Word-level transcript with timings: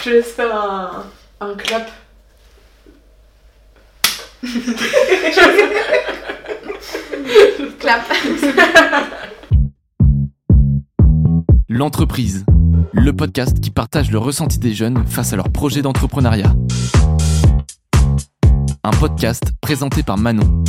Je 0.00 0.04
te 0.04 0.08
laisse 0.14 0.32
faire 0.32 0.54
un, 0.56 1.04
un 1.40 1.54
clap. 1.56 1.90
Clap. 7.78 8.02
L'entreprise, 11.68 12.46
le 12.92 13.12
podcast 13.12 13.60
qui 13.60 13.70
partage 13.70 14.10
le 14.10 14.16
ressenti 14.16 14.58
des 14.58 14.72
jeunes 14.72 15.06
face 15.06 15.34
à 15.34 15.36
leur 15.36 15.50
projet 15.50 15.82
d'entrepreneuriat. 15.82 16.54
Un 18.82 18.90
podcast 18.92 19.52
présenté 19.60 20.02
par 20.02 20.16
Manon. 20.16 20.64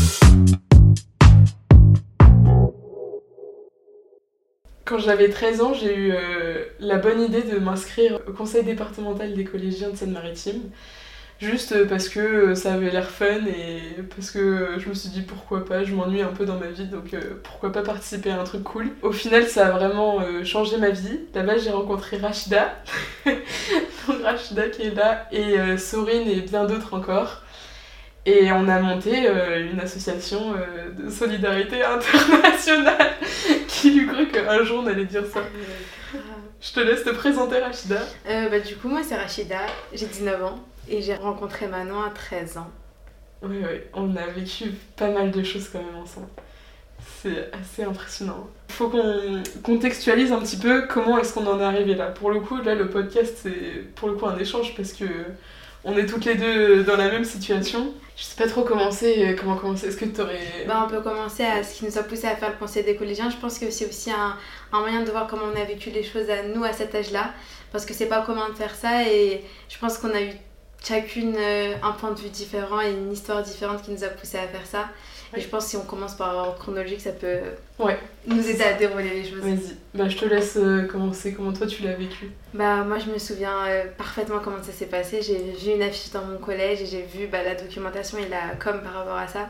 Quand 4.92 5.00
j'avais 5.00 5.30
13 5.30 5.62
ans, 5.62 5.74
j'ai 5.74 5.96
eu 5.96 6.12
euh, 6.12 6.66
la 6.82 6.98
bonne 6.98 7.22
idée 7.22 7.44
de 7.44 7.58
m'inscrire 7.60 8.20
au 8.28 8.34
conseil 8.34 8.66
départemental 8.66 9.34
des 9.34 9.46
collégiens 9.46 9.90
de 9.90 9.96
Seine-Maritime. 9.96 10.64
Juste 11.40 11.88
parce 11.88 12.10
que 12.10 12.20
euh, 12.20 12.56
ça 12.56 12.74
avait 12.74 12.92
l'air 12.92 13.10
fun 13.10 13.46
et 13.48 14.02
parce 14.14 14.32
que 14.32 14.40
euh, 14.40 14.80
je 14.80 14.90
me 14.90 14.94
suis 14.94 15.08
dit 15.08 15.22
pourquoi 15.22 15.64
pas, 15.64 15.86
je 15.86 15.96
m'ennuie 15.96 16.22
un 16.22 16.34
peu 16.34 16.46
dans 16.46 16.58
ma 16.58 16.68
vie 16.68 16.88
donc 16.88 17.14
euh, 17.14 17.40
pourquoi 17.42 17.72
pas 17.72 17.84
participer 17.84 18.32
à 18.32 18.42
un 18.42 18.44
truc 18.44 18.64
cool. 18.64 18.90
Au 19.02 19.14
final, 19.14 19.48
ça 19.48 19.68
a 19.68 19.72
vraiment 19.72 20.20
euh, 20.20 20.44
changé 20.44 20.76
ma 20.78 20.90
vie. 20.90 21.22
Là-bas, 21.34 21.58
j'ai 21.58 21.72
rencontré 21.72 22.18
Rachida, 22.18 22.76
donc 23.26 24.22
Rachida 24.26 24.68
qui 24.68 24.82
est 24.82 24.94
là, 24.94 25.26
et 25.32 25.58
euh, 25.58 25.78
Sorine 25.78 26.28
et 26.28 26.42
bien 26.42 26.66
d'autres 26.66 26.94
encore. 26.94 27.44
Et 28.26 28.52
on 28.52 28.68
a 28.68 28.80
monté 28.80 29.28
euh, 29.28 29.72
une 29.72 29.80
association 29.80 30.54
euh, 30.54 30.92
de 30.92 31.10
solidarité 31.10 31.84
internationale. 31.84 33.16
qui 33.68 33.92
lui 33.92 34.08
cru 34.08 34.28
qu'un 34.28 34.64
jour 34.64 34.84
on 34.84 34.88
allait 34.88 35.06
dire 35.06 35.26
ça 35.26 35.42
Je 36.62 36.72
te 36.72 36.80
laisse 36.80 37.04
te 37.04 37.10
présenter 37.10 37.58
Rachida. 37.58 38.02
Euh, 38.28 38.50
bah, 38.50 38.60
du 38.60 38.76
coup, 38.76 38.90
moi, 38.90 39.02
c'est 39.04 39.16
Rachida, 39.16 39.62
j'ai 39.94 40.06
19 40.06 40.44
ans 40.44 40.60
et 40.88 41.02
j'ai 41.02 41.16
rencontré 41.16 41.68
Manon 41.68 42.04
à 42.04 42.12
13 42.12 42.58
ans. 42.58 42.70
Oui, 43.42 43.58
oui, 43.60 43.80
on 43.96 44.16
a 44.16 44.28
vécu 44.28 44.66
pas 44.96 45.10
mal 45.10 45.32
de 45.32 45.42
choses 45.44 45.68
quand 45.70 45.80
même 45.80 45.96
ensemble. 45.96 46.28
C'est 47.24 47.50
assez 47.60 47.84
impressionnant. 47.84 48.48
Faut 48.70 48.90
qu'on 48.90 49.42
contextualise 49.64 50.32
un 50.32 50.40
petit 50.40 50.58
peu 50.58 50.86
comment 50.88 51.18
est-ce 51.18 51.34
qu'on 51.34 51.48
en 51.48 51.60
est 51.60 51.64
arrivé 51.64 51.96
là. 51.96 52.08
Pour 52.08 52.30
le 52.30 52.40
coup, 52.40 52.62
là, 52.62 52.76
le 52.76 52.88
podcast, 52.88 53.40
c'est 53.42 53.84
pour 53.96 54.10
le 54.10 54.14
coup 54.14 54.28
un 54.28 54.38
échange 54.38 54.76
parce 54.76 54.94
que 54.94 55.06
on 55.84 55.98
est 55.98 56.06
toutes 56.06 56.26
les 56.26 56.36
deux 56.36 56.84
dans 56.84 56.98
la 56.98 57.10
même 57.10 57.26
situation. 57.26 57.94
Je 58.16 58.24
sais 58.24 58.36
pas 58.36 58.48
trop 58.48 58.64
comment 58.64 58.92
c'est, 58.92 59.36
comment 59.40 59.56
commencer. 59.56 59.88
Est-ce 59.88 59.98
que 59.98 60.06
t'aurais... 60.06 60.66
Bah, 60.68 60.86
on 60.86 60.90
peut 60.90 61.02
commencer 61.02 61.44
à 61.44 61.64
ce 61.64 61.80
qui 61.80 61.86
nous 61.86 61.98
a 61.98 62.04
poussé 62.04 62.28
à 62.28 62.36
faire 62.36 62.52
le 62.52 62.58
conseil 62.58 62.84
des 62.84 62.96
collégiens. 62.96 63.30
Je 63.30 63.38
pense 63.38 63.58
que 63.58 63.72
c'est 63.72 63.88
aussi 63.88 64.12
un, 64.12 64.38
un 64.72 64.80
moyen 64.82 65.02
de 65.02 65.10
voir 65.10 65.28
comment 65.28 65.46
on 65.52 65.60
a 65.60 65.66
vécu 65.66 65.90
les 65.90 66.04
choses 66.04 66.30
à 66.30 66.44
nous 66.44 66.64
à 66.64 66.74
cet 66.74 66.94
âge-là. 66.94 67.34
Parce 67.72 67.86
que 67.86 67.94
c'est 67.94 68.08
pas 68.08 68.22
commun 68.22 68.50
de 68.50 68.56
faire 68.56 68.76
ça 68.76 69.08
et 69.08 69.44
je 69.70 69.78
pense 69.80 69.98
qu'on 69.98 70.12
a 70.12 70.22
eu 70.22 70.32
chacune 70.84 71.36
euh, 71.38 71.76
un 71.82 71.92
point 71.94 72.12
de 72.12 72.20
vue 72.20 72.30
différent 72.30 72.82
et 72.82 72.92
une 72.92 73.12
histoire 73.12 73.42
différente 73.42 73.82
qui 73.82 73.92
nous 73.92 74.04
a 74.04 74.10
poussé 74.10 74.38
à 74.38 74.48
faire 74.48 74.66
ça. 74.66 74.90
Ouais. 75.34 75.40
Je 75.42 75.48
pense 75.48 75.64
que 75.66 75.70
si 75.72 75.78
on 75.78 75.84
commence 75.86 76.16
par 76.16 76.56
chronologique, 76.58 77.00
ça 77.02 77.14
peut 77.14 77.40
Ouais, 77.80 77.98
nous 78.28 78.46
aider 78.50 78.64
à 78.64 78.74
dérouler 78.74 79.10
les 79.10 79.24
choses. 79.24 79.40
vas-y. 79.40 79.76
Bah, 79.94 80.10
je 80.10 80.18
te 80.18 80.26
laisse 80.26 80.58
euh, 80.58 80.84
commencer. 80.88 81.34
Comment 81.34 81.54
toi 81.54 81.68
tu 81.68 81.84
l'as 81.84 81.94
vécu? 81.96 82.32
Bah 82.54 82.84
moi 82.84 83.00
je 83.00 83.10
me 83.10 83.18
souviens 83.18 83.66
euh, 83.68 83.86
parfaitement 83.98 84.40
comment 84.44 84.62
ça 84.62 84.72
s'est 84.74 84.88
passé. 84.88 85.22
J'ai 85.22 85.38
vu 85.54 85.72
une 85.76 85.82
affiche 85.84 86.12
dans 86.12 86.26
mon 86.26 86.38
collège 86.38 86.82
et 86.82 86.86
j'ai 86.86 87.02
vu 87.04 87.28
bah, 87.28 87.44
la 87.44 87.56
documentation 87.56 88.18
et 88.18 88.28
la 88.28 88.56
com 88.62 88.82
par 88.84 88.94
rapport 88.94 89.16
à 89.18 89.28
ça. 89.28 89.50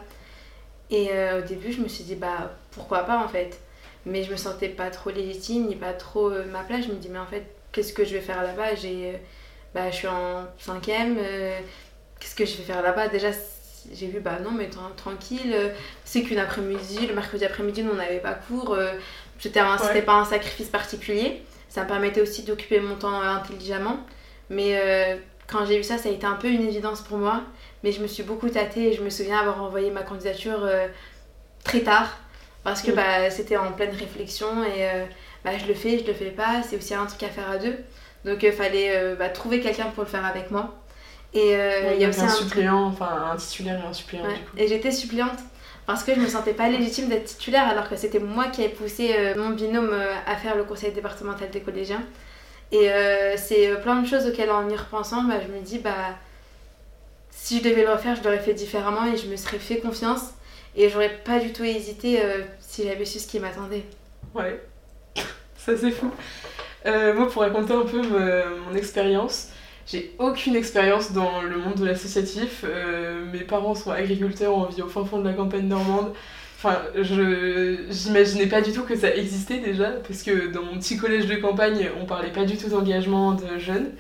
Et 0.91 1.09
euh, 1.11 1.39
au 1.39 1.41
début 1.47 1.71
je 1.71 1.81
me 1.81 1.87
suis 1.87 2.03
dit 2.03 2.15
bah 2.15 2.51
pourquoi 2.71 2.99
pas 3.05 3.17
en 3.23 3.27
fait? 3.27 3.59
Mais 4.05 4.23
je 4.23 4.31
me 4.31 4.37
sentais 4.37 4.69
pas 4.69 4.89
trop 4.91 5.09
légitime 5.09 5.67
ni 5.67 5.75
pas 5.75 5.93
trop 5.93 6.29
euh, 6.29 6.45
ma 6.45 6.63
place. 6.63 6.85
Je 6.85 6.89
me 6.91 6.97
dis 6.97 7.09
mais 7.09 7.19
en 7.19 7.25
fait 7.25 7.43
qu'est-ce 7.71 7.93
que 7.93 8.05
je 8.05 8.13
vais 8.13 8.21
faire 8.21 8.43
là-bas? 8.43 8.75
J'ai 8.75 9.09
euh, 9.09 9.17
bah 9.73 9.89
je 9.89 9.95
suis 9.95 10.07
en 10.07 10.45
cinquième. 10.59 11.17
euh, 11.19 11.57
qu'est-ce 12.19 12.35
que 12.35 12.45
je 12.45 12.57
vais 12.57 12.63
faire 12.63 12.81
là-bas? 12.83 13.07
Déjà 13.07 13.29
j'ai 13.93 14.07
vu 14.07 14.19
bah 14.19 14.37
non 14.43 14.51
mais 14.51 14.67
tra- 14.67 14.95
tranquille. 14.95 15.51
euh, 15.53 15.69
C'est 16.05 16.23
qu'une 16.23 16.39
après-midi. 16.39 17.07
Le 17.07 17.13
mercredi 17.15 17.45
après-midi 17.45 17.83
nous 17.83 17.91
on 17.91 17.95
n'avait 17.95 18.19
pas 18.19 18.33
cours. 18.33 18.73
euh, 18.73 18.91
C'était 19.39 19.61
Ouais. 19.61 20.01
pas 20.03 20.13
un 20.13 20.25
sacrifice 20.25 20.69
particulier. 20.69 21.41
Ça 21.69 21.83
me 21.83 21.87
permettait 21.87 22.21
aussi 22.21 22.43
d'occuper 22.43 22.79
mon 22.79 22.95
temps 22.95 23.21
euh, 23.21 23.25
intelligemment. 23.25 23.97
Mais 24.49 24.77
euh, 24.79 25.15
quand 25.47 25.65
j'ai 25.65 25.79
eu 25.79 25.83
ça, 25.83 25.97
ça 25.97 26.09
a 26.09 26.11
été 26.11 26.25
un 26.25 26.35
peu 26.35 26.47
une 26.49 26.63
évidence 26.67 27.01
pour 27.01 27.17
moi. 27.17 27.41
Mais 27.83 27.91
je 27.91 28.01
me 28.01 28.07
suis 28.07 28.23
beaucoup 28.23 28.49
tâtée 28.49 28.89
et 28.91 28.93
je 28.93 29.01
me 29.03 29.09
souviens 29.09 29.39
avoir 29.39 29.63
envoyé 29.63 29.89
ma 29.91 30.03
candidature 30.03 30.63
euh, 30.63 30.87
très 31.63 31.81
tard. 31.81 32.17
Parce 32.63 32.81
que 32.81 32.91
Mm. 32.91 32.95
bah, 32.95 33.29
c'était 33.31 33.57
en 33.57 33.71
pleine 33.71 33.95
réflexion 33.95 34.63
et 34.63 34.87
euh, 34.89 35.05
bah, 35.43 35.51
je 35.57 35.65
le 35.65 35.73
fais, 35.73 35.97
je 35.99 36.05
le 36.05 36.13
fais 36.13 36.31
pas. 36.31 36.61
C'est 36.63 36.77
aussi 36.77 36.93
un 36.93 37.05
truc 37.05 37.23
à 37.23 37.29
faire 37.29 37.49
à 37.49 37.57
deux. 37.57 37.75
Donc 38.25 38.43
il 38.43 38.51
fallait 38.51 39.15
bah, 39.15 39.29
trouver 39.29 39.61
quelqu'un 39.61 39.85
pour 39.85 40.03
le 40.03 40.09
faire 40.09 40.25
avec 40.25 40.51
moi. 40.51 40.80
Et 41.33 41.55
euh, 41.55 41.93
il 41.95 42.01
y 42.01 42.05
a 42.05 42.09
aussi 42.09 42.21
un 42.21 42.25
un 42.25 42.29
suppléant, 42.29 42.85
enfin 42.87 43.31
un 43.33 43.37
titulaire 43.37 43.81
et 43.83 43.87
un 43.87 43.93
suppléant 43.93 44.25
Ouais. 44.25 44.33
du 44.33 44.39
coup. 44.41 44.57
Et 44.57 44.67
j'étais 44.67 44.91
suppléante 44.91 45.39
parce 45.85 46.03
que 46.03 46.13
je 46.13 46.19
me 46.19 46.27
sentais 46.27 46.53
pas 46.53 46.69
légitime 46.69 47.09
d'être 47.09 47.25
titulaire 47.25 47.67
alors 47.67 47.89
que 47.89 47.95
c'était 47.95 48.19
moi 48.19 48.47
qui 48.47 48.63
avais 48.63 48.73
poussé 48.73 49.13
euh, 49.17 49.35
mon 49.35 49.49
binôme 49.51 49.89
euh, 49.91 50.13
à 50.25 50.35
faire 50.35 50.55
le 50.55 50.63
conseil 50.63 50.91
départemental 50.91 51.49
des 51.49 51.61
collégiens. 51.61 52.03
Et 52.71 52.91
euh, 52.91 53.35
c'est 53.37 53.75
plein 53.81 54.01
de 54.01 54.07
choses 54.07 54.27
auxquelles 54.27 54.51
en 54.51 54.69
y 54.69 54.75
repensant, 54.75 55.23
bah, 55.23 55.35
je 55.45 55.51
me 55.53 55.59
dis 55.61 55.79
bah 55.79 56.15
si 57.29 57.59
je 57.59 57.63
devais 57.63 57.83
le 57.83 57.91
refaire, 57.91 58.15
je 58.15 58.23
l'aurais 58.23 58.39
fait 58.39 58.53
différemment 58.53 59.05
et 59.05 59.17
je 59.17 59.27
me 59.27 59.35
serais 59.35 59.59
fait 59.59 59.79
confiance 59.79 60.31
et 60.75 60.89
j'aurais 60.89 61.17
pas 61.25 61.39
du 61.39 61.51
tout 61.51 61.63
hésité 61.63 62.21
si 62.59 62.83
j'avais 62.83 63.03
su 63.03 63.19
ce 63.19 63.27
qui 63.27 63.39
m'attendait. 63.39 63.83
Ouais, 64.33 64.61
ça 65.57 65.75
c'est 65.75 65.91
fou. 65.91 66.11
Moi, 66.85 67.29
pour 67.29 67.41
raconter 67.41 67.73
un 67.73 67.81
peu 67.83 68.01
mon 68.01 68.73
expérience, 68.75 69.49
j'ai 69.91 70.13
aucune 70.19 70.55
expérience 70.55 71.11
dans 71.11 71.41
le 71.41 71.57
monde 71.57 71.75
de 71.75 71.85
l'associatif. 71.85 72.63
Euh, 72.63 73.25
mes 73.31 73.41
parents 73.41 73.75
sont 73.75 73.91
agriculteurs, 73.91 74.55
on 74.55 74.65
vit 74.65 74.81
au 74.81 74.87
fin 74.87 75.03
fond 75.03 75.19
de 75.19 75.27
la 75.27 75.33
campagne 75.33 75.67
normande. 75.67 76.13
Enfin, 76.57 76.77
je 76.95 77.77
j'imaginais 77.89 78.45
pas 78.45 78.61
du 78.61 78.71
tout 78.71 78.83
que 78.83 78.95
ça 78.95 79.13
existait 79.13 79.57
déjà, 79.59 79.89
parce 80.07 80.21
que 80.21 80.47
dans 80.47 80.63
mon 80.63 80.77
petit 80.77 80.95
collège 80.95 81.25
de 81.25 81.35
campagne, 81.35 81.89
on 81.99 82.05
parlait 82.05 82.31
pas 82.31 82.45
du 82.45 82.55
tout 82.55 82.69
d'engagement 82.69 83.33
de 83.33 83.57
jeunes. 83.57 83.91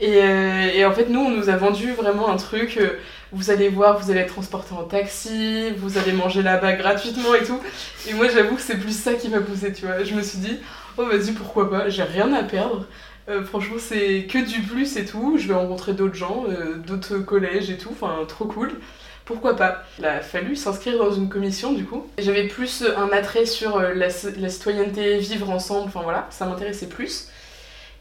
Et, 0.00 0.16
euh, 0.22 0.70
et 0.74 0.84
en 0.84 0.92
fait, 0.92 1.08
nous, 1.08 1.20
on 1.20 1.30
nous 1.30 1.48
a 1.50 1.56
vendu 1.56 1.92
vraiment 1.92 2.28
un 2.30 2.36
truc. 2.36 2.76
euh, 2.78 2.98
vous 3.30 3.50
allez 3.50 3.68
voir, 3.68 3.98
vous 3.98 4.10
allez 4.10 4.20
être 4.20 4.32
transporté 4.32 4.74
en 4.74 4.84
taxi, 4.84 5.70
vous 5.76 5.98
allez 5.98 6.12
manger 6.12 6.42
là-bas 6.42 6.72
gratuitement 6.72 7.34
et 7.34 7.44
tout. 7.44 7.60
Et 8.08 8.14
moi, 8.14 8.26
j'avoue 8.28 8.56
que 8.56 8.62
c'est 8.62 8.78
plus 8.78 8.98
ça 8.98 9.14
qui 9.14 9.28
m'a 9.28 9.40
poussé, 9.40 9.72
tu 9.72 9.86
vois. 9.86 10.02
Je 10.02 10.14
me 10.14 10.22
suis 10.22 10.38
dit, 10.38 10.58
oh 10.98 11.04
vas-y, 11.06 11.32
pourquoi 11.32 11.70
pas, 11.70 11.88
j'ai 11.88 12.02
rien 12.02 12.32
à 12.32 12.42
perdre. 12.42 12.86
Euh, 13.28 13.44
franchement, 13.44 13.76
c'est 13.78 14.24
que 14.24 14.38
du 14.38 14.60
plus 14.62 14.96
et 14.96 15.04
tout. 15.04 15.36
Je 15.38 15.48
vais 15.48 15.54
rencontrer 15.54 15.92
d'autres 15.92 16.14
gens, 16.14 16.44
euh, 16.48 16.76
d'autres 16.76 17.18
collèges 17.18 17.70
et 17.70 17.78
tout. 17.78 17.90
Enfin, 17.92 18.24
trop 18.26 18.46
cool. 18.46 18.72
Pourquoi 19.24 19.56
pas? 19.56 19.84
Il 19.98 20.04
a 20.04 20.20
fallu 20.20 20.56
s'inscrire 20.56 20.98
dans 20.98 21.12
une 21.12 21.28
commission 21.28 21.72
du 21.72 21.84
coup. 21.84 22.06
J'avais 22.18 22.48
plus 22.48 22.84
un 22.96 23.08
attrait 23.10 23.46
sur 23.46 23.76
euh, 23.76 23.94
la, 23.94 24.10
citoyenneté, 24.10 25.18
vivre 25.18 25.48
ensemble, 25.50 25.86
enfin 25.86 26.02
voilà, 26.02 26.26
ça 26.30 26.46
m'intéressait 26.46 26.88
plus. 26.88 27.28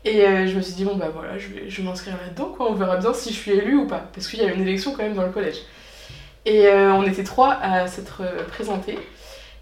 Et 0.04 0.22
je 0.48 0.56
me 0.56 0.62
suis 0.62 0.74
dit, 0.74 0.84
bon 0.84 0.96
bah 0.96 1.12
voilà, 1.14 1.38
je 1.38 1.48
vais, 1.50 1.70
je 1.70 1.82
m'inscrire 1.84 2.18
là-dedans 2.18 2.56
on 2.60 2.74
verra 2.74 2.98
bien 2.98 3.14
si 3.14 3.30
je 3.30 3.36
suis 3.36 3.52
élue 3.52 3.78
ou 3.78 3.88
pas. 3.88 4.10
Parce 4.14 4.28
qu'il 4.28 4.40
y 4.40 4.44
a 4.44 4.52
une 4.52 4.62
élection 4.62 4.94
quand 4.94 5.04
même 5.04 5.14
dans 5.14 5.26
le 5.26 5.32
collège. 5.32 5.58
Et 6.46 6.68
on 6.72 7.04
était 7.04 7.24
trois 7.24 7.54
à 7.62 7.86
s'être 7.88 8.24
présentés. 8.48 8.98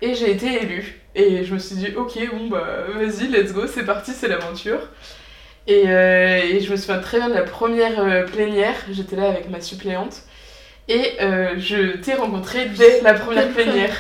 Et 0.02 0.16
j'ai 0.16 0.32
été 0.32 0.64
élue. 0.64 1.02
Et 1.14 1.44
je 1.44 1.54
me 1.54 1.60
suis 1.60 1.76
dit, 1.76 1.90
ok, 1.94 2.18
bon 2.32 2.48
bah 2.48 2.86
vas-y, 2.96 3.28
let's 3.28 3.52
go, 3.52 3.68
c'est 3.68 3.84
parti, 3.86 4.14
c'est 4.14 4.30
l'aventure. 4.30 4.80
Et, 5.70 5.84
euh, 5.86 6.42
et 6.44 6.60
je 6.60 6.72
me 6.72 6.78
souviens 6.78 7.00
très 7.00 7.20
bien 7.20 7.30
de 7.30 7.36
la 7.36 7.44
première 7.44 8.00
euh, 8.00 8.26
plénière, 8.26 8.76
j'étais 8.92 9.16
là 9.16 9.30
avec 9.30 9.50
ma 9.50 9.62
suppléante. 9.62 10.24
Et 10.88 11.14
euh, 11.22 11.54
je 11.60 11.98
t'ai 11.98 12.16
rencontré 12.16 12.66
dès 12.66 13.02
la 13.02 13.14
première 13.14 13.50
plénière. 13.50 13.96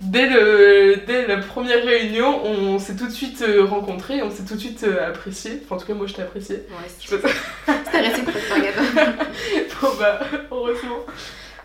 Dès, 0.00 0.28
le, 0.28 0.96
dès 1.06 1.26
la 1.26 1.38
première 1.38 1.82
réunion, 1.82 2.44
on 2.44 2.78
s'est 2.78 2.96
tout 2.96 3.06
de 3.06 3.12
suite 3.12 3.42
rencontrés, 3.60 4.22
on 4.22 4.30
s'est 4.30 4.44
tout 4.44 4.54
de 4.54 4.60
suite 4.60 4.84
apprécié. 4.84 5.62
Enfin, 5.64 5.76
en 5.76 5.78
tout 5.78 5.86
cas, 5.86 5.94
moi 5.94 6.06
je 6.06 6.12
t'ai 6.12 6.22
apprécié. 6.22 6.56
Ouais, 6.56 6.88
c'était 6.88 8.00
réciproque, 8.00 8.42
regarde. 8.54 9.16
Bon 9.80 9.88
bah, 9.98 10.20
heureusement. 10.50 11.06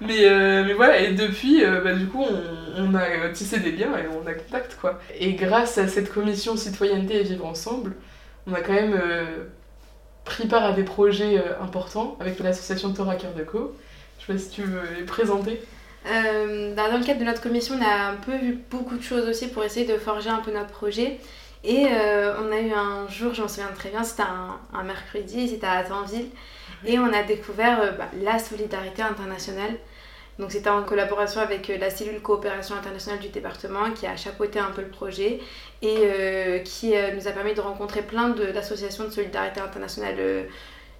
Mais, 0.01 0.25
euh, 0.25 0.63
mais 0.66 0.74
voilà, 0.74 1.00
et 1.00 1.13
depuis, 1.13 1.63
euh, 1.63 1.81
bah, 1.81 1.94
du 1.94 2.07
coup, 2.07 2.24
on, 2.24 2.83
on 2.83 2.95
a 2.95 3.30
tissé 3.30 3.60
des 3.60 3.72
liens 3.72 3.98
et 3.98 4.07
on 4.07 4.25
a 4.25 4.33
contact, 4.33 4.78
quoi. 4.80 5.00
Et 5.19 5.33
grâce 5.33 5.78
à 5.78 5.88
cette 5.88 6.12
commission 6.12 6.56
citoyenneté 6.56 7.18
et 7.18 7.24
vivre 7.24 7.45
ensemble, 7.45 7.95
on 8.48 8.54
a 8.54 8.62
quand 8.62 8.74
même 8.74 8.94
euh, 8.94 9.45
pris 10.30 10.48
part 10.48 10.64
à 10.64 10.74
des 10.74 10.84
projets 10.84 11.40
euh, 11.40 11.60
importants 11.62 12.16
avec 12.20 12.40
l'association 12.40 12.94
Torah 12.94 13.16
Cœur 13.16 13.34
de 13.34 13.44
Co. 13.44 13.76
Je 14.20 14.26
sais 14.26 14.34
pas 14.34 14.40
si 14.40 14.50
tu 14.50 14.62
veux 14.62 14.81
les 14.96 15.04
présenter. 15.04 15.60
Euh, 16.06 16.76
dans 16.76 16.90
dans 16.90 16.98
le 17.00 17.04
cadre 17.04 17.20
de 17.20 17.26
notre 17.26 17.42
commission, 17.42 17.76
on 17.78 17.84
a 17.84 18.12
un 18.12 18.16
peu 18.16 18.38
vu 18.38 18.60
beaucoup 18.70 18.96
de 18.96 19.02
choses 19.02 19.28
aussi 19.28 19.48
pour 19.48 19.64
essayer 19.64 19.88
de 19.88 19.98
forger 19.98 20.30
un 20.30 20.38
peu 20.38 20.52
notre 20.54 20.70
projet. 20.70 21.20
Et 21.64 21.88
euh, 21.92 22.36
on 22.42 22.52
a 22.52 22.60
eu 22.60 22.72
un 22.72 23.08
jour, 23.10 23.34
je 23.34 23.42
m'en 23.42 23.48
souviens 23.48 23.72
très 23.76 23.90
bien, 23.90 24.04
c'était 24.04 24.24
un, 24.24 24.84
mercredi, 24.84 25.50
c'était 25.50 25.66
à 25.66 25.80
Attenville. 25.80 26.30
Et 26.86 27.00
on 27.00 27.12
a 27.12 27.24
découvert 27.24 27.98
bah, 27.98 28.10
la 28.22 28.40
solidarité 28.40 29.02
internationale. 29.02 29.74
Donc 30.39 30.53
c'était 30.53 30.69
en 30.69 30.83
collaboration 30.83 31.41
avec 31.41 31.69
euh, 31.69 31.77
la 31.77 31.89
cellule 31.89 32.21
coopération 32.21 32.74
internationale 32.75 33.19
du 33.19 33.27
département 33.27 33.91
qui 33.91 34.07
a 34.07 34.15
chapeauté 34.15 34.57
un 34.57 34.71
peu 34.71 34.81
le 34.81 34.88
projet 34.88 35.39
et 35.81 35.97
euh, 36.00 36.59
qui 36.59 36.95
euh, 36.95 37.12
nous 37.13 37.27
a 37.27 37.31
permis 37.31 37.53
de 37.53 37.59
rencontrer 37.59 38.01
plein 38.01 38.30
d'associations 38.30 39.03
de 39.03 39.09
solidarité 39.09 39.59
internationale 39.59 40.15
euh, 40.18 40.44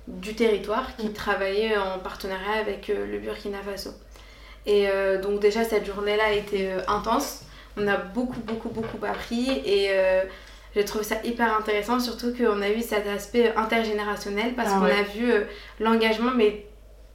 du 0.07 0.36
territoire 0.36 0.94
qui 0.97 1.07
Mm. 1.07 1.13
travaillait 1.13 1.77
en 1.77 2.00
partenariat 2.00 2.59
avec 2.59 2.89
le 2.89 3.18
Burkina 3.19 3.59
Faso. 3.62 3.91
Et 4.65 4.88
donc 5.24 5.39
déjà 5.39 5.63
cette 5.63 5.85
journée-là 5.85 6.25
a 6.25 6.31
été 6.33 6.69
intense. 6.88 7.44
On 7.77 7.88
a 7.88 7.95
beaucoup, 7.95 8.39
beaucoup, 8.42 8.69
beaucoup 8.69 9.03
appris 9.06 9.50
et 9.65 9.89
j'ai 10.75 10.85
trouvé 10.85 11.03
ça 11.03 11.15
hyper 11.24 11.56
intéressant, 11.57 12.00
surtout 12.00 12.33
qu'on 12.35 12.62
a 12.62 12.69
eu 12.69 12.81
cet 12.81 13.07
aspect 13.07 13.53
intergénérationnel 13.56 14.53
parce 14.56 14.69
Ah 14.74 14.80
qu'on 14.80 14.85
ouais. 14.85 14.92
a 15.00 15.03
vu 15.03 15.31
l'engagement, 15.80 16.31
mais 16.35 16.65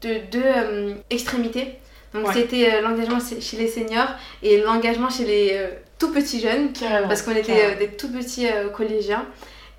de 0.03 0.15
deux 0.31 0.97
extrémités. 1.11 1.79
Donc 2.15 2.29
Ouais. 2.29 2.33
c'était 2.35 2.73
euh, 2.73 2.81
l'engagement 2.81 3.19
chez 3.41 3.57
les 3.57 3.69
seniors 3.69 4.09
et 4.43 4.61
l'engagement 4.63 5.11
chez 5.11 5.25
les 5.25 5.51
euh, 5.55 5.69
tout 5.99 6.13
petits 6.13 6.41
jeunes 6.41 6.73
Carrément. 6.73 7.09
parce 7.09 7.23
qu'on 7.23 7.35
était 7.35 7.65
euh, 7.65 7.77
des 7.77 7.89
tout 7.89 8.11
petits 8.13 8.47
collégiens. 8.75 9.27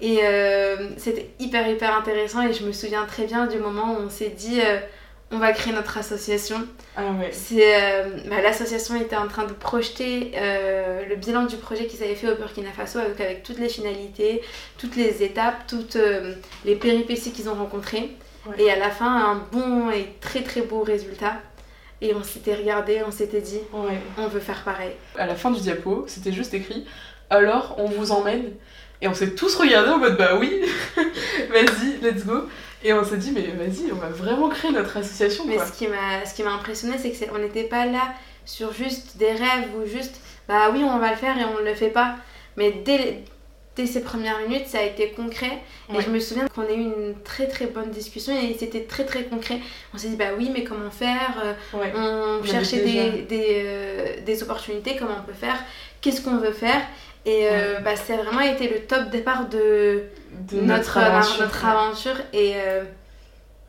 Et 0.01 0.19
c'était 0.97 1.29
hyper 1.39 1.67
hyper 1.69 1.97
intéressant 1.97 2.45
et 2.45 2.51
je 2.53 2.65
me 2.65 2.73
souviens 2.73 3.05
très 3.05 3.23
bien 3.25 3.47
du 3.47 3.57
moment 3.59 3.93
où 3.97 4.03
on 4.05 4.09
s'est 4.09 4.29
dit 4.37 4.59
on 5.31 5.37
va 5.37 5.51
créer 5.53 5.73
notre 5.73 5.97
association. 5.97 6.57
Ah 6.95 7.01
ouais. 7.19 7.29
C'est 7.31 7.81
euh, 7.81 8.09
bah, 8.29 8.41
l'association 8.43 8.95
était 8.99 9.15
en 9.15 9.27
train 9.27 9.45
de 9.45 9.53
projeter 9.53 10.31
euh, 10.35 11.03
le 11.09 11.15
bilan 11.15 11.45
du 11.45 11.55
projet 11.55 11.87
qu'ils 11.87 12.03
avaient 12.03 12.15
fait 12.15 12.29
au 12.31 12.35
Burkina 12.35 12.71
Faso 12.71 12.99
avec, 12.99 13.19
avec 13.19 13.43
toutes 13.43 13.57
les 13.59 13.69
finalités, 13.69 14.41
toutes 14.77 14.95
les 14.95 15.23
étapes, 15.23 15.65
toutes 15.67 15.95
euh, 15.95 16.33
les 16.63 16.75
péripéties 16.75 17.31
qu'ils 17.31 17.49
ont 17.49 17.55
rencontrées. 17.55 18.11
Ouais. 18.45 18.55
Et 18.63 18.71
à 18.71 18.75
la 18.77 18.89
fin, 18.91 19.07
un 19.31 19.43
bon 19.51 19.89
et 19.89 20.07
très 20.21 20.43
très 20.43 20.61
beau 20.61 20.81
résultat. 20.83 21.37
Et 22.01 22.13
on 22.13 22.23
s'était 22.23 22.55
regardé, 22.55 23.01
on 23.07 23.11
s'était 23.11 23.41
dit 23.41 23.59
Ouais. 23.73 23.99
on 24.17 24.27
veut 24.27 24.39
faire 24.39 24.63
pareil. 24.63 24.91
À 25.17 25.25
la 25.25 25.35
fin 25.35 25.51
du 25.51 25.59
diapo, 25.61 26.05
c'était 26.07 26.31
juste 26.33 26.53
écrit 26.53 26.85
alors 27.29 27.75
on 27.79 27.85
vous 27.85 28.11
emmène? 28.11 28.51
Et 29.01 29.07
on 29.07 29.13
s'est 29.13 29.31
tous 29.35 29.55
regardés 29.55 29.89
en 29.91 29.97
mode 29.97 30.17
bah 30.17 30.37
oui, 30.39 30.61
vas-y, 31.49 31.97
let's 32.01 32.25
go. 32.25 32.47
Et 32.83 32.93
on 32.93 33.03
s'est 33.03 33.17
dit 33.17 33.31
mais 33.31 33.47
vas-y, 33.47 33.91
on 33.91 33.95
va 33.95 34.09
vraiment 34.09 34.49
créer 34.49 34.71
notre 34.71 34.97
association 34.97 35.45
Mais 35.47 35.55
quoi. 35.55 35.65
ce 35.65 35.71
qui 35.73 35.87
m'a 35.87 36.25
ce 36.25 36.33
qui 36.35 36.43
m'a 36.43 36.51
impressionné, 36.53 36.97
c'est 36.97 37.09
que 37.11 37.17
c'est- 37.17 37.29
on 37.33 37.39
n'était 37.39 37.63
pas 37.63 37.85
là 37.85 38.13
sur 38.45 38.71
juste 38.73 39.17
des 39.17 39.31
rêves 39.31 39.69
ou 39.77 39.85
juste 39.87 40.21
bah 40.47 40.69
oui, 40.71 40.83
on 40.83 40.99
va 40.99 41.09
le 41.09 41.15
faire 41.17 41.37
et 41.37 41.43
on 41.45 41.59
ne 41.61 41.65
le 41.67 41.73
fait 41.73 41.89
pas. 41.89 42.15
Mais 42.57 42.71
dès, 42.85 43.23
dès 43.75 43.85
ces 43.85 44.01
premières 44.01 44.39
minutes, 44.47 44.67
ça 44.67 44.79
a 44.79 44.83
été 44.83 45.09
concret. 45.09 45.59
Et 45.89 45.97
Ouais. 45.97 46.01
je 46.03 46.09
me 46.09 46.19
souviens 46.19 46.47
qu'on 46.47 46.63
a 46.63 46.71
eu 46.71 46.81
une 46.81 47.15
très 47.23 47.47
très 47.47 47.65
bonne 47.67 47.89
discussion 47.91 48.33
et 48.39 48.55
c'était 48.57 48.83
très 48.83 49.05
très 49.05 49.23
concret. 49.23 49.59
On 49.93 49.97
s'est 49.97 50.09
dit 50.09 50.15
bah 50.15 50.29
oui, 50.37 50.49
mais 50.53 50.63
comment 50.63 50.89
faire 50.91 51.35
Euh, 51.43 51.53
Ouais. 51.77 51.91
On 51.95 52.43
cherchait 52.45 52.79
des, 52.83 53.21
des, 53.23 53.63
euh, 53.65 54.07
des 54.25 54.43
opportunités, 54.43 54.95
comment 54.97 55.15
on 55.21 55.25
peut 55.25 55.37
faire, 55.37 55.57
qu'est-ce 56.01 56.21
qu'on 56.21 56.37
veut 56.37 56.51
faire. 56.53 56.81
Et 57.25 57.47
euh, 57.51 57.79
bah, 57.79 57.95
ça 57.95 58.13
a 58.13 58.17
vraiment 58.17 58.41
été 58.41 58.67
le 58.69 58.81
top 58.81 59.09
départ 59.09 59.49
de, 59.49 60.03
De 60.51 60.61
notre, 60.61 60.97
aventure. 60.99 61.41
notre 61.41 61.65
aventure 61.65 62.17
et 62.33 62.53
euh, 62.55 62.83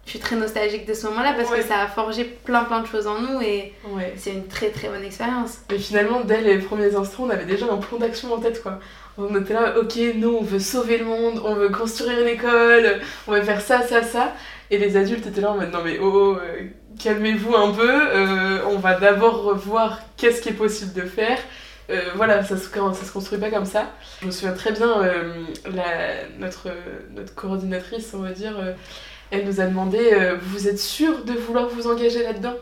je 0.06 0.10
suis 0.12 0.18
très 0.20 0.36
nostalgique 0.36 0.86
de 0.86 0.94
ce 0.94 1.06
moment-là 1.08 1.34
parce 1.36 1.50
Ouais. 1.50 1.58
que 1.60 1.64
ça 1.66 1.80
a 1.80 1.86
forgé 1.88 2.24
plein 2.24 2.64
plein 2.64 2.80
de 2.80 2.86
choses 2.86 3.06
en 3.06 3.20
nous 3.20 3.40
et 3.42 3.74
Ouais. 3.90 4.14
c'est 4.16 4.30
une 4.30 4.46
très 4.46 4.70
très 4.70 4.88
bonne 4.88 5.02
expérience. 5.04 5.58
Mais 5.70 5.78
finalement, 5.78 6.20
dès 6.20 6.40
les 6.40 6.58
premiers 6.58 6.94
instants, 6.94 7.24
on 7.24 7.30
avait 7.30 7.44
déjà 7.44 7.66
un 7.70 7.76
plan 7.78 7.98
d'action 7.98 8.32
en 8.32 8.38
tête, 8.38 8.62
quoi. 8.62 8.78
On 9.18 9.34
était 9.40 9.54
là, 9.54 9.74
ok, 9.78 9.94
nous, 10.16 10.36
on 10.40 10.42
veut 10.42 10.58
sauver 10.60 10.98
le 10.98 11.04
monde, 11.06 11.40
on 11.44 11.54
veut 11.54 11.70
construire 11.70 12.20
une 12.20 12.28
école, 12.28 13.00
on 13.26 13.32
veut 13.32 13.42
faire 13.42 13.60
ça, 13.60 13.82
ça, 13.82 14.02
ça. 14.02 14.32
Et 14.70 14.78
les 14.78 14.96
adultes 14.96 15.26
étaient 15.26 15.40
là 15.40 15.52
en 15.52 15.56
mode, 15.56 15.72
non 15.72 15.80
mais 15.84 15.98
oh, 16.00 16.10
oh, 16.14 16.36
euh, 16.40 16.62
calmez-vous 17.02 17.54
un 17.54 17.72
peu, 17.72 17.88
euh, 17.90 18.58
on 18.68 18.76
va 18.78 18.94
d'abord 18.94 19.42
revoir 19.42 20.00
qu'est-ce 20.16 20.40
qui 20.42 20.50
est 20.50 20.52
possible 20.52 20.92
de 20.92 21.02
faire. 21.06 21.38
Euh, 21.88 22.00
voilà, 22.16 22.42
ça 22.44 22.56
se, 22.56 22.64
ça 22.68 23.04
se 23.06 23.12
construit 23.12 23.38
pas 23.38 23.48
comme 23.50 23.64
ça. 23.64 23.86
Je 24.20 24.26
me 24.26 24.30
souviens 24.32 24.52
très 24.54 24.72
bien, 24.72 25.02
euh, 25.02 25.32
la, 25.72 26.26
notre, 26.38 26.68
notre 27.14 27.32
coordinatrice, 27.34 28.12
on 28.12 28.18
va 28.22 28.30
dire, 28.32 28.54
elle 29.30 29.44
nous 29.44 29.60
a 29.60 29.64
demandé, 29.66 29.98
euh, 30.12 30.36
vous 30.40 30.68
êtes 30.68 30.78
sûr 30.78 31.24
de 31.24 31.32
vouloir 31.32 31.68
vous 31.68 31.86
engager 31.86 32.22
là-dedans? 32.22 32.54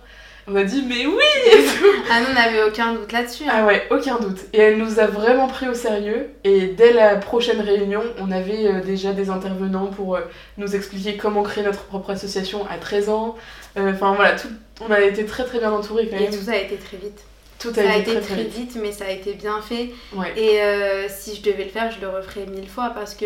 On 0.47 0.55
a 0.57 0.63
dit, 0.65 0.85
mais 0.87 1.07
oui 1.07 1.23
et 1.47 1.63
tout. 1.65 1.87
Ah 2.11 2.21
non, 2.21 2.27
on 2.31 2.35
n'avait 2.35 2.63
aucun 2.63 2.93
doute 2.93 3.11
là-dessus. 3.13 3.45
hein. 3.45 3.51
Ah 3.51 3.65
ouais, 3.67 3.87
aucun 3.91 4.19
doute. 4.19 4.41
Et 4.53 4.59
elle 4.59 4.77
nous 4.77 5.01
a 5.01 5.07
vraiment 5.07 5.47
pris 5.49 5.67
au 5.69 5.73
sérieux. 5.75 6.29
Et 6.45 6.67
dès 6.67 6.93
la 6.93 7.17
prochaine 7.17 7.63
réunion, 7.63 8.03
on 8.21 8.31
avait 8.31 8.67
euh, 8.67 8.81
déjà 8.83 9.13
des 9.15 9.31
intervenants 9.31 9.87
pour 9.87 10.17
euh, 10.17 10.21
nous 10.59 10.77
expliquer 10.77 11.17
comment 11.17 11.43
créer 11.43 11.65
notre 11.65 11.85
propre 11.85 12.11
association 12.11 12.67
à 12.69 12.77
13 12.77 13.09
ans. 13.09 13.37
Enfin 13.77 14.13
voilà, 14.15 14.33
tout, 14.33 14.49
on 14.87 14.93
a 14.93 15.01
été 15.01 15.25
très 15.25 15.45
très 15.45 15.59
bien 15.61 15.73
entourés 15.73 16.09
quand 16.09 16.17
Et 16.19 16.29
même. 16.29 16.31
tout 16.31 16.45
ça 16.45 16.53
a 16.53 16.57
été 16.59 16.77
très 16.77 16.99
vite. 16.99 17.21
Tout 17.59 17.73
Ça 17.73 17.81
a 17.91 17.97
été 17.97 18.21
très 18.21 18.43
vite, 18.45 18.77
mais 18.83 18.93
ça 18.93 19.07
a 19.07 19.11
été 19.11 19.33
bien 19.33 19.63
fait. 19.63 19.89
Ouais. 20.15 20.35
Et 20.37 20.61
euh, 20.61 21.07
si 21.09 21.35
je 21.37 21.41
devais 21.41 21.65
le 21.65 21.71
faire, 21.71 21.91
je 21.91 21.99
le 22.03 22.09
referais 22.15 22.45
mille 22.47 22.69
fois 22.69 22.91
parce 22.95 23.15
que 23.15 23.25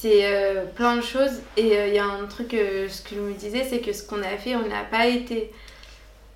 c'est 0.00 0.24
euh, 0.24 0.64
plein 0.74 0.96
de 0.96 1.02
choses. 1.02 1.40
Et 1.56 1.76
euh, 1.76 1.88
il 1.88 1.94
y 1.94 1.98
a 1.98 2.04
un 2.04 2.24
truc, 2.26 2.54
euh, 2.54 2.88
ce 2.88 3.02
que 3.02 3.14
je 3.14 3.20
me 3.20 3.32
disais, 3.34 3.66
c'est 3.68 3.80
que 3.80 3.92
ce 3.92 4.02
qu'on 4.02 4.22
a 4.22 4.36
fait, 4.38 4.54
on 4.56 4.66
n'a 4.68 4.84
pas 4.90 5.06
été 5.06 5.50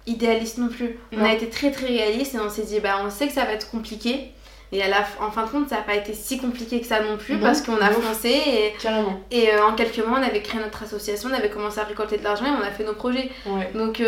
idéaliste 0.06 0.58
non 0.58 0.68
plus. 0.68 0.98
On 1.12 1.18
Non. 1.18 1.24
a 1.24 1.32
été 1.32 1.48
très 1.48 1.70
très 1.70 1.86
réaliste 1.86 2.34
et 2.34 2.38
on 2.40 2.50
s'est 2.50 2.62
dit, 2.64 2.80
bah 2.80 3.00
on 3.04 3.10
sait 3.10 3.26
que 3.26 3.32
ça 3.32 3.44
va 3.44 3.52
être 3.52 3.70
compliqué. 3.70 4.30
Et 4.72 4.82
à 4.82 4.88
la, 4.88 4.96
f- 5.02 5.20
en 5.24 5.30
fin 5.30 5.44
de 5.44 5.50
compte, 5.50 5.68
ça 5.68 5.76
n'a 5.76 5.82
pas 5.82 5.94
été 5.94 6.12
si 6.14 6.36
compliqué 6.38 6.80
que 6.80 6.86
ça 6.86 7.00
non 7.00 7.16
plus 7.16 7.34
Non, 7.36 7.42
parce 7.42 7.62
qu'on 7.62 7.76
a 7.76 7.90
foncé 7.90 8.28
et, 8.30 8.72
Carrément. 8.82 9.20
et 9.30 9.56
en 9.56 9.74
quelques 9.74 10.04
mois, 10.04 10.18
on 10.18 10.22
avait 10.22 10.42
créé 10.42 10.60
notre 10.60 10.82
association, 10.82 11.30
on 11.30 11.34
avait 11.34 11.48
commencé 11.50 11.78
à 11.78 11.84
récolter 11.84 12.16
de 12.16 12.24
l'argent 12.24 12.46
et 12.46 12.48
on 12.48 12.60
a 12.66 12.70
fait 12.72 12.82
nos 12.82 12.94
projets. 12.94 13.30
Ouais. 13.46 13.70
Donc, 13.72 14.02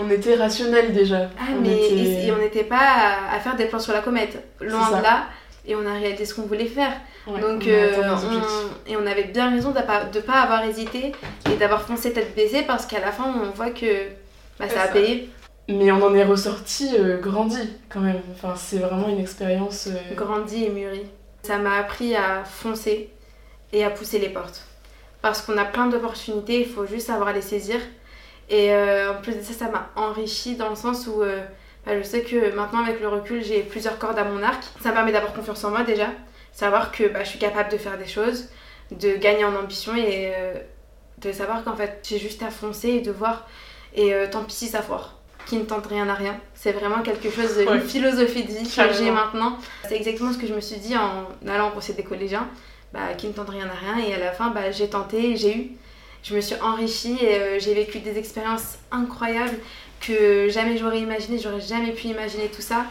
On 0.00 0.10
était 0.10 0.34
rationnels 0.34 0.92
déjà. 0.92 1.30
ah, 1.38 1.42
On 1.56 1.60
mais 1.60 1.76
était- 1.76 1.94
et, 1.94 2.26
et 2.26 2.32
on 2.32 2.38
n'était 2.38 2.64
pas 2.64 2.76
à, 2.80 3.36
à 3.36 3.38
faire 3.38 3.54
des 3.54 3.66
plans 3.66 3.78
sur 3.78 3.92
la 3.92 4.00
comète. 4.00 4.42
Loin 4.60 4.88
de 4.98 5.02
là. 5.02 5.26
Et 5.66 5.74
on 5.74 5.84
a 5.86 5.92
réalisé 5.94 6.24
ce 6.24 6.34
qu'on 6.34 6.42
voulait 6.46 6.66
faire. 6.66 6.92
Ouais, 7.26 7.40
Donc, 7.40 7.62
on 7.66 7.68
euh, 7.70 8.14
on- 8.14 8.90
et 8.90 8.96
on 8.96 9.06
avait 9.06 9.24
bien 9.24 9.50
raison 9.50 9.70
de 9.72 9.80
pas, 9.80 10.04
de 10.04 10.20
pas 10.20 10.40
avoir 10.42 10.64
hésité 10.64 11.12
et 11.50 11.56
d'avoir 11.56 11.82
foncé 11.82 12.12
tête 12.12 12.34
baissée 12.36 12.62
parce 12.62 12.86
qu'à 12.86 13.00
la 13.00 13.10
fin, 13.10 13.24
on 13.44 13.50
voit 13.50 13.70
que 13.70 14.08
bah, 14.60 14.68
ça 14.68 14.82
a 14.82 14.86
ça. 14.86 14.92
payé. 14.92 15.28
Mais 15.68 15.90
on 15.90 16.00
en 16.04 16.14
est 16.14 16.22
ressorti 16.22 16.90
euh, 16.96 17.18
grandi 17.18 17.58
quand 17.88 17.98
même. 18.00 18.20
Enfin, 18.32 18.54
c'est 18.56 18.78
vraiment 18.78 19.08
une 19.08 19.18
expérience. 19.18 19.88
euh, 19.88 20.14
grandi 20.14 20.64
et 20.64 20.70
mûri. 20.70 21.02
Ça 21.42 21.58
m'a 21.58 21.78
appris 21.78 22.14
à 22.14 22.44
foncer 22.44 23.10
et 23.72 23.84
à 23.84 23.90
pousser 23.90 24.20
les 24.20 24.28
portes. 24.28 24.62
Parce 25.22 25.42
qu'on 25.42 25.58
a 25.58 25.64
plein 25.64 25.86
d'opportunités, 25.88 26.60
il 26.60 26.66
faut 26.68 26.86
juste 26.86 27.08
savoir 27.08 27.32
les 27.32 27.42
saisir. 27.42 27.80
Et 28.48 28.72
euh, 28.72 29.12
en 29.12 29.20
plus 29.20 29.34
de 29.34 29.42
ça, 29.42 29.52
ça 29.54 29.68
m'a 29.68 29.90
enrichi 29.96 30.54
dans 30.54 30.70
le 30.70 30.76
sens 30.76 31.08
où 31.08 31.22
euh, 31.22 31.42
bah, 31.86 31.92
je 31.96 32.02
sais 32.02 32.22
que 32.22 32.54
maintenant, 32.54 32.80
avec 32.84 33.00
le 33.00 33.08
recul, 33.08 33.42
j'ai 33.44 33.60
plusieurs 33.62 33.98
cordes 33.98 34.18
à 34.18 34.24
mon 34.24 34.42
arc. 34.42 34.62
Ça 34.82 34.90
me 34.90 34.94
permet 34.94 35.12
d'avoir 35.12 35.32
confiance 35.32 35.62
en 35.64 35.70
moi 35.70 35.82
déjà. 35.84 36.08
Savoir 36.52 36.90
que 36.90 37.04
bah, 37.04 37.22
je 37.22 37.28
suis 37.30 37.38
capable 37.38 37.70
de 37.70 37.76
faire 37.78 37.96
des 37.96 38.06
choses, 38.06 38.48
de 38.90 39.14
gagner 39.16 39.44
en 39.44 39.54
ambition 39.54 39.94
et 39.94 40.32
euh, 40.34 40.54
de 41.18 41.32
savoir 41.32 41.62
qu'en 41.64 41.76
fait, 41.76 42.04
j'ai 42.08 42.18
juste 42.18 42.42
à 42.42 42.50
foncer 42.50 42.88
et 42.88 43.00
de 43.00 43.12
voir. 43.12 43.46
Et 43.94 44.12
euh, 44.14 44.26
tant 44.30 44.42
pis 44.44 44.54
si 44.54 44.66
ça 44.66 44.82
foire. 44.82 45.14
Qui 45.46 45.56
ne 45.58 45.62
tente 45.64 45.86
rien 45.86 46.08
à 46.08 46.14
rien. 46.14 46.36
C'est 46.54 46.72
vraiment 46.72 47.02
quelque 47.02 47.30
chose, 47.30 47.56
Ouais. 47.58 47.76
une 47.76 47.80
philosophie 47.80 48.42
de 48.42 48.50
vie 48.50 48.68
que 48.68 48.92
j'ai 48.92 49.10
maintenant. 49.12 49.58
C'est 49.88 49.94
exactement 49.94 50.32
ce 50.32 50.38
que 50.38 50.46
je 50.48 50.54
me 50.54 50.60
suis 50.60 50.78
dit 50.78 50.96
en 50.96 51.28
allant 51.48 51.68
au 51.68 51.70
conseil 51.70 51.94
des 51.94 52.02
collégiens, 52.02 52.48
bah, 52.92 53.14
qui 53.16 53.28
ne 53.28 53.32
tentent 53.32 53.50
rien 53.50 53.68
à 53.68 53.74
rien. 53.74 54.04
Et 54.04 54.12
à 54.12 54.18
la 54.18 54.32
fin, 54.32 54.48
bah, 54.50 54.72
j'ai 54.72 54.88
tenté, 54.90 55.36
j'ai 55.36 55.56
eu. 55.56 55.70
Je 56.24 56.34
me 56.34 56.40
suis 56.40 56.56
enrichie 56.60 57.16
et 57.22 57.36
euh, 57.38 57.58
j'ai 57.60 57.74
vécu 57.74 58.00
des 58.00 58.18
expériences 58.18 58.78
incroyables 58.90 59.56
que 60.00 60.48
jamais 60.48 60.76
j'aurais 60.76 61.00
imaginé. 61.00 61.38
J'aurais 61.38 61.60
jamais 61.60 61.92
pu 61.92 62.08
imaginer 62.08 62.48
tout 62.48 62.62
ça. 62.62 62.86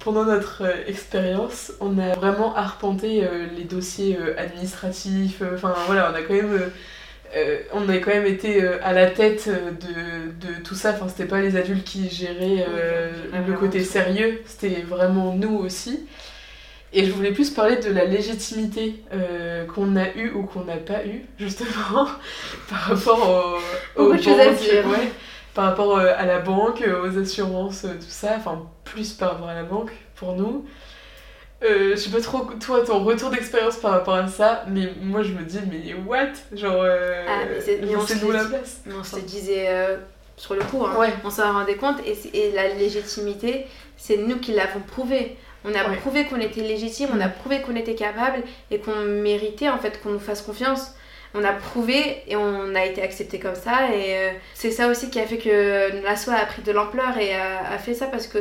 Pendant 0.00 0.24
notre 0.24 0.62
euh, 0.62 0.86
expérience, 0.86 1.72
on 1.80 1.98
a 1.98 2.14
vraiment 2.14 2.54
arpenté 2.56 3.24
euh, 3.24 3.46
les 3.54 3.64
dossiers 3.64 4.16
euh, 4.18 4.38
administratifs. 4.38 5.42
Enfin 5.54 5.74
voilà, 5.86 6.10
on 6.10 6.14
a 6.14 6.22
quand 6.22 6.34
même, 6.34 6.70
on 7.74 7.88
a 7.88 7.98
quand 7.98 8.12
même 8.12 8.24
été 8.24 8.66
à 8.66 8.94
la 8.94 9.10
tête 9.10 9.48
de, 9.50 10.46
de 10.46 10.62
tout 10.62 10.74
ça. 10.74 10.92
Enfin, 10.92 11.08
c'était 11.08 11.28
pas 11.28 11.42
les 11.42 11.56
adultes 11.56 11.84
qui 11.84 12.08
géraient 12.08 12.64
le 13.46 13.52
côté 13.54 13.84
sérieux, 13.84 14.40
c'était 14.46 14.80
vraiment 14.80 15.34
nous 15.34 15.56
aussi. 15.58 16.06
Et 16.92 17.04
je 17.04 17.12
voulais 17.12 17.32
plus 17.32 17.50
parler 17.50 17.76
de 17.76 17.90
la 17.90 18.04
légitimité 18.06 19.02
euh, 19.12 19.66
qu'on 19.66 19.94
a 19.96 20.08
eue 20.16 20.30
ou 20.32 20.44
qu'on 20.44 20.64
n'a 20.64 20.76
pas 20.78 21.04
eue, 21.04 21.26
justement, 21.38 22.06
par 22.70 22.78
rapport 22.80 23.58
au, 23.96 24.02
aux 24.02 24.08
banques, 24.14 24.20
dire. 24.58 24.86
ouais, 24.86 25.12
par 25.54 25.66
rapport 25.66 25.98
euh, 25.98 26.12
à 26.16 26.24
la 26.24 26.38
banque, 26.38 26.80
euh, 26.82 27.02
aux 27.06 27.18
assurances, 27.18 27.82
tout 27.82 28.06
ça, 28.08 28.34
enfin 28.36 28.62
plus 28.84 29.12
par 29.12 29.32
rapport 29.32 29.48
à 29.48 29.54
la 29.54 29.64
banque 29.64 29.92
pour 30.14 30.34
nous. 30.34 30.64
Euh, 31.62 31.90
je 31.90 31.96
sais 31.96 32.10
pas 32.10 32.20
trop, 32.20 32.46
toi, 32.60 32.84
ton 32.84 33.02
retour 33.04 33.30
d'expérience 33.30 33.76
par 33.78 33.90
rapport 33.90 34.14
à 34.14 34.28
ça, 34.28 34.64
mais 34.68 34.88
moi 35.02 35.22
je 35.22 35.32
me 35.32 35.42
dis, 35.42 35.58
mais 35.70 35.92
what? 36.06 36.28
Genre, 36.56 36.82
euh, 36.84 37.24
Ah, 37.28 37.42
c'est- 37.60 37.78
le 37.80 38.32
la 38.32 38.44
place. 38.44 38.82
On 38.98 39.02
se 39.02 39.20
disait 39.20 39.68
sur 40.36 40.54
le 40.54 40.60
coup, 40.62 40.86
hein. 40.86 40.94
Ouais, 40.98 41.12
on 41.24 41.30
s'en 41.30 41.52
rendait 41.52 41.74
compte 41.74 41.96
et, 42.06 42.16
et 42.32 42.52
la 42.52 42.68
légitimité, 42.68 43.66
c'est 43.96 44.16
nous 44.16 44.38
qui 44.38 44.52
l'avons 44.52 44.80
prouvé. 44.80 45.36
On 45.64 45.74
a 45.74 45.88
Ouais. 45.88 45.96
prouvé 45.96 46.24
qu'on 46.26 46.40
était 46.40 46.60
légitime, 46.60 47.08
on 47.14 47.20
a 47.20 47.28
prouvé 47.28 47.60
qu'on 47.62 47.74
était 47.76 47.94
capable 47.94 48.42
et 48.70 48.78
qu'on 48.78 48.94
méritait 49.00 49.68
en 49.68 49.78
fait 49.78 50.00
qu'on 50.02 50.10
nous 50.10 50.20
fasse 50.20 50.42
confiance. 50.42 50.92
On 51.34 51.44
a 51.44 51.52
prouvé 51.52 52.22
et 52.26 52.36
on 52.36 52.74
a 52.74 52.84
été 52.86 53.02
accepté 53.02 53.38
comme 53.38 53.54
ça 53.54 53.94
et 53.94 54.16
euh, 54.16 54.30
c'est 54.54 54.70
ça 54.70 54.88
aussi 54.88 55.10
qui 55.10 55.20
a 55.20 55.26
fait 55.26 55.36
que 55.38 56.02
l'assaut 56.04 56.30
a 56.30 56.46
pris 56.46 56.62
de 56.62 56.72
l'ampleur 56.72 57.18
et 57.18 57.34
a, 57.34 57.70
a 57.72 57.78
fait 57.78 57.92
ça 57.94 58.06
parce 58.06 58.26
que 58.26 58.38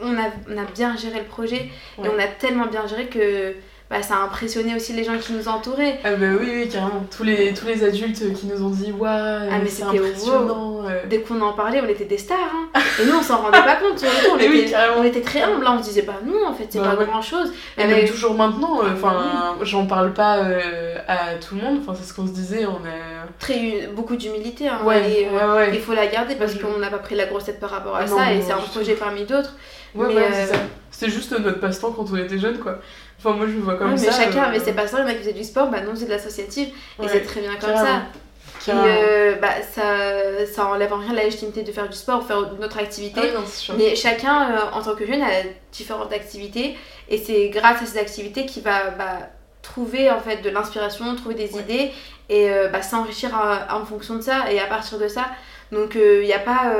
on 0.00 0.16
a, 0.18 0.28
on 0.48 0.56
a 0.58 0.64
bien 0.74 0.96
géré 0.96 1.18
le 1.20 1.26
projet 1.26 1.68
Ouais. 1.98 2.06
et 2.06 2.08
on 2.08 2.18
a 2.18 2.26
tellement 2.26 2.66
bien 2.66 2.86
géré 2.86 3.06
que 3.06 3.54
bah, 3.90 4.02
ça 4.02 4.16
a 4.16 4.18
impressionné 4.24 4.74
aussi 4.76 4.92
les 4.92 5.02
gens 5.04 5.16
qui 5.18 5.32
nous 5.32 5.48
entouraient. 5.48 5.98
Ah 6.04 6.10
bah 6.14 6.26
oui, 6.38 6.48
oui, 6.52 6.68
carrément. 6.68 7.04
Tous 7.14 7.24
les, 7.24 7.54
tous 7.54 7.66
les 7.66 7.82
adultes 7.84 8.34
qui 8.34 8.46
nous 8.46 8.62
ont 8.62 8.68
dit 8.70 8.92
Waouh, 8.92 9.08
Ah, 9.50 9.54
c'est 9.66 9.82
impressionnant. 9.82 10.82
euh. 10.86 11.02
Dès 11.08 11.20
qu'on 11.20 11.40
en 11.40 11.52
parlait, 11.54 11.80
on 11.84 11.88
était 11.88 12.04
des 12.04 12.18
stars. 12.18 12.36
hein. 12.74 12.80
Et 13.00 13.06
nous, 13.06 13.14
on 13.18 13.22
s'en 13.22 13.38
rendait 13.38 13.62
pas 13.62 13.76
compte. 13.76 13.98
Coup, 13.98 14.06
on, 14.32 14.36
oui, 14.38 14.58
était, 14.60 14.70
carrément. 14.72 15.00
on 15.00 15.04
était 15.04 15.22
très 15.22 15.40
humbles. 15.42 15.66
hein. 15.66 15.76
On 15.78 15.82
se 15.82 15.88
disait, 15.88 16.02
bah 16.02 16.14
non, 16.24 16.48
en 16.48 16.52
fait, 16.52 16.66
c'est 16.68 16.78
Bah 16.80 16.90
pas 16.90 16.96
ouais. 16.96 17.06
grand 17.06 17.22
chose. 17.22 17.50
Et 17.78 17.84
Mais- 17.86 17.94
même 18.02 18.08
toujours 18.08 18.34
maintenant, 18.34 18.80
euh, 18.84 18.92
enfin, 18.92 19.56
j'en 19.62 19.86
parle 19.86 20.12
pas 20.12 20.38
euh, 20.38 20.96
à 21.08 21.34
tout 21.36 21.54
le 21.54 21.62
monde, 21.62 21.78
enfin, 21.80 21.94
c'est 21.98 22.06
ce 22.06 22.12
qu'on 22.12 22.26
se 22.26 22.32
disait, 22.32 22.66
on 22.66 22.84
a. 22.86 23.28
Très, 23.38 23.88
beaucoup 23.94 24.16
d'humilité. 24.16 24.68
Hein, 24.68 24.80
Ouais, 24.84 25.00
et. 25.10 25.28
Il 25.72 25.80
faut 25.80 25.94
la 25.94 26.06
garder 26.08 26.34
parce 26.34 26.54
qu'on 26.56 26.78
n'a 26.78 26.90
pas 26.90 26.98
pris 26.98 27.14
la 27.14 27.24
grosse 27.26 27.44
tête 27.44 27.60
par 27.60 27.70
rapport 27.70 27.96
à 27.96 28.00
Ah 28.02 28.06
ça 28.06 28.32
et 28.32 28.42
c'est 28.42 28.52
un 28.52 28.58
je- 28.60 28.70
projet 28.70 28.94
parmi 28.94 29.24
d'autres. 29.24 29.54
Ouais, 29.94 30.06
Mais, 30.08 30.14
ouais, 30.16 30.28
c'est 30.32 30.46
ça. 30.54 30.60
C'était 30.98 31.12
juste 31.12 31.30
notre 31.38 31.60
passe-temps 31.60 31.92
quand 31.92 32.06
on 32.12 32.16
était 32.16 32.38
jeunes, 32.38 32.58
quoi. 32.58 32.78
Enfin, 33.18 33.36
moi, 33.36 33.46
je 33.46 33.52
me 33.52 33.60
vois 33.60 33.76
comme 33.76 33.92
Ouais, 33.92 33.96
ça. 33.96 34.06
mais 34.10 34.24
chacun 34.24 34.42
euh, 34.44 34.46
avait 34.48 34.58
ses 34.58 34.72
passe-temps. 34.72 34.98
En 35.02 35.06
a 35.06 35.12
qui 35.12 35.20
faisaient 35.20 35.32
du 35.32 35.44
sport, 35.44 35.68
bah 35.70 35.80
non, 35.80 35.92
c'est 35.94 36.06
de 36.06 36.10
l'associatif. 36.10 36.68
Et 37.02 37.06
c'est 37.08 37.20
très 37.22 37.40
bien 37.40 37.50
comme 37.56 37.70
carrément, 37.70 37.84
ça. 37.84 38.02
Carrément. 38.66 38.84
euh, 38.86 39.34
bah, 39.36 39.48
ça, 39.72 40.46
ça 40.52 40.66
enlève 40.66 40.92
en 40.92 40.98
rien 40.98 41.12
la 41.12 41.22
légitimité 41.24 41.62
de 41.62 41.70
faire 41.70 41.88
du 41.88 41.96
sport 41.96 42.20
ou 42.22 42.26
faire 42.26 42.38
une 42.58 42.64
autre 42.64 42.78
activité. 42.78 43.20
Ah 43.22 43.26
oui, 43.26 43.30
non. 43.68 43.74
Mais 43.78 43.94
chacun, 43.94 44.50
euh, 44.50 44.58
en 44.72 44.82
tant 44.82 44.96
que 44.96 45.06
jeune, 45.06 45.22
a 45.22 45.28
différentes 45.70 46.12
activités. 46.12 46.76
Et 47.08 47.18
c'est 47.18 47.48
grâce 47.50 47.80
à 47.82 47.86
ces 47.86 47.98
activités 47.98 48.44
qu'il 48.46 48.64
va 48.64 48.90
bah, 48.90 49.18
trouver 49.62 50.10
en 50.10 50.18
fait 50.20 50.42
de 50.42 50.50
l'inspiration, 50.50 51.14
trouver 51.14 51.36
des 51.36 51.52
Ouais. 51.54 51.60
idées 51.62 51.90
et 52.28 52.50
euh, 52.50 52.68
bah, 52.68 52.82
s'enrichir 52.82 53.30
à- 53.36 53.76
en 53.76 53.84
fonction 53.84 54.16
de 54.16 54.22
ça 54.22 54.50
et 54.50 54.58
à 54.58 54.66
partir 54.66 54.98
de 54.98 55.06
ça. 55.06 55.26
Donc 55.70 55.94
il 55.94 56.22
n'y 56.26 56.32
a 56.32 56.38
pas 56.40 56.72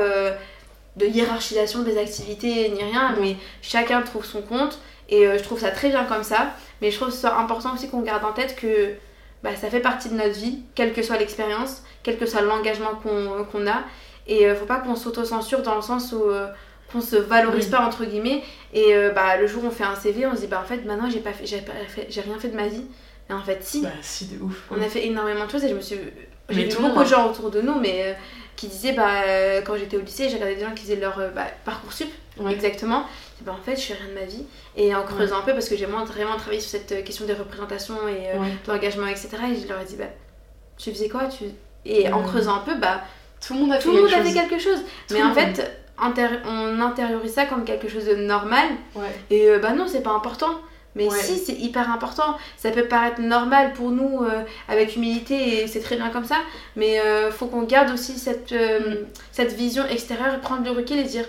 de 0.95 1.05
hiérarchisation 1.05 1.83
des 1.83 1.97
activités 1.97 2.69
ni 2.69 2.83
rien, 2.83 3.15
mais 3.19 3.37
chacun 3.61 4.01
trouve 4.01 4.25
son 4.25 4.41
compte. 4.41 4.79
Et 5.09 5.25
euh, 5.25 5.37
je 5.37 5.43
trouve 5.43 5.59
ça 5.59 5.71
très 5.71 5.89
bien 5.89 6.03
comme 6.05 6.23
ça. 6.23 6.53
Mais 6.81 6.91
je 6.91 6.97
trouve 6.99 7.11
ça 7.11 7.37
important 7.37 7.73
aussi 7.73 7.89
qu'on 7.89 8.01
garde 8.01 8.23
en 8.23 8.31
tête 8.33 8.55
que 8.55 8.93
bah, 9.43 9.55
ça 9.55 9.69
fait 9.69 9.79
partie 9.79 10.09
de 10.09 10.15
notre 10.15 10.37
vie, 10.37 10.59
quelle 10.75 10.93
que 10.93 11.01
soit 11.01 11.17
l'expérience, 11.17 11.83
quel 12.03 12.17
que 12.17 12.25
soit 12.25 12.41
l'engagement 12.41 12.95
qu'on 13.01 13.43
qu'on 13.51 13.67
a. 13.67 13.83
Et 14.27 14.45
euh, 14.47 14.55
faut 14.55 14.65
pas 14.65 14.77
qu'on 14.79 14.95
s'auto-censure 14.95 15.63
dans 15.63 15.75
le 15.75 15.81
sens 15.81 16.11
où 16.13 16.21
euh, 16.23 16.47
qu'on 16.91 17.01
se 17.01 17.15
valorise 17.15 17.65
Oui. 17.65 17.71
pas 17.71 17.81
entre 17.81 18.05
guillemets. 18.05 18.43
Et 18.73 18.93
euh, 18.95 19.11
bah, 19.11 19.37
le 19.37 19.47
jour 19.47 19.63
où 19.63 19.67
on 19.67 19.71
fait 19.71 19.83
un 19.83 19.95
CV, 19.95 20.25
on 20.27 20.35
se 20.35 20.41
dit 20.41 20.47
bah 20.47 20.61
en 20.63 20.67
fait 20.67 20.85
maintenant 20.85 21.09
j'ai 21.09 21.19
pas 21.19 21.31
j'ai 21.43 22.21
rien 22.21 22.39
fait 22.39 22.49
de 22.49 22.55
ma 22.55 22.67
vie. 22.67 22.85
Mais 23.29 23.35
en 23.35 23.41
fait 23.43 23.59
si, 23.63 23.81
Bah, 23.83 23.89
si, 24.01 24.25
de 24.25 24.41
ouf. 24.43 24.63
on 24.71 24.81
a 24.81 24.89
fait 24.89 25.05
énormément 25.05 25.45
de 25.45 25.51
choses 25.51 25.63
et 25.63 25.69
je 25.69 25.75
me 25.75 25.81
suis 25.81 25.97
j'ai 26.49 26.63
vu 26.65 26.75
beaucoup 26.81 27.03
de 27.03 27.07
gens 27.09 27.29
autour 27.29 27.51
de 27.51 27.61
nous 27.61 27.79
mais 27.79 28.01
euh, 28.07 28.13
qui 28.55 28.67
disaient 28.67 28.93
bah 28.93 29.21
euh, 29.27 29.61
quand 29.61 29.75
j'étais 29.77 29.97
au 29.97 30.01
lycée 30.01 30.27
j'ai 30.29 30.35
regardé 30.35 30.55
des 30.55 30.61
gens 30.65 30.73
qui 30.73 30.81
faisaient 30.83 30.95
leur 30.95 31.19
euh, 31.19 31.29
bah, 31.29 31.45
parcours 31.65 31.93
sup 31.93 32.09
Ouais. 32.39 32.53
exactement 32.53 33.01
et 33.41 33.43
bah 33.43 33.53
en 33.59 33.61
fait 33.61 33.75
je 33.75 33.81
fais 33.81 33.93
rien 33.95 34.07
de 34.07 34.13
ma 34.19 34.25
vie 34.25 34.45
et 34.77 34.95
en 34.95 35.03
creusant 35.03 35.39
un 35.39 35.41
peu 35.41 35.51
parce 35.51 35.67
que 35.67 35.75
j'ai 35.75 35.85
vraiment 35.85 36.05
travaillé 36.37 36.61
sur 36.61 36.71
cette 36.71 37.03
question 37.03 37.25
des 37.25 37.33
représentations 37.33 38.07
et 38.07 38.37
Ouais. 38.39 38.47
de 38.65 38.71
l'engagement 38.71 39.07
etc 39.07 39.27
et 39.53 39.61
je 39.61 39.67
leur 39.67 39.79
ai 39.81 39.85
dit 39.85 39.97
bah 39.97 40.05
tu 40.77 40.89
faisais 40.91 41.09
quoi 41.09 41.25
tu 41.25 41.43
et 41.85 42.11
en 42.11 42.23
creusant 42.23 42.55
un 42.55 42.59
peu 42.59 42.75
bah 42.75 43.01
Tout 43.45 43.53
le 43.55 43.59
monde 43.59 43.73
a 43.73 43.75
fait 43.75 43.83
tout 43.83 43.91
le 43.93 44.01
monde 44.03 44.09
quelque 44.09 44.19
a 44.21 44.23
fait 44.23 44.29
chose. 44.31 44.49
quelque 44.49 44.63
chose 44.63 44.79
Tout 45.07 45.13
mais 45.15 45.21
en 45.23 45.33
fait 45.33 45.71
on 46.45 46.79
intériorise 46.81 47.33
ça 47.33 47.45
comme 47.45 47.65
quelque 47.65 47.89
chose 47.89 48.05
de 48.05 48.15
normal 48.15 48.69
et 49.29 49.49
bah 49.61 49.73
non, 49.73 49.85
c'est 49.87 50.01
pas 50.01 50.11
important. 50.11 50.61
Mais 50.99 51.07
Ouais. 51.09 51.17
si, 51.19 51.37
c'est 51.39 51.53
hyper 51.53 51.89
important. 51.91 52.35
Ça 52.57 52.71
peut 52.71 52.83
paraître 52.87 53.21
normal 53.21 53.73
pour 53.73 53.89
nous 53.91 54.23
euh, 54.23 54.41
avec 54.67 54.95
humilité 54.95 55.63
et 55.63 55.67
c'est 55.67 55.79
très 55.79 55.95
bien 55.95 56.09
comme 56.09 56.25
ça. 56.25 56.37
Mais 56.75 56.99
euh, 56.99 57.31
faut 57.31 57.47
qu'on 57.47 57.63
garde 57.63 57.91
aussi 57.91 58.13
cette, 58.19 58.51
euh, 58.51 58.79
Mm. 58.79 59.05
cette 59.31 59.53
vision 59.53 59.85
extérieure 59.87 60.33
et 60.35 60.41
prendre 60.41 60.63
le 60.63 60.71
recul 60.71 60.97
et 60.97 61.03
dire 61.03 61.25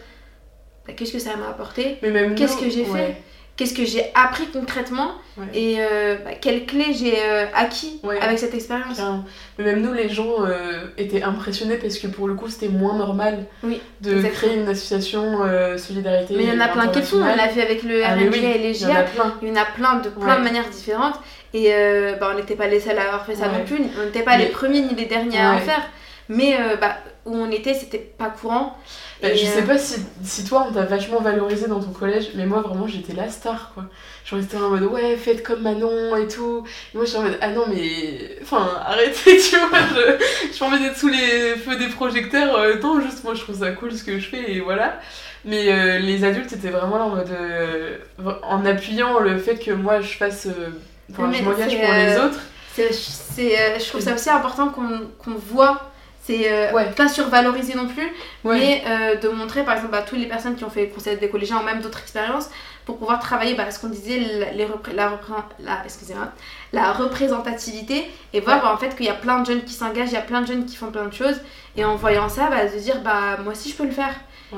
bah, 0.87 0.93
qu'est-ce 0.95 1.13
que 1.13 1.19
ça 1.19 1.37
m'a 1.37 1.49
apporté? 1.51 1.99
Qu'est-ce 2.37 2.57
que 2.57 2.69
j'ai 2.71 2.85
fait? 2.85 3.23
Qu'est-ce 3.57 3.75
que 3.75 3.85
j'ai 3.85 4.07
appris 4.15 4.47
concrètement 4.47 5.13
Ouais. 5.37 5.45
Et 5.55 5.77
euh, 5.79 6.17
bah, 6.25 6.31
quelles 6.41 6.65
clés 6.67 6.93
j'ai 6.95 7.15
euh, 7.23 7.45
acquis 7.55 8.01
Ouais. 8.03 8.19
avec 8.21 8.39
cette 8.39 8.55
expérience. 8.55 8.99
Mais 9.59 9.65
même 9.65 9.83
nous, 9.83 9.93
les 9.93 10.09
gens 10.09 10.45
euh, 10.47 10.87
étaient 10.99 11.23
impressionnés 11.23 11.77
parce 11.77 11.99
que 11.99 12.07
pour 12.07 12.27
le 12.27 12.35
coup, 12.35 12.49
c'était 12.49 12.69
moins 12.69 12.97
normal 12.97 13.45
Oui, 13.63 13.81
de 14.01 14.13
exactement. 14.17 14.35
créer 14.49 14.61
une 14.63 14.69
association 14.69 15.39
solidarité. 15.77 16.35
Mais 16.37 16.45
il 16.45 16.49
y 16.49 16.57
en 16.57 16.61
a 16.61 16.69
plein 16.69 16.89
qui 16.89 17.03
font. 17.03 17.19
On 17.23 17.37
l'a 17.37 17.49
vu 17.49 17.61
avec 17.61 17.83
le 17.83 18.03
Ah, 18.05 18.17
mais 18.17 18.25
RNG 18.29 18.33
oui, 18.33 18.45
et 18.45 18.59
les 18.59 18.83
Il 18.83 18.83
y 18.83 18.87
en 18.87 18.91
a 18.91 18.93
GIA. 18.95 19.03
plein. 19.05 19.35
Il 19.43 19.49
y 19.49 19.53
en 19.53 19.57
a 19.57 19.65
plein 19.67 19.95
de 19.97 20.09
plein 20.09 20.27
Ouais. 20.35 20.39
de 20.39 20.45
manières 20.45 20.69
différentes 20.71 21.17
et 21.53 21.71
bah, 22.19 22.31
on 22.33 22.37
n'était 22.37 22.55
pas 22.57 22.67
les 22.67 22.81
seuls 22.81 22.99
à 22.99 23.03
avoir 23.03 23.27
fait 23.27 23.35
ça 23.35 23.49
non 23.49 23.65
plus 23.67 23.79
on 24.01 24.05
n'était 24.05 24.23
pas 24.23 24.37
les 24.37 24.47
premiers 24.47 24.83
ni 24.83 24.95
les 24.95 25.07
derniers 25.07 25.39
à 25.41 25.53
en 25.55 25.59
faire 25.59 25.83
mais 26.31 26.57
euh, 26.59 26.77
bah, 26.77 26.97
où 27.27 27.37
on 27.37 27.51
était 27.51 27.75
c'était 27.75 27.99
pas 27.99 28.31
courant 28.31 28.79
Bah, 29.23 29.35
je 29.35 29.45
euh, 29.47 29.47
sais 29.47 29.63
pas 29.65 29.79
si, 29.79 29.97
si 30.25 30.45
toi 30.45 30.67
on 30.69 30.73
t'a 30.73 30.85
vachement 30.85 31.21
valorisé 31.21 31.69
dans 31.69 31.81
ton 31.83 31.93
collège, 31.93 32.31
mais 32.37 32.47
moi 32.47 32.63
vraiment 32.63 32.87
j'étais 32.87 33.13
la 33.13 33.29
star 33.29 33.73
quoi. 33.75 33.85
Genre 34.25 34.41
j'étais 34.41 34.57
en 34.57 34.71
mode 34.71 34.85
ouais, 34.85 35.17
faites 35.17 35.43
comme 35.43 35.63
Manon 35.63 36.17
et 36.17 36.29
tout. 36.29 36.65
Et 36.95 36.97
moi 36.97 37.05
j'étais 37.07 37.19
en 37.19 37.23
mode 37.25 37.39
ah 37.43 37.51
non, 37.51 37.65
mais. 37.69 38.39
Enfin, 38.43 38.69
arrêtez, 38.87 39.39
tu 39.39 39.57
vois. 39.59 39.79
Je, 39.95 40.25
je 40.57 40.65
envie 40.65 40.81
d'être 40.83 40.97
sous 40.97 41.09
les 41.09 41.57
feux 41.57 41.77
des 41.77 41.89
projecteurs. 41.89 42.57
euh, 42.57 42.77
non, 42.81 43.01
juste 43.01 43.25
moi 43.25 43.35
je 43.35 43.41
trouve 43.43 43.59
ça 43.59 43.73
cool 43.73 43.93
ce 43.93 44.05
que 44.05 44.19
je 44.19 44.29
fais 44.29 44.53
et 44.53 44.61
voilà. 44.61 44.99
Mais 45.45 45.73
euh, 45.73 45.99
les 45.99 46.25
adultes 46.25 46.53
étaient 46.53 46.71
vraiment 46.71 46.99
là 46.99 47.05
en 47.05 47.11
mode. 47.11 47.31
euh, 47.31 47.99
en 48.43 48.65
appuyant 48.67 49.19
le 49.21 49.39
fait 49.39 49.59
que 49.59 49.73
moi 49.73 50.01
je 50.01 50.17
fasse. 50.17 50.47
euh, 50.47 50.71
Enfin, 51.13 51.33
je 51.33 51.43
m'engage 51.43 51.81
pour 51.81 51.93
les 51.93 52.17
euh, 52.17 52.27
autres. 52.27 52.41
c'est, 52.73 52.93
c'est, 52.93 53.59
euh, 53.59 53.79
je 53.79 53.89
trouve 53.89 54.01
ça 54.01 54.15
aussi 54.15 54.31
important 54.31 54.69
qu'on, 54.71 55.11
qu'on 55.19 55.35
voit 55.35 55.90
c'est 56.31 56.53
euh, 56.53 56.73
Ouais. 56.73 56.87
pas 56.97 57.09
survalorisé 57.09 57.75
non 57.75 57.87
plus 57.89 58.09
Ouais. 58.45 58.59
mais 58.59 58.83
euh, 58.87 59.15
de 59.17 59.29
montrer 59.29 59.65
par 59.65 59.75
exemple 59.77 59.95
à 59.95 60.03
toutes 60.03 60.19
les 60.19 60.27
personnes 60.27 60.55
qui 60.57 60.65
ont 60.65 60.71
fait 60.71 60.87
le 60.87 60.93
conseil 60.95 61.17
des 61.19 61.29
collégiens 61.29 61.59
ou 61.61 61.65
même 61.65 61.81
d'autres 61.81 62.01
expériences 62.01 62.49
pour 62.87 62.97
pouvoir 62.99 63.21
travailler 63.21 63.55
bah, 63.55 63.71
ce 63.71 63.79
qu'on 63.79 63.89
disait 63.89 64.19
la, 64.39 64.53
les 64.53 64.65
repré- 64.65 64.95
la, 64.95 65.09
repré- 65.11 65.43
la- 65.61 65.83
excusez-moi, 65.85 66.29
la 66.73 66.93
représentativité 66.93 68.11
et 68.33 68.41
voir 68.41 68.57
Ouais. 68.57 68.63
bah, 68.65 68.73
en 68.75 68.77
fait 68.79 68.97
qu'il 68.97 69.07
y 69.07 69.11
a 69.11 69.15
plein 69.15 69.41
de 69.41 69.47
jeunes 69.47 69.63
qui 69.65 69.73
s'engagent, 69.75 70.09
il 70.11 70.15
y 70.15 70.19
a 70.19 70.23
plein 70.23 70.41
de 70.43 70.47
jeunes 70.47 70.65
qui 70.67 70.77
font 70.77 70.91
plein 70.91 71.07
de 71.07 71.15
choses 71.15 71.41
et 71.77 71.85
en 71.85 71.97
voyant 71.97 72.29
ça 72.29 72.49
bah, 72.51 72.65
de 72.67 72.79
dire 72.79 73.01
bah 73.03 73.37
moi 73.43 73.53
aussi 73.53 73.71
je 73.71 73.77
peux 73.77 73.85
le 73.85 73.91
faire 73.93 74.15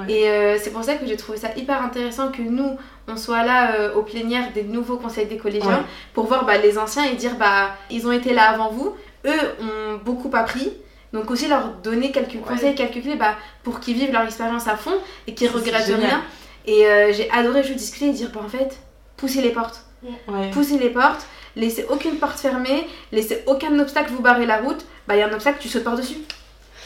et 0.08 0.26
euh, 0.30 0.56
c'est 0.58 0.70
pour 0.70 0.82
ça 0.82 0.94
que 0.94 1.06
j'ai 1.06 1.18
trouvé 1.18 1.36
ça 1.36 1.48
hyper 1.54 1.82
intéressant 1.82 2.30
que 2.32 2.40
nous 2.40 2.78
on 3.08 3.16
soit 3.16 3.44
là 3.44 3.74
euh, 3.74 3.94
aux 3.94 4.02
plénières 4.02 4.50
des 4.54 4.62
nouveaux 4.62 4.96
conseils 4.96 5.26
des 5.26 5.36
collégiens 5.36 5.68
Ouais. 5.70 5.84
pour 6.14 6.24
voir 6.26 6.46
bah, 6.46 6.56
les 6.56 6.78
anciens 6.78 7.04
et 7.04 7.14
dire 7.14 7.34
bah 7.38 7.76
ils 7.90 8.06
ont 8.06 8.12
été 8.12 8.32
là 8.32 8.48
avant 8.50 8.70
vous 8.70 8.94
eux 9.26 9.40
ont 9.60 9.98
beaucoup 10.02 10.30
appris 10.34 10.72
donc 11.12 11.30
aussi 11.30 11.48
leur 11.48 11.68
donner 11.82 12.10
quelques 12.12 12.34
Ouais. 12.34 12.40
conseils, 12.46 12.74
quelques 12.74 13.02
clés 13.02 13.16
bah, 13.16 13.36
pour 13.62 13.80
qu'ils 13.80 13.94
vivent 13.94 14.12
leur 14.12 14.22
expérience 14.22 14.66
à 14.68 14.76
fond 14.76 14.94
et 15.26 15.34
qu'ils 15.34 15.48
regrettent 15.50 15.86
rien. 15.86 16.22
Et 16.66 16.86
euh, 16.86 17.12
j'ai 17.12 17.30
adoré 17.30 17.62
jouer 17.64 17.74
discuter 17.74 18.06
et 18.06 18.12
dire 18.12 18.30
bah 18.32 18.40
en 18.44 18.48
fait, 18.48 18.78
poussez 19.16 19.42
les 19.42 19.50
portes. 19.50 19.84
Ouais. 20.28 20.50
Poussez 20.52 20.78
les 20.78 20.90
portes, 20.90 21.26
laissez 21.56 21.86
aucune 21.90 22.16
porte 22.16 22.38
fermée, 22.38 22.86
laissez 23.12 23.42
aucun 23.46 23.78
obstacle 23.78 24.10
vous 24.12 24.22
barrer 24.22 24.46
la 24.46 24.58
route. 24.58 24.84
Bah 25.06 25.14
il 25.16 25.18
y 25.18 25.22
a 25.22 25.28
un 25.28 25.32
obstacle, 25.32 25.58
tu 25.60 25.68
sautes 25.68 25.84
par-dessus. 25.84 26.16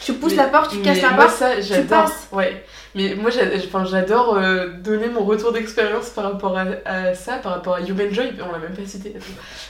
Tu 0.03 0.13
pousses 0.13 0.31
Mais- 0.31 0.37
la 0.43 0.47
porte, 0.49 0.71
tu 0.71 0.79
casses 0.81 1.01
la 1.01 1.09
porte. 1.09 1.31
ça, 1.31 1.59
j'adore. 1.59 2.03
passes. 2.05 2.27
Ouais. 2.31 2.63
Mais 2.95 3.15
moi, 3.15 3.29
j'adore 3.31 4.37
euh, 4.37 4.67
donner 4.83 5.07
mon 5.07 5.23
retour 5.23 5.51
d'expérience 5.51 6.09
par 6.09 6.23
rapport 6.31 6.57
à, 6.57 6.65
à 6.85 7.13
ça, 7.13 7.33
par 7.33 7.53
rapport 7.53 7.75
à 7.75 7.81
Human 7.81 8.11
Joy. 8.11 8.33
On 8.47 8.51
l'a 8.51 8.57
même 8.59 8.73
pas 8.75 8.85
cité. 8.87 9.13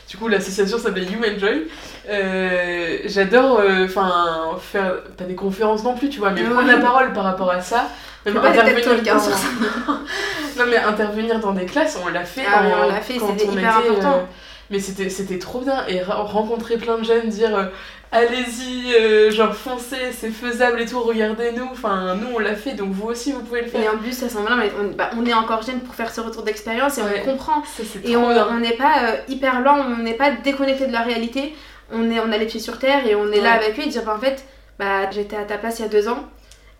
Du 0.09 0.17
coup, 0.17 0.27
l'association 0.27 0.77
s'appelle 0.77 1.11
Human 1.11 1.37
Joy. 1.37 1.67
Euh, 2.09 2.97
j'adore, 3.05 3.59
euh, 3.59 3.85
enfin, 3.85 4.55
faire 4.61 5.03
pas 5.17 5.25
des 5.25 5.35
conférences 5.35 5.83
non 5.83 5.95
plus, 5.95 6.09
tu 6.09 6.19
vois, 6.19 6.31
mais 6.31 6.41
Ouais. 6.43 6.49
prendre 6.49 6.67
la 6.67 6.77
parole 6.77 7.13
par 7.13 7.23
rapport 7.23 7.51
à 7.51 7.61
ça. 7.61 7.87
Même 8.25 8.35
pas 8.35 8.49
intervenir 8.49 9.13
hein, 9.13 9.15
dans- 9.15 9.19
sur 9.19 9.33
ça. 9.37 9.47
non 10.57 10.65
mais 10.69 10.77
intervenir 10.77 11.39
dans 11.39 11.53
des 11.53 11.65
classes, 11.65 11.97
on 12.03 12.09
l'a 12.09 12.25
fait. 12.25 12.41
Ah 12.47 12.63
en- 12.63 12.85
on 12.85 12.89
l'a 12.89 12.99
fait, 13.01 13.13
c'était 13.19 13.45
hyper 13.45 13.79
était, 13.79 13.89
important. 13.89 14.27
mais 14.69 14.79
c'était 14.79 15.39
trop 15.39 15.61
bien 15.61 15.85
et 15.87 16.01
rencontrer 16.03 16.77
plein 16.77 16.97
de 16.97 17.05
jeunes, 17.05 17.29
dire 17.29 17.69
allez-y, 18.11 18.93
euh, 18.95 19.31
genre 19.31 19.53
foncez, 19.53 20.11
c'est 20.11 20.29
faisable 20.29 20.81
et 20.81 20.85
tout, 20.85 20.99
regardez-nous. 20.99 21.67
Enfin 21.71 22.15
nous 22.15 22.27
on 22.35 22.39
l'a 22.39 22.55
fait 22.55 22.73
donc 22.73 22.91
vous 22.91 23.07
aussi 23.07 23.31
vous 23.31 23.41
pouvez 23.41 23.61
le 23.61 23.67
Et 23.67 23.71
faire. 23.71 23.93
en 23.93 23.97
plus, 23.97 24.21
à 24.23 24.29
ce 24.29 24.35
moment-là, 24.35 24.55
mais 24.55 24.71
on, 24.79 24.95
bah, 24.95 25.09
on 25.17 25.25
est 25.25 25.33
encore 25.33 25.61
jeune 25.63 25.79
pour 25.81 25.95
faire 25.95 26.11
ce 26.13 26.21
retour 26.21 26.43
d'expérience 26.43 26.97
et 26.97 27.01
Ouais. 27.01 27.21
on 27.25 27.31
comprend. 27.31 27.63
Ça 27.65 27.83
Et 28.03 28.15
on 28.15 28.29
bien. 28.33 28.59
n'est 28.59 28.75
pas 28.77 29.03
euh, 29.03 29.15
hyper 29.27 29.61
lent, 29.61 29.77
on 29.79 29.97
n'est 30.03 30.13
pas 30.13 30.31
déconnecté 30.31 30.87
de 30.87 30.93
la 30.93 31.01
réalité. 31.01 31.55
On, 31.91 32.09
est, 32.11 32.19
on 32.19 32.31
a 32.31 32.37
les 32.37 32.45
pieds 32.47 32.59
sur 32.59 32.79
terre 32.79 33.07
et 33.07 33.15
on 33.15 33.31
est 33.31 33.39
là 33.41 33.53
avec 33.53 33.79
eux 33.79 33.83
et 33.83 33.87
dire 33.87 34.03
bah, 34.03 34.15
en 34.17 34.19
fait, 34.19 34.43
bah, 34.77 35.09
j'étais 35.11 35.37
à 35.37 35.43
ta 35.43 35.57
place 35.57 35.79
il 35.79 35.83
y 35.83 35.85
a 35.85 35.89
deux 35.89 36.07
ans 36.09 36.23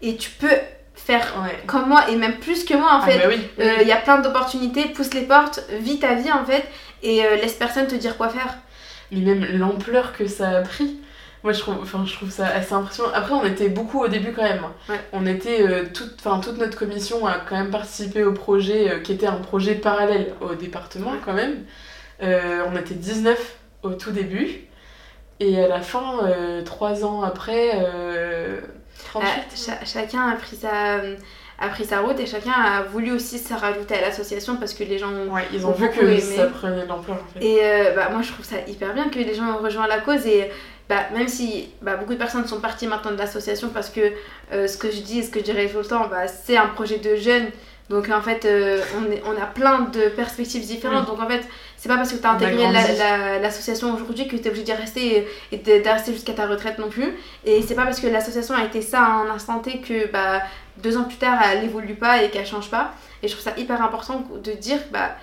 et 0.01 0.15
tu 0.17 0.29
peux 0.31 0.49
faire 0.95 1.33
Ouais. 1.43 1.55
comme 1.67 1.87
moi 1.87 2.09
et 2.09 2.15
même 2.15 2.37
plus 2.39 2.65
que 2.65 2.73
moi 2.73 2.89
en 2.93 3.01
Ah 3.03 3.05
fait. 3.07 3.17
bah 3.19 3.25
oui. 3.29 3.39
Euh, 3.59 3.75
Il 3.81 3.87
y 3.87 3.91
a 3.91 3.97
plein 3.97 4.17
d'opportunités, 4.19 4.85
pousse 4.89 5.13
les 5.13 5.21
portes, 5.21 5.61
vis 5.79 5.99
ta 5.99 6.15
vie 6.15 6.31
en 6.31 6.43
fait 6.43 6.63
et 7.03 7.21
laisse 7.41 7.53
personne 7.53 7.85
te 7.87 7.95
dire 7.95 8.17
quoi 8.17 8.29
faire. 8.29 8.55
Mais 9.11 9.19
même 9.21 9.45
l'ampleur 9.53 10.11
que 10.17 10.27
ça 10.27 10.49
a 10.49 10.61
pris. 10.61 10.97
Moi, 11.47 11.53
je 11.53 11.59
trouve, 11.61 11.77
enfin, 11.81 12.03
je 12.05 12.11
trouve 12.13 12.29
ça 12.29 12.45
assez 12.47 12.73
impressionnant. 12.73 13.09
Après, 13.13 13.31
on 13.31 13.45
était 13.45 13.69
beaucoup 13.69 14.01
au 14.03 14.09
début 14.09 14.33
quand 14.33 14.43
même. 14.43 14.63
Ouais. 14.89 14.99
On 15.13 15.25
était, 15.25 15.61
euh, 15.65 15.85
toute, 15.93 16.15
enfin, 16.19 16.41
toute 16.41 16.57
notre 16.57 16.77
commission 16.77 17.25
a 17.25 17.35
quand 17.39 17.55
même 17.55 17.71
participé 17.71 18.25
au 18.25 18.33
projet 18.33 18.91
euh, 18.91 18.99
qui 18.99 19.13
était 19.13 19.27
un 19.27 19.37
projet 19.37 19.75
parallèle 19.75 20.33
au 20.41 20.55
département 20.55 21.11
Ouais. 21.11 21.19
quand 21.23 21.31
même. 21.31 21.63
Euh, 22.21 22.63
on 22.69 22.75
était 22.75 22.95
19 22.95 23.55
au 23.83 23.91
tout 23.91 24.11
début. 24.11 24.49
Et 25.39 25.57
à 25.63 25.69
la 25.69 25.79
fin, 25.79 26.19
trois 26.65 27.05
ans 27.05 27.21
après, 27.21 27.75
euh, 27.75 28.59
38. 29.05 29.29
Euh, 29.29 29.55
cha- 29.55 29.85
chacun 29.85 30.27
a 30.27 30.35
pris 30.35 30.57
sa, 30.57 30.97
a 31.59 31.69
pris 31.69 31.85
sa 31.85 32.01
route 32.01 32.19
et 32.19 32.25
chacun 32.25 32.51
a 32.51 32.83
voulu 32.83 33.11
aussi 33.11 33.39
se 33.39 33.53
rajouter 33.53 33.95
à 33.95 34.01
l'association 34.01 34.57
parce 34.57 34.73
que 34.73 34.83
les 34.83 34.97
gens 34.97 35.11
ont 35.11 35.33
Ouais, 35.33 35.43
ils 35.53 35.65
ont 35.65 35.69
ont 35.69 35.73
vu 35.73 35.89
que 35.89 36.01
aimé. 36.05 36.19
ça 36.19 36.45
prenait 36.45 36.83
de 36.83 36.87
l'ampleur 36.87 37.17
en 37.17 37.33
fait. 37.39 37.43
Et 37.45 37.59
euh, 37.63 37.95
bah, 37.95 38.09
moi, 38.11 38.21
je 38.21 38.31
trouve 38.31 38.45
ça 38.45 38.57
hyper 38.67 38.93
bien 38.93 39.09
que 39.09 39.17
les 39.17 39.33
gens 39.33 39.55
ont 39.57 39.63
rejoint 39.63 39.87
la 39.87 39.99
cause. 39.99 40.25
Et 40.27 40.49
bah, 40.87 41.05
même 41.13 41.27
si 41.27 41.69
bah, 41.81 41.95
beaucoup 41.95 42.13
de 42.13 42.19
personnes 42.19 42.45
sont 42.47 42.59
parties 42.61 42.85
maintenant 42.87 43.11
de 43.11 43.17
l'association 43.17 43.69
parce 43.69 43.89
que 43.89 44.01
euh, 44.53 44.67
ce 44.67 44.77
que 44.77 44.91
je 44.91 45.01
dis 45.01 45.19
et 45.19 45.23
ce 45.23 45.31
que 45.31 45.39
je 45.39 45.45
dirais 45.45 45.67
tout 45.67 45.79
le 45.79 45.85
temps, 45.85 46.07
bah, 46.07 46.27
c'est 46.27 46.57
un 46.57 46.67
projet 46.67 46.97
de 46.99 47.15
jeunes. 47.15 47.47
Donc 47.89 48.09
en 48.09 48.21
fait, 48.21 48.43
euh, 48.45 48.81
on, 48.99 49.11
est- 49.11 49.21
on 49.25 49.41
a 49.41 49.45
plein 49.45 49.79
de 49.81 50.09
perspectives 50.09 50.65
différentes. 50.65 51.05
Donc 51.07 51.21
en 51.21 51.27
fait, 51.27 51.41
c'est 51.77 51.87
pas 51.87 51.95
parce 51.95 52.11
que 52.11 52.17
tu 52.17 52.25
as 52.27 52.31
intégré 52.31 52.63
la- 52.71 52.81
grandi. 52.83 52.97
la- 52.99 53.39
l'association 53.39 53.93
aujourd'hui 53.93 54.27
que 54.27 54.35
tu 54.35 54.43
es 54.43 54.47
obligé 54.49 54.63
d'y 54.65 54.73
rester 54.73 55.17
et, 55.17 55.27
et 55.53 55.57
de, 55.57 55.89
rester 55.89 56.11
jusqu'à 56.11 56.33
ta 56.33 56.47
retraite 56.47 56.79
non 56.79 56.89
plus. 56.89 57.13
Et 57.45 57.61
c'est 57.61 57.75
pas 57.75 57.83
parce 57.85 57.99
que 58.01 58.07
l'association 58.07 58.55
a 58.55 58.65
été 58.65 58.81
ça 58.81 59.01
à 59.01 59.09
un 59.11 59.29
instant 59.29 59.59
T 59.59 59.79
que 59.79 60.11
bah, 60.11 60.41
deux 60.83 60.97
ans 60.97 61.03
plus 61.05 61.17
tard, 61.17 61.39
elle 61.49 61.63
évolue 61.63 61.95
pas 61.95 62.23
et 62.23 62.29
qu'elle 62.29 62.45
change 62.45 62.69
pas. 62.69 62.93
Et 63.23 63.27
je 63.29 63.33
trouve 63.33 63.43
ça 63.45 63.57
hyper 63.57 63.81
important 63.81 64.23
de 64.43 64.51
dire 64.51 64.79
bah, 64.91 65.15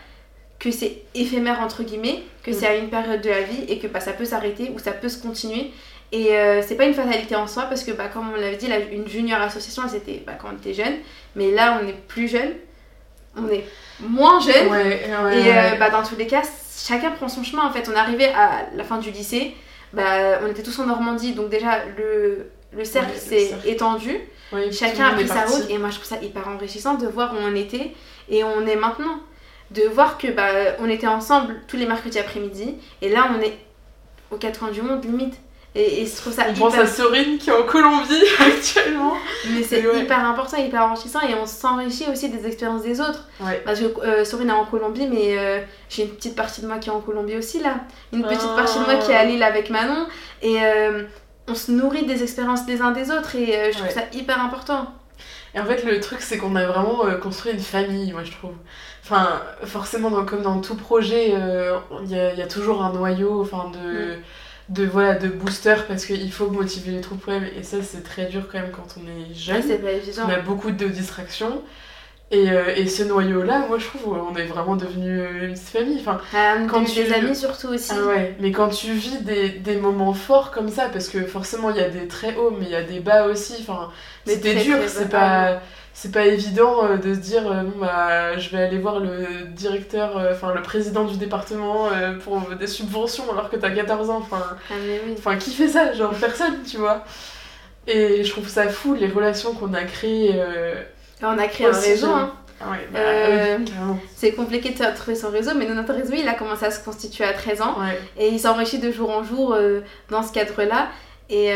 que 0.58 0.70
c'est 0.70 1.02
éphémère 1.14 1.60
entre 1.60 1.82
guillemets, 1.82 2.22
que 2.42 2.50
Mm. 2.50 2.54
c'est 2.54 2.66
à 2.66 2.76
une 2.76 2.88
période 2.88 3.20
de 3.20 3.28
la 3.28 3.42
vie 3.42 3.64
et 3.68 3.78
que 3.78 3.86
bah, 3.88 4.00
ça 4.00 4.12
peut 4.14 4.24
s'arrêter 4.24 4.72
ou 4.74 4.78
ça 4.78 4.92
peut 4.92 5.10
se 5.10 5.20
continuer. 5.20 5.70
Et 6.16 6.36
euh, 6.36 6.62
c'est 6.66 6.76
pas 6.76 6.84
une 6.84 6.94
fatalité 6.94 7.34
en 7.34 7.46
soi 7.46 7.64
parce 7.64 7.82
que 7.84 7.90
bah, 7.92 8.08
comme 8.12 8.30
on 8.32 8.36
l'avait 8.40 8.56
dit, 8.56 8.68
la- 8.68 8.78
une 8.78 9.08
junior 9.08 9.40
association, 9.40 9.82
c'était 9.88 10.22
bah, 10.26 10.34
quand 10.40 10.48
on 10.52 10.56
était 10.56 10.74
jeune, 10.74 10.94
mais 11.34 11.50
là 11.50 11.80
on 11.82 11.88
est 11.88 11.92
plus 12.14 12.28
jeune, 12.28 12.52
on 13.36 13.48
est 13.48 13.64
moins 14.00 14.38
jeune. 14.40 14.68
Ouais, 14.68 14.82
ouais, 15.24 15.40
Et 15.40 15.50
euh, 15.50 15.76
bah, 15.78 15.90
dans 15.90 16.02
tous 16.02 16.16
les 16.16 16.26
cas, 16.26 16.42
chacun 16.76 17.10
prend 17.10 17.28
son 17.28 17.42
chemin 17.42 17.64
en 17.66 17.72
fait. 17.72 17.88
On 17.88 17.92
est 17.96 17.98
arrivé 17.98 18.26
à 18.26 18.66
la 18.74 18.84
fin 18.84 18.98
du 18.98 19.10
lycée, 19.10 19.54
bah, 19.92 20.40
on 20.44 20.46
était 20.48 20.62
tous 20.62 20.78
en 20.78 20.86
Normandie, 20.86 21.32
donc 21.32 21.48
déjà 21.50 21.84
le, 21.96 22.50
le 22.72 22.84
cercle 22.84 23.10
s'est 23.18 23.50
étendu. 23.66 24.16
Chacun 24.72 25.06
a 25.06 25.12
pris 25.14 25.26
sa 25.28 25.34
route 25.46 25.70
et 25.70 25.78
moi 25.78 25.90
je 25.90 25.96
trouve 25.96 26.06
ça 26.08 26.22
hyper 26.22 26.46
enrichissant 26.48 26.94
de 26.94 27.06
voir 27.08 27.34
où 27.34 27.38
on 27.42 27.54
était 27.56 27.92
et 28.28 28.44
où 28.44 28.46
on 28.46 28.66
est 28.66 28.76
maintenant. 28.76 29.18
De 29.70 29.82
voir 29.82 30.18
que 30.18 30.28
bah, 30.28 30.46
on 30.78 30.88
était 30.88 31.06
ensemble 31.08 31.56
tous 31.66 31.76
les 31.76 31.86
mercredis 31.86 32.18
après-midi 32.20 32.76
et 33.02 33.08
là 33.08 33.30
on 33.36 33.40
est 33.42 33.56
aux 34.30 34.36
quatre 34.36 34.60
coins 34.60 34.70
du 34.70 34.82
monde 34.82 35.04
limite. 35.04 35.34
Et, 35.76 36.02
et 36.02 36.06
je 36.06 36.14
trouve 36.16 36.32
ça 36.32 36.44
On 36.50 36.54
pense 36.54 36.72
hyper... 36.74 36.84
à 36.84 36.86
Sorine 36.86 37.36
qui 37.38 37.50
est 37.50 37.52
en 37.52 37.64
Colombie 37.64 38.22
actuellement. 38.40 39.14
Mais 39.50 39.62
c'est 39.62 39.84
ouais. 39.86 40.00
hyper 40.02 40.24
important, 40.24 40.56
hyper 40.56 40.82
enrichissant 40.82 41.20
et 41.20 41.34
on 41.34 41.46
s'enrichit 41.46 42.06
aussi 42.10 42.28
des 42.28 42.46
expériences 42.46 42.82
des 42.82 43.00
autres. 43.00 43.28
Ouais. 43.40 43.60
Parce 43.64 43.80
que 43.80 43.86
euh, 44.00 44.24
Sorine 44.24 44.50
est 44.50 44.52
en 44.52 44.66
Colombie, 44.66 45.08
mais 45.08 45.36
euh, 45.36 45.60
j'ai 45.88 46.04
une 46.04 46.10
petite 46.10 46.36
partie 46.36 46.60
de 46.62 46.68
moi 46.68 46.78
qui 46.78 46.90
est 46.90 46.92
en 46.92 47.00
Colombie 47.00 47.36
aussi 47.36 47.60
là. 47.60 47.76
Une 48.12 48.22
petite 48.22 48.48
Ah. 48.52 48.56
partie 48.56 48.78
de 48.78 48.84
moi 48.84 48.94
qui 48.96 49.10
est 49.10 49.16
à 49.16 49.24
Lille 49.24 49.42
avec 49.42 49.68
Manon. 49.70 50.06
Et 50.42 50.58
euh, 50.62 51.02
on 51.48 51.54
se 51.56 51.72
nourrit 51.72 52.06
des 52.06 52.22
expériences 52.22 52.66
des 52.66 52.80
uns 52.80 52.92
des 52.92 53.10
autres 53.10 53.34
et 53.34 53.56
euh, 53.56 53.66
je 53.72 53.78
trouve 53.78 53.88
Ouais. 53.88 53.92
ça 53.94 54.02
hyper 54.12 54.40
important. 54.40 54.86
Et 55.56 55.60
en 55.60 55.64
fait, 55.66 55.84
le 55.84 56.00
truc, 56.00 56.20
c'est 56.20 56.36
qu'on 56.38 56.56
a 56.56 56.66
vraiment 56.66 57.02
construit 57.22 57.52
une 57.52 57.60
famille, 57.60 58.12
moi 58.12 58.22
je 58.24 58.32
trouve. 58.32 58.54
Enfin, 59.04 59.40
forcément, 59.64 60.10
dans- 60.10 60.24
comme 60.24 60.42
dans 60.42 60.60
tout 60.60 60.74
projet, 60.74 61.28
il 61.28 62.10
y, 62.10 62.18
a, 62.18 62.32
il 62.32 62.38
y 62.38 62.42
a 62.42 62.46
toujours 62.48 62.82
un 62.82 62.92
noyau 62.92 63.40
enfin, 63.42 63.70
de, 63.72 64.16
de, 64.68 64.84
voilà, 64.86 65.14
de 65.14 65.28
booster 65.28 65.74
parce 65.88 66.06
qu'il 66.06 66.32
faut 66.32 66.48
motiver 66.50 66.92
les 66.92 67.00
troupes 67.00 67.26
même. 67.26 67.44
Et 67.58 67.62
ça, 67.62 67.78
c'est 67.82 68.02
très 68.02 68.26
dur 68.26 68.48
quand 68.50 68.58
même 68.58 68.70
quand 68.72 68.86
on 68.98 69.06
est 69.08 69.28
Ouais, 69.28 69.34
jeune. 69.34 69.62
c'est 69.62 69.78
pas 69.78 69.92
évident. 69.92 70.22
on 70.26 70.30
a 70.30 70.38
beaucoup 70.40 70.70
de 70.70 70.86
distractions. 70.86 71.62
Et, 72.30 72.50
euh, 72.50 72.74
et 72.74 72.88
ce 72.88 73.02
noyau-là, 73.04 73.66
moi 73.68 73.78
je 73.78 73.86
trouve, 73.86 74.18
on 74.18 74.34
est 74.34 74.46
vraiment 74.46 74.76
devenu 74.76 75.20
euh, 75.20 75.46
une 75.46 75.52
petite 75.52 75.68
famille. 75.68 75.98
Enfin, 76.00 76.18
Ah, 76.34 76.56
Quand 76.68 76.82
eu 76.82 76.86
des 76.86 77.04
tu- 77.06 77.14
amis 77.14 77.36
surtout 77.36 77.68
aussi. 77.68 77.92
Ah 77.94 78.06
ouais, 78.08 78.34
mais 78.40 78.50
quand 78.50 78.68
tu 78.70 78.92
vis 78.92 79.18
des, 79.22 79.50
des 79.50 79.76
moments 79.76 80.14
forts 80.14 80.50
comme 80.50 80.70
ça, 80.70 80.88
parce 80.88 81.08
que 81.08 81.22
forcément 81.26 81.70
il 81.70 81.76
y 81.76 81.80
a 81.80 81.90
des 81.90 82.08
très 82.08 82.34
hauts, 82.36 82.50
mais 82.58 82.64
il 82.64 82.70
y 82.72 82.74
a 82.76 82.82
des 82.82 83.00
bas 83.00 83.26
aussi, 83.26 83.54
enfin, 83.60 83.90
c'était 84.26 84.54
dur, 84.54 84.78
c'est 84.88 85.10
pas, 85.10 85.60
c'est 85.96 86.10
pas 86.12 86.26
évident 86.26 86.84
euh, 86.84 86.96
de 86.96 87.14
se 87.14 87.20
dire, 87.20 87.50
euh, 87.50 87.62
bah, 87.80 88.36
je 88.36 88.50
vais 88.50 88.62
aller 88.64 88.78
voir 88.78 88.98
le 89.00 89.44
directeur, 89.52 90.18
euh, 90.18 90.32
enfin 90.32 90.52
le 90.52 90.60
président 90.60 91.04
du 91.04 91.16
département 91.16 91.86
euh, 91.92 92.18
pour 92.18 92.40
des 92.58 92.66
subventions 92.66 93.30
alors 93.32 93.48
que 93.48 93.56
t'as 93.56 93.70
14 93.70 94.10
ans, 94.10 94.18
enfin, 94.18 94.42
Ah, 94.70 94.74
oui. 95.26 95.38
qui 95.38 95.52
fait 95.52 95.68
ça? 95.68 95.92
Genre 95.92 96.12
personne, 96.14 96.62
tu 96.68 96.78
vois. 96.78 97.04
Et 97.86 98.24
je 98.24 98.30
trouve 98.30 98.48
ça 98.48 98.68
fou, 98.68 98.94
les 98.94 99.06
relations 99.08 99.54
qu'on 99.54 99.72
a 99.72 99.84
créées. 99.84 100.34
on 101.22 101.38
a 101.38 101.46
créé 101.48 101.66
un 101.68 101.70
réseau. 101.78 102.08
hein. 102.10 102.34
Ah 102.60 102.70
ouais, 102.70 102.88
bah, 102.92 102.98
oui, 103.58 103.64
carrément. 103.64 103.98
C'est 104.16 104.32
compliqué 104.32 104.70
de 104.70 104.96
trouver 104.96 105.14
son 105.16 105.30
réseau, 105.30 105.52
mais 105.56 105.66
notre 105.66 105.92
réseau, 105.92 106.14
il 106.16 106.26
a 106.28 106.34
commencé 106.34 106.64
à 106.64 106.70
se 106.70 106.82
constituer 106.82 107.24
à 107.24 107.32
13 107.34 107.60
ans. 107.62 107.76
Ouais. 107.80 107.98
Et 108.18 108.28
il 108.28 108.40
s'enrichit 108.40 108.78
de 108.78 108.90
jour 108.90 109.10
en 109.10 109.22
jour 109.22 109.56
dans 110.10 110.22
ce 110.22 110.32
cadre-là. 110.32 110.88
Et 111.30 111.52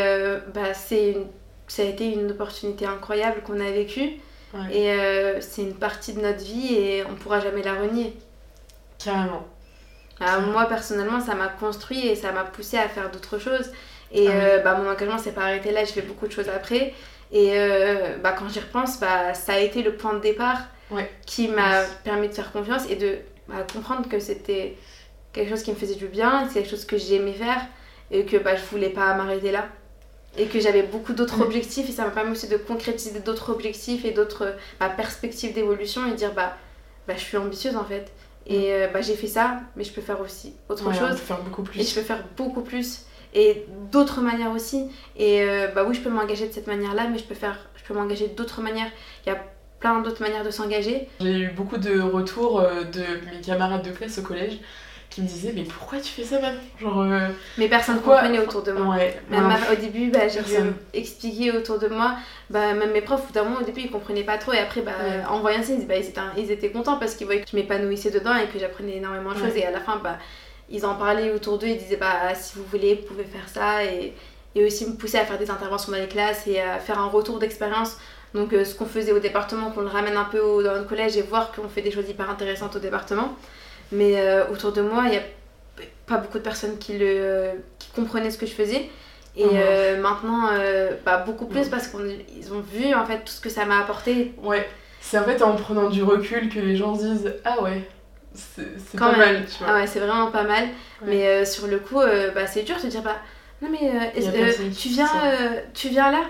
bah, 0.55 0.75
c'est 0.75 1.13
une- 1.13 1.27
ça 1.67 1.83
a 1.83 1.87
été 1.87 2.07
une 2.13 2.31
opportunité 2.31 2.85
incroyable 2.87 3.43
qu'on 3.47 3.61
a 3.61 3.71
vécue. 3.71 4.11
Ouais. 4.55 4.75
Et 4.77 4.91
euh, 4.93 5.41
c'est 5.41 5.63
une 5.63 5.75
partie 5.75 6.13
de 6.15 6.21
notre 6.21 6.43
vie 6.45 6.75
et 6.75 7.05
on 7.05 7.15
pourra 7.15 7.41
jamais 7.41 7.63
la 7.63 7.75
renier. 7.75 8.17
Carrément. 8.99 9.47
Ah, 10.21 10.41
moi, 10.41 10.67
personnellement, 10.67 11.21
ça 11.21 11.35
m'a 11.35 11.49
construit 11.49 12.07
et 12.09 12.17
ça 12.17 12.33
m'a 12.33 12.45
poussé 12.45 12.77
à 12.79 12.89
faire 12.89 13.11
d'autres 13.11 13.39
choses. 13.39 13.71
Et 14.13 14.29
Ah 14.29 14.33
oui. 14.35 14.43
euh, 14.43 14.59
bah, 14.61 14.75
mon 14.77 14.89
engagement 14.91 15.19
s'est 15.19 15.33
pas 15.33 15.43
arrêté 15.43 15.71
là, 15.71 15.85
j'ai 15.85 15.93
fait 15.93 16.03
beaucoup 16.03 16.27
de 16.27 16.33
choses 16.33 16.49
après. 16.49 16.95
Et 17.31 17.53
euh, 17.59 18.17
bah, 18.19 18.33
quand 18.39 18.49
j'y 18.49 18.61
repense, 18.61 18.99
bah, 19.01 19.35
ça 19.35 19.55
a 19.55 19.59
été 19.59 19.83
le 19.83 19.95
point 19.97 20.15
de 20.15 20.21
départ 20.21 20.59
Ouais. 20.91 21.11
qui 21.27 21.49
m'a 21.49 21.83
Yes. 21.83 21.99
permis 22.05 22.29
de 22.29 22.35
faire 22.35 22.51
confiance 22.53 22.89
et 22.89 22.97
de 22.97 23.19
bah, 23.49 23.67
comprendre 23.71 24.09
que 24.09 24.19
c'était 24.19 24.77
quelque 25.33 25.51
chose 25.51 25.63
qui 25.63 25.71
me 25.73 25.77
faisait 25.77 25.95
du 25.97 26.07
bien, 26.09 26.47
c'est 26.49 26.61
quelque 26.63 26.71
chose 26.71 26.87
que 26.87 26.97
j'aimais 26.99 27.35
faire 27.35 27.61
et 28.11 28.25
que 28.25 28.39
bah, 28.39 28.57
je 28.57 28.63
voulais 28.65 28.91
pas 28.91 29.15
m'arrêter 29.15 29.53
là. 29.53 29.67
Et 30.37 30.47
que 30.47 30.61
j'avais 30.61 30.83
beaucoup 30.83 31.15
d'autres 31.15 31.41
objectifs 31.41 31.89
et 31.89 31.93
ça 31.93 32.05
m'a 32.05 32.11
permis 32.11 32.33
aussi 32.33 32.49
de 32.49 32.57
concrétiser 32.57 33.21
d'autres 33.21 33.51
objectifs 33.51 34.05
et 34.05 34.13
d'autres 34.13 34.55
bah, 34.79 34.89
perspectives 34.89 35.55
d'évolution 35.55 36.07
et 36.07 36.15
dire 36.15 36.33
bah, 36.33 36.57
bah 37.07 37.15
je 37.17 37.23
suis 37.23 37.37
ambitieuse 37.37 37.77
en 37.77 37.85
fait. 37.85 38.13
Et 38.47 38.73
euh, 38.73 38.89
bah, 38.89 39.01
j'ai 39.01 39.15
fait 39.15 39.27
ça, 39.27 39.61
mais 39.77 39.85
je 39.85 39.93
peux 39.93 40.01
faire 40.01 40.21
aussi 40.21 40.55
autre 40.69 40.85
on 40.87 40.93
chose. 40.93 41.17
faire 41.17 41.43
beaucoup 41.43 41.63
plus. 41.63 41.81
et 41.81 41.85
je 41.85 41.95
peux 41.95 42.03
faire 42.03 42.25
beaucoup 42.37 42.63
plus 42.63 43.05
et 43.35 43.67
d'autres 43.91 44.21
manières 44.21 44.53
aussi. 44.53 44.91
Et 45.17 45.43
euh, 45.43 45.69
bah 45.69 45.85
oui 45.87 45.95
je 45.95 46.01
peux 46.01 46.11
m'engager 46.11 46.49
de 46.49 46.53
cette 46.53 46.67
manière 46.67 46.95
là 46.95 47.09
mais 47.09 47.19
je 47.19 47.25
peux 47.25 47.35
faire 47.35 47.59
je 47.77 47.83
peux 47.85 47.95
m'engager 47.95 48.29
d'autres 48.29 48.61
manières. 48.63 48.91
Il 49.27 49.31
y 49.31 49.33
a 49.33 49.39
plein 49.81 50.01
d'autres 50.01 50.23
manières 50.23 50.45
de 50.45 50.51
s'engager. 50.51 51.09
J'ai 51.21 51.39
eu 51.41 51.51
beaucoup 51.51 51.77
de 51.77 52.01
retours 52.01 52.61
euh, 52.61 52.85
de 52.85 53.03
mes 53.31 53.41
camarades 53.41 53.83
de 53.83 53.91
classe 53.91 54.19
au 54.19 54.23
collège 54.23 54.59
qui 55.11 55.23
me 55.23 55.27
disaient 55.27 55.53
mais 55.55 55.63
pourquoi 55.65 55.99
tu 56.01 56.13
fais 56.13 56.23
ça 56.25 56.39
maintenant 56.41 56.61
Genre 56.81 57.01
euh, 57.03 57.29
mais 57.57 57.69
personne 57.69 57.97
ne 57.97 58.01
comprenait 58.01 58.39
autour 58.41 58.63
de 58.63 58.73
moi. 58.73 58.97
Ouais. 58.97 59.19
même 59.31 59.47
ouais, 59.47 59.55
au 59.73 59.77
début 59.81 60.11
bah, 60.11 60.29
j'ai 60.29 60.43
dû 60.43 60.53
expliquer 60.95 61.53
autour 61.53 61.79
de 61.79 61.89
moi. 61.89 62.17
Bah, 62.51 62.75
même 62.75 62.93
mes 62.93 63.01
profs 63.01 63.33
d'un 63.33 63.45
moment 63.45 63.61
au 63.61 63.65
début 63.65 63.81
ils 63.83 63.91
comprenaient 63.91 64.23
pas 64.25 64.39
trop. 64.39 64.53
Et 64.53 64.59
après 64.59 64.83
bah, 64.83 64.93
Ouais. 65.03 65.25
en 65.29 65.41
voyant 65.41 65.63
ça 65.63 65.73
ils, 65.73 65.87
bah, 65.87 65.97
ils, 65.97 66.07
étaient, 66.07 66.21
ils 66.37 66.51
étaient 66.51 66.71
contents 66.71 66.99
parce 66.99 67.15
qu'ils 67.15 67.27
voyaient 67.27 67.43
que 67.43 67.51
je 67.51 67.57
m'épanouissais 67.57 68.11
dedans 68.11 68.35
et 68.37 68.47
que 68.47 68.59
j'apprenais 68.59 68.97
énormément 68.97 69.33
de 69.33 69.39
choses. 69.39 69.57
Et 69.57 69.65
à 69.65 69.71
la 69.71 69.81
fin 69.81 69.97
bah, 70.03 70.19
ils 70.71 70.85
en 70.85 70.95
parlaient 70.95 71.33
autour 71.33 71.59
d'eux. 71.59 71.69
Ils 71.69 71.79
disaient 71.79 71.97
bah 71.97 72.35
si 72.35 72.57
vous 72.57 72.65
voulez 72.65 72.95
vous 72.97 73.07
pouvez 73.07 73.25
faire 73.25 73.49
ça. 73.49 73.85
Et, 73.85 74.13
et 74.55 74.65
aussi 74.65 74.87
me 74.87 74.95
pousser 74.97 75.19
à 75.19 75.25
faire 75.25 75.39
des 75.39 75.51
interventions 75.51 75.93
dans 75.93 75.99
les 75.99 76.09
classes 76.09 76.47
et 76.47 76.61
à 76.61 76.79
faire 76.79 76.99
un 76.99 77.07
retour 77.09 77.39
d'expérience. 77.39 77.97
Donc 78.35 78.53
euh, 78.53 78.65
ce 78.65 78.75
qu'on 78.75 78.85
faisait 78.87 79.13
au 79.13 79.19
département 79.21 79.71
qu'on 79.71 79.81
le 79.81 79.87
ramène 79.89 80.17
un 80.17 80.25
peu 80.25 80.41
au- 80.41 80.63
dans 80.63 80.73
notre 80.75 80.87
collège 80.89 81.17
et 81.17 81.23
voir 81.23 81.51
qu'on 81.53 81.69
fait 81.69 81.81
des 81.81 81.91
choses 81.91 82.09
hyper 82.11 82.29
intéressantes 82.29 82.77
au 82.77 82.79
département 82.79 83.35
mais 83.93 84.15
euh, 84.19 84.47
autour 84.53 84.73
de 84.73 84.83
moi 84.83 85.05
il 85.07 85.15
y 85.15 85.17
a 85.17 85.23
pas 86.07 86.17
beaucoup 86.19 86.39
de 86.39 86.43
personnes 86.43 86.79
qui 86.79 86.97
le 86.99 87.51
qui 87.79 87.91
comprenaient 87.91 88.31
ce 88.31 88.39
que 88.39 88.47
je 88.47 88.53
faisais 88.53 88.89
et 89.37 89.45
Mhm. 89.45 89.51
euh, 89.55 90.01
maintenant 90.01 90.49
euh, 90.53 90.91
bah, 91.05 91.19
beaucoup 91.27 91.47
plus 91.47 91.65
Mhm. 91.67 91.71
parce 91.71 91.89
qu'ils 91.89 92.53
ont 92.53 92.61
vu 92.61 92.95
en 92.95 93.05
fait 93.07 93.19
tout 93.25 93.33
ce 93.33 93.41
que 93.41 93.51
ça 93.51 93.65
m'a 93.65 93.79
apporté 93.81 94.33
Ouais. 94.43 94.67
C'est 95.01 95.19
en 95.19 95.25
fait 95.25 95.41
en 95.43 95.55
prenant 95.55 95.89
du 95.89 96.03
recul 96.03 96.49
que 96.49 96.59
les 96.59 96.75
gens 96.77 96.95
se 96.99 97.05
disent 97.05 97.35
ah 97.45 97.63
ouais, 97.63 97.83
c'est 98.35 98.99
pas 98.99 99.11
même. 99.13 99.19
mal, 99.19 99.45
tu 99.47 99.59
vois. 99.63 99.69
ah 99.73 99.75
ouais 99.81 99.87
c'est 99.87 100.01
vraiment 100.01 100.31
pas 100.31 100.43
mal 100.45 100.65
mais 101.07 101.45
sur 101.45 101.67
le 101.67 101.79
coup 101.79 102.01
bah, 102.35 102.47
c'est 102.47 102.63
dur 102.63 102.77
de 102.77 102.81
se 102.81 102.87
dire 102.89 103.03
bah 103.03 103.17
non 103.63 103.69
mais 103.71 104.13
tu 104.77 104.89
viens 104.89 105.09
tu 105.75 105.89
viens 105.89 106.11
là? 106.11 106.23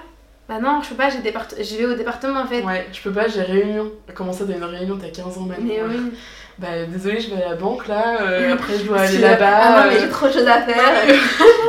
Bah 0.49 0.59
non 0.61 0.81
je 0.83 0.89
peux 0.91 0.95
pas 0.95 1.11
j'ai 1.11 1.19
départ- 1.19 1.47
je 1.59 1.77
vais 1.77 1.85
au 1.85 1.95
département 1.95 2.41
en 2.41 2.47
fait 2.47 2.63
Ouais, 2.63 2.87
je 2.91 3.03
peux 3.03 3.13
pas, 3.13 3.29
j'ai 3.29 3.43
réunion. 3.43 3.93
Comment 4.15 4.33
ça, 4.33 4.47
t'as 4.47 4.55
une 4.57 4.65
réunion, 4.65 4.97
t'as 4.97 5.11
15 5.11 5.37
ans 5.37 5.43
maintenant? 5.43 5.67
Mais 5.67 5.83
oui 5.83 6.13
Bah 6.59 6.67
désolé, 6.89 7.21
je 7.21 7.33
vais 7.33 7.41
à 7.43 7.51
la 7.51 7.55
banque 7.55 7.87
là, 7.87 8.19
euh, 8.21 8.55
après 8.55 8.77
je 8.79 8.85
dois 8.85 8.99
aller 9.03 9.19
là-bas. 9.19 9.47
ah 9.63 9.71
non 9.85 9.91
mais 9.91 9.97
euh, 9.97 10.01
j'ai 10.01 10.09
trop 10.09 10.27
de 10.27 10.33
choses 10.33 10.49
à 10.49 10.61
faire. 10.63 10.77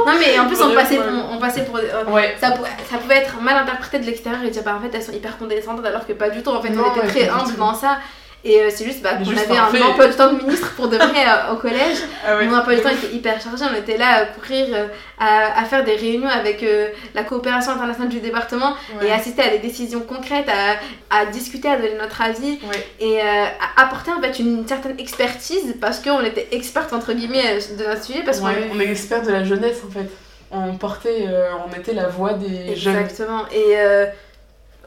Non 0.07 0.13
mais 0.19 0.39
en 0.39 0.47
plus 0.47 0.59
on 0.63 0.73
passait 0.73 0.99
on 1.31 1.37
passait 1.37 1.61
pour 1.63 1.77
euh, 1.77 2.05
Ouais, 2.11 2.35
ça, 2.41 2.51
pou- 2.51 2.63
ça 2.89 2.97
pouvait 2.97 3.17
être 3.17 3.39
mal 3.39 3.55
interprété 3.57 3.99
de 3.99 4.05
l'extérieur 4.05 4.41
et 4.43 4.49
dire 4.49 4.63
bah 4.63 4.75
en 4.77 4.81
fait 4.81 4.95
elles 4.95 5.03
sont 5.03 5.11
hyper 5.11 5.37
condescendantes 5.37 5.85
alors 5.85 6.07
que 6.07 6.13
pas 6.13 6.29
du 6.31 6.41
tout 6.41 6.49
en 6.49 6.59
fait 6.61 6.69
Non, 6.69 6.85
on 6.95 6.97
était 6.97 7.07
très 7.07 7.29
humbles 7.29 7.55
dans 7.57 7.75
ça 7.75 7.97
et 8.43 8.61
euh, 8.61 8.69
c'est 8.73 8.85
juste 8.85 9.01
bah 9.01 9.11
qu'on 9.15 9.29
avait 9.37 9.57
un 9.57 9.87
emploi 9.89 10.07
du 10.07 10.15
temps 10.15 10.31
de 10.31 10.37
ministre 10.37 10.71
pour 10.75 10.87
de 10.87 10.95
vrai 10.95 11.07
euh, 11.27 11.51
au 11.53 11.57
collège 11.57 11.97
ah 12.25 12.37
ouais. 12.37 12.45
mon 12.47 12.57
emploi 12.57 12.75
du 12.75 12.81
temps 12.81 12.89
était 12.89 13.13
hyper 13.13 13.41
chargé 13.41 13.65
on 13.69 13.75
était 13.77 13.97
là 13.97 14.07
à 14.15 14.25
courir 14.27 14.67
euh, 14.73 14.87
à, 15.19 15.59
à 15.61 15.65
faire 15.65 15.83
des 15.83 15.95
réunions 15.95 16.29
avec 16.29 16.63
euh, 16.63 16.87
la 17.13 17.23
coopération 17.23 17.73
internationale 17.73 18.09
du 18.09 18.19
département 18.21 18.75
Ouais. 18.99 19.07
et 19.07 19.11
assister 19.11 19.41
à 19.41 19.49
des 19.49 19.59
décisions 19.59 19.99
concrètes 20.01 20.47
à, 20.47 21.19
à 21.21 21.25
discuter 21.25 21.67
à 21.69 21.75
donner 21.75 21.95
notre 21.99 22.21
avis 22.21 22.59
Ouais. 22.69 22.87
et 23.01 23.19
à 23.21 23.51
apporter 23.75 24.11
en 24.11 24.21
fait 24.21 24.39
une 24.39 24.65
certaine 24.67 24.97
expertise 24.99 25.75
parce 25.81 25.99
qu'on 25.99 26.21
était 26.21 26.47
experte 26.51 26.93
entre 26.93 27.11
guillemets 27.13 27.59
de 27.77 27.85
notre 27.85 28.03
sujet 28.03 28.23
parce 28.23 28.39
qu'on 28.39 28.47
on 28.73 28.79
est 28.79 28.89
expert 28.89 29.21
de 29.21 29.31
la 29.31 29.43
jeunesse 29.43 29.79
en 29.87 29.91
fait. 29.91 30.09
On 30.51 30.77
portait, 30.77 31.27
on 31.67 31.77
était 31.79 31.93
la 31.93 32.07
voix 32.07 32.33
des 32.33 32.75
jeunes. 32.75 32.95
Exactement. 32.97 33.43
Et 33.51 33.75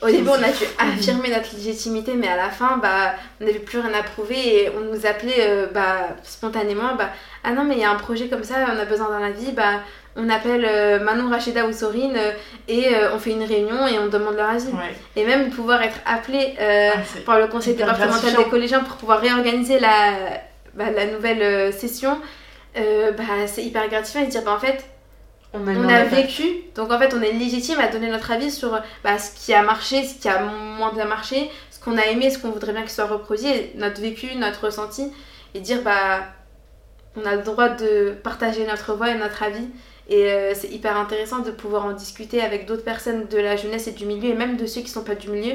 Au 0.02 0.06
début, 0.06 0.28
on 0.28 0.32
a 0.32 0.50
dû 0.50 0.64
affirmer 0.78 1.30
notre 1.30 1.54
légitimité, 1.54 2.14
mais 2.14 2.26
à 2.26 2.36
la 2.36 2.50
fin, 2.50 2.78
bah, 2.78 3.14
on 3.40 3.44
n'avait 3.44 3.60
plus 3.60 3.78
rien 3.78 3.94
à 3.94 4.02
prouver 4.02 4.64
et 4.64 4.70
on 4.76 4.80
nous 4.92 5.06
appelait 5.06 5.40
euh, 5.40 5.66
bah, 5.72 6.08
spontanément 6.24 6.96
bah, 6.96 7.10
Ah 7.44 7.52
non, 7.52 7.62
mais 7.64 7.76
il 7.76 7.80
y 7.80 7.84
a 7.84 7.90
un 7.90 7.96
projet 7.96 8.28
comme 8.28 8.42
ça, 8.42 8.56
on 8.74 8.78
a 8.78 8.84
besoin 8.84 9.08
dans 9.10 9.20
la 9.20 9.30
vie, 9.30 9.52
bah, 9.52 9.80
on 10.16 10.28
appelle 10.28 10.66
euh, 10.68 10.98
Manon, 10.98 11.30
Rachida 11.30 11.66
ou 11.66 11.72
Sorine 11.72 12.16
euh, 12.16 12.32
et 12.66 12.88
on 13.14 13.18
fait 13.18 13.30
une 13.30 13.44
réunion 13.44 13.86
et 13.86 13.98
on 14.00 14.08
demande 14.08 14.34
leur 14.34 14.50
avis. 14.50 14.66
Et 15.14 15.24
même 15.24 15.50
pouvoir 15.50 15.80
être 15.82 15.98
appelé 16.04 16.56
ah, 16.58 16.98
par 17.24 17.38
le 17.38 17.46
conseil 17.46 17.74
départemental 17.74 18.34
des 18.36 18.44
collégiens 18.44 18.80
pour 18.80 18.96
pouvoir 18.96 19.20
réorganiser 19.20 19.78
la, 19.78 20.14
bah, 20.74 20.90
la 20.94 21.06
nouvelle 21.06 21.72
session, 21.72 22.18
bah, 22.74 23.46
c'est 23.46 23.62
hyper 23.62 23.88
gratifiant 23.88 24.22
et 24.22 24.26
dire 24.26 24.42
bah, 24.42 24.54
en 24.56 24.58
fait, 24.60 24.84
on 25.54 25.88
a, 25.88 26.04
vécu, 26.04 26.44
donc 26.74 26.90
en 26.90 26.98
fait 26.98 27.12
on 27.14 27.20
est 27.20 27.32
légitime 27.32 27.78
à 27.78 27.88
donner 27.88 28.08
notre 28.08 28.30
avis 28.30 28.50
sur 28.50 28.80
bah, 29.04 29.18
ce 29.18 29.34
qui 29.34 29.52
a 29.52 29.62
marché, 29.62 30.04
ce 30.04 30.14
qui 30.14 30.28
a 30.28 30.42
moins 30.42 30.92
bien 30.92 31.04
marché, 31.04 31.50
ce 31.70 31.78
qu'on 31.78 31.98
a 31.98 32.06
aimé, 32.06 32.30
ce 32.30 32.38
qu'on 32.38 32.50
voudrait 32.50 32.72
bien 32.72 32.82
qu'il 32.82 32.90
soit 32.90 33.06
reproduit, 33.06 33.48
notre 33.74 34.00
vécu, 34.00 34.34
notre 34.36 34.64
ressenti, 34.64 35.12
et 35.54 35.60
dire 35.60 35.82
bah 35.82 36.20
on 37.16 37.26
a 37.26 37.36
le 37.36 37.42
droit 37.42 37.68
de 37.68 38.14
partager 38.22 38.66
notre 38.66 38.94
voix 38.94 39.10
et 39.10 39.18
notre 39.18 39.42
avis. 39.42 39.68
Et 40.08 40.30
euh, 40.30 40.52
c'est 40.54 40.68
hyper 40.68 40.96
intéressant 40.96 41.40
de 41.40 41.50
pouvoir 41.50 41.84
en 41.84 41.92
discuter 41.92 42.42
avec 42.42 42.66
d'autres 42.66 42.84
personnes 42.84 43.26
de 43.28 43.38
la 43.38 43.56
jeunesse 43.56 43.86
et 43.86 43.92
du 43.92 44.06
milieu, 44.06 44.30
et 44.30 44.34
même 44.34 44.56
de 44.56 44.66
ceux 44.66 44.80
qui 44.80 44.88
ne 44.88 44.92
sont 44.92 45.04
pas 45.04 45.14
du 45.14 45.30
milieu, 45.30 45.54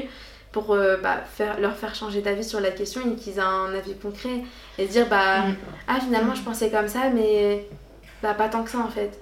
pour 0.52 0.72
euh, 0.72 0.96
bah, 0.96 1.18
faire, 1.36 1.60
leur 1.60 1.76
faire 1.76 1.94
changer 1.94 2.22
d'avis 2.22 2.44
sur 2.44 2.60
la 2.60 2.70
question 2.70 3.02
et 3.02 3.14
qu'ils 3.16 3.38
aient 3.38 3.40
un 3.40 3.74
avis 3.74 3.94
concret. 3.94 4.42
Et 4.78 4.86
dire 4.86 5.06
bah 5.08 5.40
mm. 5.40 5.56
ah 5.88 5.98
finalement 6.00 6.34
je 6.34 6.42
pensais 6.42 6.70
comme 6.70 6.88
ça, 6.88 7.10
mais 7.14 7.66
bah 8.22 8.34
pas 8.34 8.48
tant 8.48 8.62
que 8.62 8.70
ça 8.70 8.78
en 8.78 8.88
fait. 8.88 9.18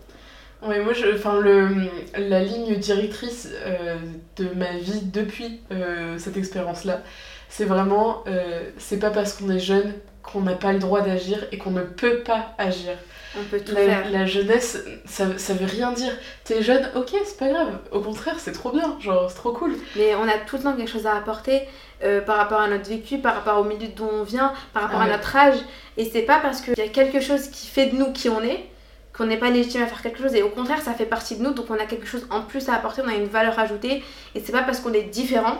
Oui, 0.62 0.78
moi, 0.80 0.92
je, 0.92 1.14
enfin, 1.14 1.40
le, 1.40 1.68
la 2.16 2.42
ligne 2.42 2.76
directrice 2.76 3.48
euh, 3.52 3.96
de 4.36 4.48
ma 4.54 4.72
vie 4.72 5.02
depuis 5.02 5.60
euh, 5.70 6.18
cette 6.18 6.36
expérience-là, 6.36 7.02
c'est 7.48 7.66
vraiment, 7.66 8.24
euh, 8.26 8.70
c'est 8.78 8.98
pas 8.98 9.10
parce 9.10 9.34
qu'on 9.34 9.50
est 9.50 9.58
jeune 9.58 9.92
qu'on 10.22 10.40
n'a 10.40 10.54
pas 10.54 10.72
le 10.72 10.80
droit 10.80 11.02
d'agir 11.02 11.46
et 11.52 11.58
qu'on 11.58 11.70
ne 11.70 11.82
peut 11.82 12.20
pas 12.20 12.54
agir. 12.58 12.94
On 13.38 13.44
peut 13.44 13.60
tout 13.60 13.74
la, 13.74 13.84
faire. 13.84 14.10
La 14.10 14.26
jeunesse, 14.26 14.82
ça, 15.04 15.26
ça 15.36 15.54
veut 15.54 15.66
rien 15.66 15.92
dire. 15.92 16.12
T'es 16.42 16.62
jeune, 16.62 16.88
ok, 16.96 17.10
c'est 17.24 17.38
pas 17.38 17.48
grave. 17.48 17.78
Au 17.92 18.00
contraire, 18.00 18.36
c'est 18.38 18.52
trop 18.52 18.72
bien, 18.72 18.96
genre, 18.98 19.30
c'est 19.30 19.36
trop 19.36 19.52
cool. 19.52 19.76
Mais 19.94 20.14
on 20.16 20.26
a 20.26 20.38
tout 20.38 20.56
le 20.56 20.62
temps 20.62 20.74
quelque 20.74 20.90
chose 20.90 21.06
à 21.06 21.14
apporter 21.14 21.62
par 22.26 22.38
rapport 22.38 22.60
à 22.60 22.68
notre 22.68 22.88
vécu, 22.88 23.18
par 23.18 23.34
rapport 23.34 23.58
au 23.58 23.64
milieu 23.64 23.88
d'où 23.94 24.04
on 24.04 24.22
vient, 24.22 24.52
par 24.72 24.84
rapport 24.84 25.00
ah 25.00 25.04
à 25.04 25.08
notre 25.08 25.36
âge. 25.36 25.58
Et 25.96 26.06
c'est 26.06 26.22
pas 26.22 26.40
parce 26.40 26.60
qu'il 26.60 26.74
y 26.76 26.80
a 26.80 26.88
quelque 26.88 27.20
chose 27.20 27.48
qui 27.48 27.68
fait 27.68 27.86
de 27.86 27.96
nous 27.96 28.12
qui 28.12 28.28
on 28.28 28.42
est 28.42 28.66
qu'on 29.16 29.26
n'est 29.26 29.38
pas 29.38 29.50
légitime 29.50 29.82
à 29.82 29.86
faire 29.86 30.02
quelque 30.02 30.22
chose 30.22 30.34
et 30.34 30.42
au 30.42 30.50
contraire 30.50 30.80
ça 30.80 30.92
fait 30.92 31.06
partie 31.06 31.36
de 31.36 31.42
nous 31.42 31.52
donc 31.52 31.66
on 31.70 31.74
a 31.74 31.86
quelque 31.86 32.06
chose 32.06 32.26
en 32.30 32.42
plus 32.42 32.68
à 32.68 32.74
apporter, 32.74 33.02
on 33.04 33.08
a 33.08 33.14
une 33.14 33.26
valeur 33.26 33.58
ajoutée. 33.58 34.02
Et 34.34 34.40
c'est 34.40 34.52
pas 34.52 34.62
parce 34.62 34.80
qu'on 34.80 34.92
est 34.92 35.02
différent, 35.02 35.58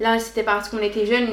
là 0.00 0.18
c'était 0.18 0.42
parce 0.42 0.68
qu'on 0.68 0.78
était 0.78 1.06
jeune, 1.06 1.28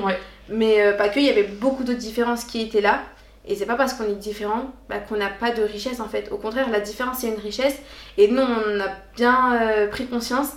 mais 0.49 0.81
euh, 0.81 0.93
pas 0.93 1.09
que, 1.09 1.19
il 1.19 1.25
y 1.25 1.29
avait 1.29 1.43
beaucoup 1.43 1.83
d'autres 1.83 1.99
différences 1.99 2.43
qui 2.43 2.61
étaient 2.61 2.81
là. 2.81 3.01
Et 3.47 3.55
c'est 3.55 3.65
pas 3.65 3.75
parce 3.75 3.93
qu'on 3.93 4.03
est 4.03 4.15
différent 4.15 4.71
bah, 4.87 4.99
qu'on 4.99 5.17
n'a 5.17 5.29
pas 5.29 5.51
de 5.51 5.63
richesse 5.63 5.99
en 5.99 6.07
fait, 6.07 6.31
au 6.31 6.37
contraire 6.37 6.69
la 6.69 6.79
différence 6.79 7.19
c'est 7.19 7.27
une 7.27 7.39
richesse. 7.39 7.77
Et 8.17 8.27
nous 8.27 8.41
on 8.41 8.79
a 8.79 8.89
bien 9.15 9.55
euh, 9.61 9.87
pris 9.87 10.07
conscience. 10.07 10.49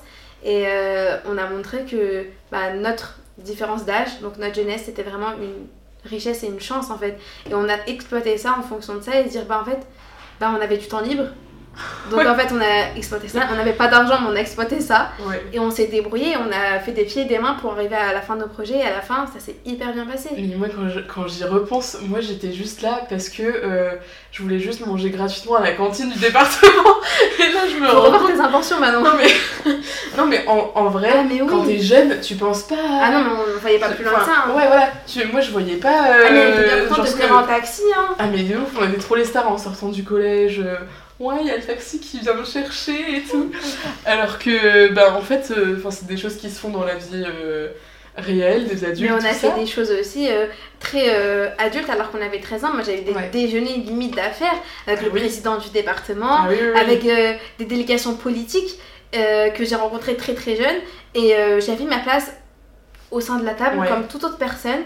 Et 0.44 0.64
euh, 0.66 1.16
on 1.26 1.38
a 1.38 1.46
montré 1.48 1.84
que 1.84 2.26
bah, 2.52 2.74
notre 2.74 3.18
différence 3.38 3.86
d'âge, 3.86 4.20
donc 4.20 4.36
notre 4.36 4.54
jeunesse 4.54 4.82
c'était 4.84 5.02
vraiment 5.02 5.32
une 5.40 5.66
richesse 6.04 6.42
et 6.42 6.48
une 6.48 6.60
chance 6.60 6.90
en 6.90 6.98
fait. 6.98 7.18
Et 7.48 7.54
on 7.54 7.68
a 7.68 7.76
exploité 7.86 8.36
ça 8.36 8.56
en 8.58 8.62
fonction 8.62 8.96
de 8.96 9.00
ça 9.00 9.18
et 9.20 9.24
dire 9.24 9.44
bah 9.46 9.60
en 9.62 9.64
fait 9.64 9.86
bah, 10.44 10.54
on 10.58 10.62
avait 10.62 10.76
du 10.76 10.86
temps 10.86 11.00
libre. 11.00 11.24
Donc 12.10 12.26
en 12.26 12.34
fait, 12.34 12.48
on 12.52 12.60
a 12.60 12.96
exploité 12.96 13.28
ça. 13.28 13.40
On 13.52 13.56
n'avait 13.56 13.72
pas 13.72 13.88
d'argent, 13.88 14.16
mais 14.20 14.28
on 14.32 14.36
a 14.36 14.40
exploité 14.40 14.80
ça. 14.80 15.10
Et 15.52 15.58
on 15.58 15.70
s'est 15.70 15.86
débrouillé. 15.86 16.36
On 16.36 16.50
a 16.52 16.78
fait 16.80 16.92
des 16.92 17.04
pieds 17.04 17.22
et 17.22 17.26
des 17.26 17.38
mains 17.38 17.56
pour 17.60 17.72
arriver 17.72 17.96
à 17.96 18.12
la 18.12 18.20
fin 18.20 18.36
de 18.36 18.40
nos 18.40 18.48
projets. 18.48 18.78
Et 18.78 18.82
à 18.82 18.90
la 18.90 19.00
fin, 19.00 19.26
ça 19.32 19.40
s'est 19.40 19.56
hyper 19.64 19.92
bien 19.92 20.06
passé. 20.06 20.30
Mais 20.36 20.54
moi, 20.56 20.68
quand 21.12 21.26
j'y 21.26 21.44
repense, 21.44 21.98
moi 22.02 22.20
j'étais 22.20 22.52
juste 22.52 22.82
là 22.82 23.00
parce 23.08 23.28
que 23.28 23.42
euh, 23.42 23.92
je 24.32 24.42
voulais 24.42 24.58
juste 24.58 24.86
manger 24.86 25.10
gratuitement 25.10 25.56
à 25.56 25.62
la 25.62 25.72
cantine 25.72 26.10
du 26.10 26.18
département. 26.20 26.96
et 27.38 27.52
là, 27.52 27.60
je 27.70 27.80
me 27.80 27.88
rends 27.88 28.18
compte. 28.18 28.32
tes 28.34 28.40
intentions 28.40 28.80
maintenant. 28.80 29.02
Non, 29.02 29.12
mais, 29.16 29.72
non, 30.16 30.26
mais 30.26 30.46
en, 30.46 30.72
en 30.74 30.88
vrai, 30.88 31.10
ah, 31.14 31.24
mais 31.28 31.38
quand 31.38 31.64
t'es 31.64 31.78
jeune, 31.80 32.20
tu 32.20 32.34
penses 32.34 32.64
pas. 32.64 32.74
Ah 33.02 33.10
non, 33.10 33.24
mais 33.24 33.30
on 33.30 33.60
voyait 33.60 33.78
pas 33.78 33.88
plus 33.90 34.04
loin 34.04 34.18
que 34.20 34.24
ça. 34.24 34.44
Hein. 34.46 34.50
Ouais, 34.54 34.66
voilà. 34.66 34.88
moi, 35.32 35.40
je 35.40 35.50
voyais 35.50 35.76
pas. 35.76 35.88
Euh, 36.08 36.24
ah, 36.26 36.30
mais 36.30 36.52
bien 36.52 37.04
de 37.04 37.08
venir 37.10 37.36
en 37.36 37.42
taxi. 37.44 37.82
Hein. 37.96 38.14
Ah, 38.18 38.26
mais 38.30 38.42
de 38.42 38.56
ouf, 38.56 38.70
on 38.80 38.88
était 38.88 38.98
trop 38.98 39.14
les 39.14 39.24
stars 39.24 39.50
en 39.50 39.58
sortant 39.58 39.88
du 39.88 40.04
collège. 40.04 40.60
Euh, 40.64 40.76
ouais, 41.20 41.36
il 41.40 41.46
y 41.46 41.50
a 41.50 41.56
le 41.56 41.62
taxi 41.62 42.00
qui 42.00 42.20
vient 42.20 42.34
me 42.34 42.44
chercher 42.44 43.16
et 43.16 43.22
tout. 43.22 43.50
Alors 44.04 44.38
que, 44.38 44.92
bah, 44.92 45.14
en 45.16 45.22
fait, 45.22 45.52
euh, 45.56 45.78
c'est 45.90 46.06
des 46.06 46.16
choses 46.16 46.36
qui 46.36 46.50
se 46.50 46.58
font 46.58 46.70
dans 46.70 46.84
la 46.84 46.96
vie 46.96 47.24
euh, 47.26 47.68
réelle 48.16 48.66
des 48.66 48.84
adultes. 48.84 49.10
Mais 49.10 49.16
on 49.16 49.28
a 49.28 49.32
fait 49.32 49.54
des 49.54 49.66
choses 49.66 49.90
aussi 49.90 50.28
euh, 50.28 50.46
très 50.80 51.10
adultes 51.58 51.90
alors 51.90 52.10
qu'on 52.10 52.22
avait 52.22 52.40
13 52.40 52.64
ans. 52.64 52.72
Moi, 52.74 52.82
j'avais 52.84 53.02
des 53.02 53.14
déjeuners 53.32 53.76
limite 53.78 54.14
d'affaires 54.14 54.60
avec 54.86 55.02
le 55.02 55.10
président 55.10 55.58
du 55.58 55.70
département, 55.70 56.46
ah 56.46 56.80
avec 56.80 57.02
des 57.04 57.64
délégations 57.64 58.14
politiques 58.14 58.78
que 59.12 59.64
j'ai 59.64 59.76
rencontrées 59.76 60.16
très 60.16 60.34
très 60.34 60.56
jeunes. 60.56 60.80
Et 61.14 61.34
j'avais 61.60 61.84
ma 61.84 61.98
place 61.98 62.32
au 63.14 63.20
sein 63.20 63.38
de 63.38 63.44
la 63.44 63.54
table 63.54 63.86
comme 63.88 64.08
toute 64.08 64.24
autre 64.24 64.38
personne. 64.38 64.80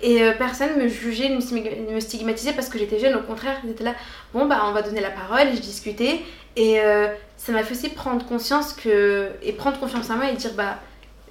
Et 0.00 0.22
euh, 0.22 0.32
personne 0.36 0.78
me 0.78 0.88
jugeait, 0.88 1.28
me 1.28 2.00
stigmatisait 2.00 2.54
parce 2.54 2.70
que 2.70 2.78
j'étais 2.78 2.98
jeune. 2.98 3.14
Au 3.14 3.20
contraire, 3.20 3.58
ils 3.62 3.70
étaient 3.70 3.84
là, 3.84 3.94
bon, 4.32 4.46
bah 4.46 4.62
on 4.66 4.72
va 4.72 4.80
donner 4.80 5.02
la 5.02 5.10
parole. 5.10 5.48
Et 5.48 5.56
je 5.56 5.60
discutais. 5.60 6.22
Et 6.56 6.80
euh, 6.80 7.08
ça 7.36 7.52
m'a 7.52 7.62
fait 7.62 7.74
aussi 7.74 7.90
prendre 7.90 8.24
conscience 8.26 8.72
que. 8.72 9.28
et 9.42 9.52
prendre 9.52 9.78
confiance 9.78 10.08
en 10.08 10.16
moi 10.16 10.30
et 10.30 10.34
dire, 10.34 10.52
bah 10.56 10.78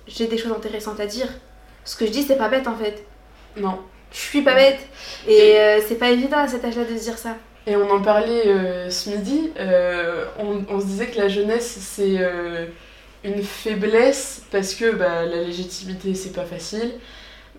j'ai 0.07 0.27
des 0.27 0.37
choses 0.37 0.51
intéressantes 0.51 0.99
à 0.99 1.07
dire. 1.07 1.27
Ce 1.85 1.95
que 1.95 2.05
je 2.05 2.11
dis, 2.11 2.21
c'est 2.21 2.37
pas 2.37 2.49
bête 2.49 2.67
en 2.67 2.75
fait. 2.75 3.03
Non. 3.57 3.79
Je 4.11 4.19
suis 4.19 4.43
pas 4.43 4.53
bête. 4.53 4.79
Et, 5.27 5.57
euh, 5.57 5.79
c'est 5.87 5.95
pas 5.95 6.11
évident 6.11 6.37
à 6.37 6.47
cet 6.47 6.63
âge-là 6.63 6.83
de 6.83 6.95
se 6.95 7.03
dire 7.03 7.17
ça. 7.17 7.35
Et 7.65 7.75
on 7.75 7.89
en 7.89 8.01
parlait 8.01 8.43
ce 8.91 9.09
midi. 9.09 9.51
On, 10.37 10.63
on, 10.69 10.79
se 10.79 10.85
disait 10.85 11.07
que 11.07 11.17
la 11.17 11.29
jeunesse, 11.29 11.77
c'est 11.79 12.19
une 13.23 13.41
faiblesse 13.41 14.43
parce 14.51 14.75
que 14.75 14.91
bah, 14.91 15.25
la 15.25 15.43
légitimité 15.43 16.13
c'est 16.13 16.33
pas 16.33 16.45
facile, 16.45 16.91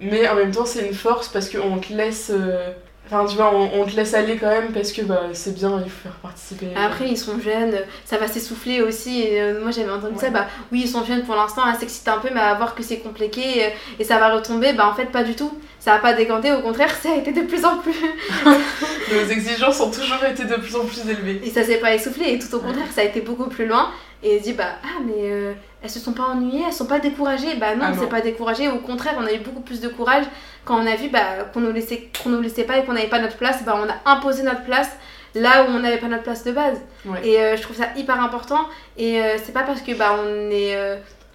mais 0.00 0.28
en 0.28 0.34
même 0.34 0.50
temps 0.50 0.66
c'est 0.66 0.86
une 0.86 0.94
force 0.94 1.28
parce 1.28 1.48
qu'on 1.48 1.78
te 1.78 1.92
laisse. 1.92 2.30
Euh, 2.30 2.72
enfin, 3.06 3.26
tu 3.26 3.36
vois, 3.36 3.54
on, 3.54 3.84
te 3.84 3.94
laisse 3.96 4.14
aller 4.14 4.36
quand 4.36 4.48
même 4.48 4.72
parce 4.72 4.92
que 4.92 5.02
bah, 5.02 5.22
c'est 5.32 5.54
bien, 5.54 5.80
il 5.84 5.90
faut 5.90 6.02
faire 6.04 6.18
participer. 6.22 6.68
Après, 6.76 7.08
ils 7.08 7.18
sont 7.18 7.38
jeunes, 7.40 7.74
ça 8.04 8.18
va 8.18 8.28
s'essouffler 8.28 8.82
aussi. 8.82 9.20
Et, 9.22 9.40
euh, 9.40 9.60
moi, 9.60 9.70
j'avais 9.70 9.90
entendu 9.90 10.18
ça, 10.18 10.30
bah 10.30 10.46
oui, 10.72 10.82
ils 10.84 10.88
sont 10.88 11.04
jeunes 11.04 11.22
pour 11.24 11.34
l'instant, 11.34 11.62
à 11.62 11.74
s'exciter 11.74 12.10
un 12.10 12.18
peu, 12.18 12.28
mais 12.32 12.40
à 12.40 12.54
voir 12.54 12.74
que 12.74 12.82
c'est 12.82 12.98
compliqué 12.98 13.64
euh, 13.64 13.68
et, 13.98 14.04
ça 14.04 14.18
va 14.18 14.34
retomber, 14.34 14.72
bah 14.72 14.88
en 14.88 14.94
fait, 14.94 15.06
pas 15.06 15.22
du 15.22 15.34
tout. 15.34 15.52
Ça 15.78 15.94
a 15.94 15.98
pas 15.98 16.14
décanté, 16.14 16.52
au 16.52 16.60
contraire, 16.60 16.94
ça 17.02 17.12
a 17.12 17.16
été 17.16 17.32
de 17.32 17.42
plus 17.42 17.64
en 17.64 17.78
plus. 17.78 17.92
Nos 19.12 19.30
exigences 19.30 19.80
ont 19.80 19.90
toujours 19.90 20.24
été 20.24 20.44
de 20.44 20.54
plus 20.56 20.76
en 20.76 20.84
plus 20.84 21.00
élevées. 21.08 21.40
Et 21.44 21.50
ça 21.50 21.62
s'est 21.62 21.78
pas 21.78 21.94
essoufflé, 21.94 22.32
et 22.32 22.38
tout 22.38 22.54
au 22.54 22.60
contraire, 22.60 22.86
ça 22.94 23.02
a 23.02 23.04
été 23.04 23.20
beaucoup 23.20 23.48
plus 23.48 23.66
loin. 23.66 23.90
Et 24.24 24.40
dit 24.40 24.54
bah 24.54 24.76
ah 24.82 25.00
mais 25.04 25.30
euh, 25.30 25.52
elles 25.82 25.90
se 25.90 26.00
sont 26.00 26.14
pas 26.14 26.22
ennuyées, 26.22 26.64
elles 26.66 26.72
sont 26.72 26.86
pas 26.86 26.98
découragées. 26.98 27.56
Bah 27.56 27.76
non, 27.76 27.84
ah 27.88 27.92
c'est 27.98 28.08
pas 28.08 28.22
découragé. 28.22 28.68
Au 28.68 28.78
contraire, 28.78 29.16
on 29.18 29.26
a 29.26 29.32
eu 29.32 29.38
beaucoup 29.38 29.60
plus 29.60 29.80
de 29.82 29.88
courage 29.88 30.24
quand 30.64 30.82
on 30.82 30.86
a 30.86 30.96
vu 30.96 31.10
bah, 31.10 31.44
qu'on 31.52 31.60
nous 31.60 31.72
laissait 31.72 32.08
qu'on 32.22 32.30
nous 32.30 32.40
laissait 32.40 32.64
pas 32.64 32.78
et 32.78 32.84
qu'on 32.84 32.94
n'avait 32.94 33.08
pas 33.08 33.18
notre 33.18 33.36
place. 33.36 33.62
Bah 33.64 33.78
on 33.78 33.86
a 33.86 34.16
imposé 34.16 34.42
notre 34.42 34.64
place 34.64 34.90
là 35.34 35.64
où 35.64 35.66
on 35.68 35.80
n'avait 35.80 35.98
pas 35.98 36.08
notre 36.08 36.22
place 36.22 36.42
de 36.42 36.52
base. 36.52 36.80
Et 37.22 37.38
euh, 37.38 37.56
je 37.56 37.62
trouve 37.62 37.76
ça 37.76 37.88
hyper 37.96 38.18
important. 38.18 38.60
Et 38.96 39.20
euh, 39.20 39.36
c'est 39.44 39.52
pas 39.52 39.64
parce 39.64 39.82
que 39.82 39.92
bah 39.92 40.16
on 40.18 40.50
est 40.50 40.74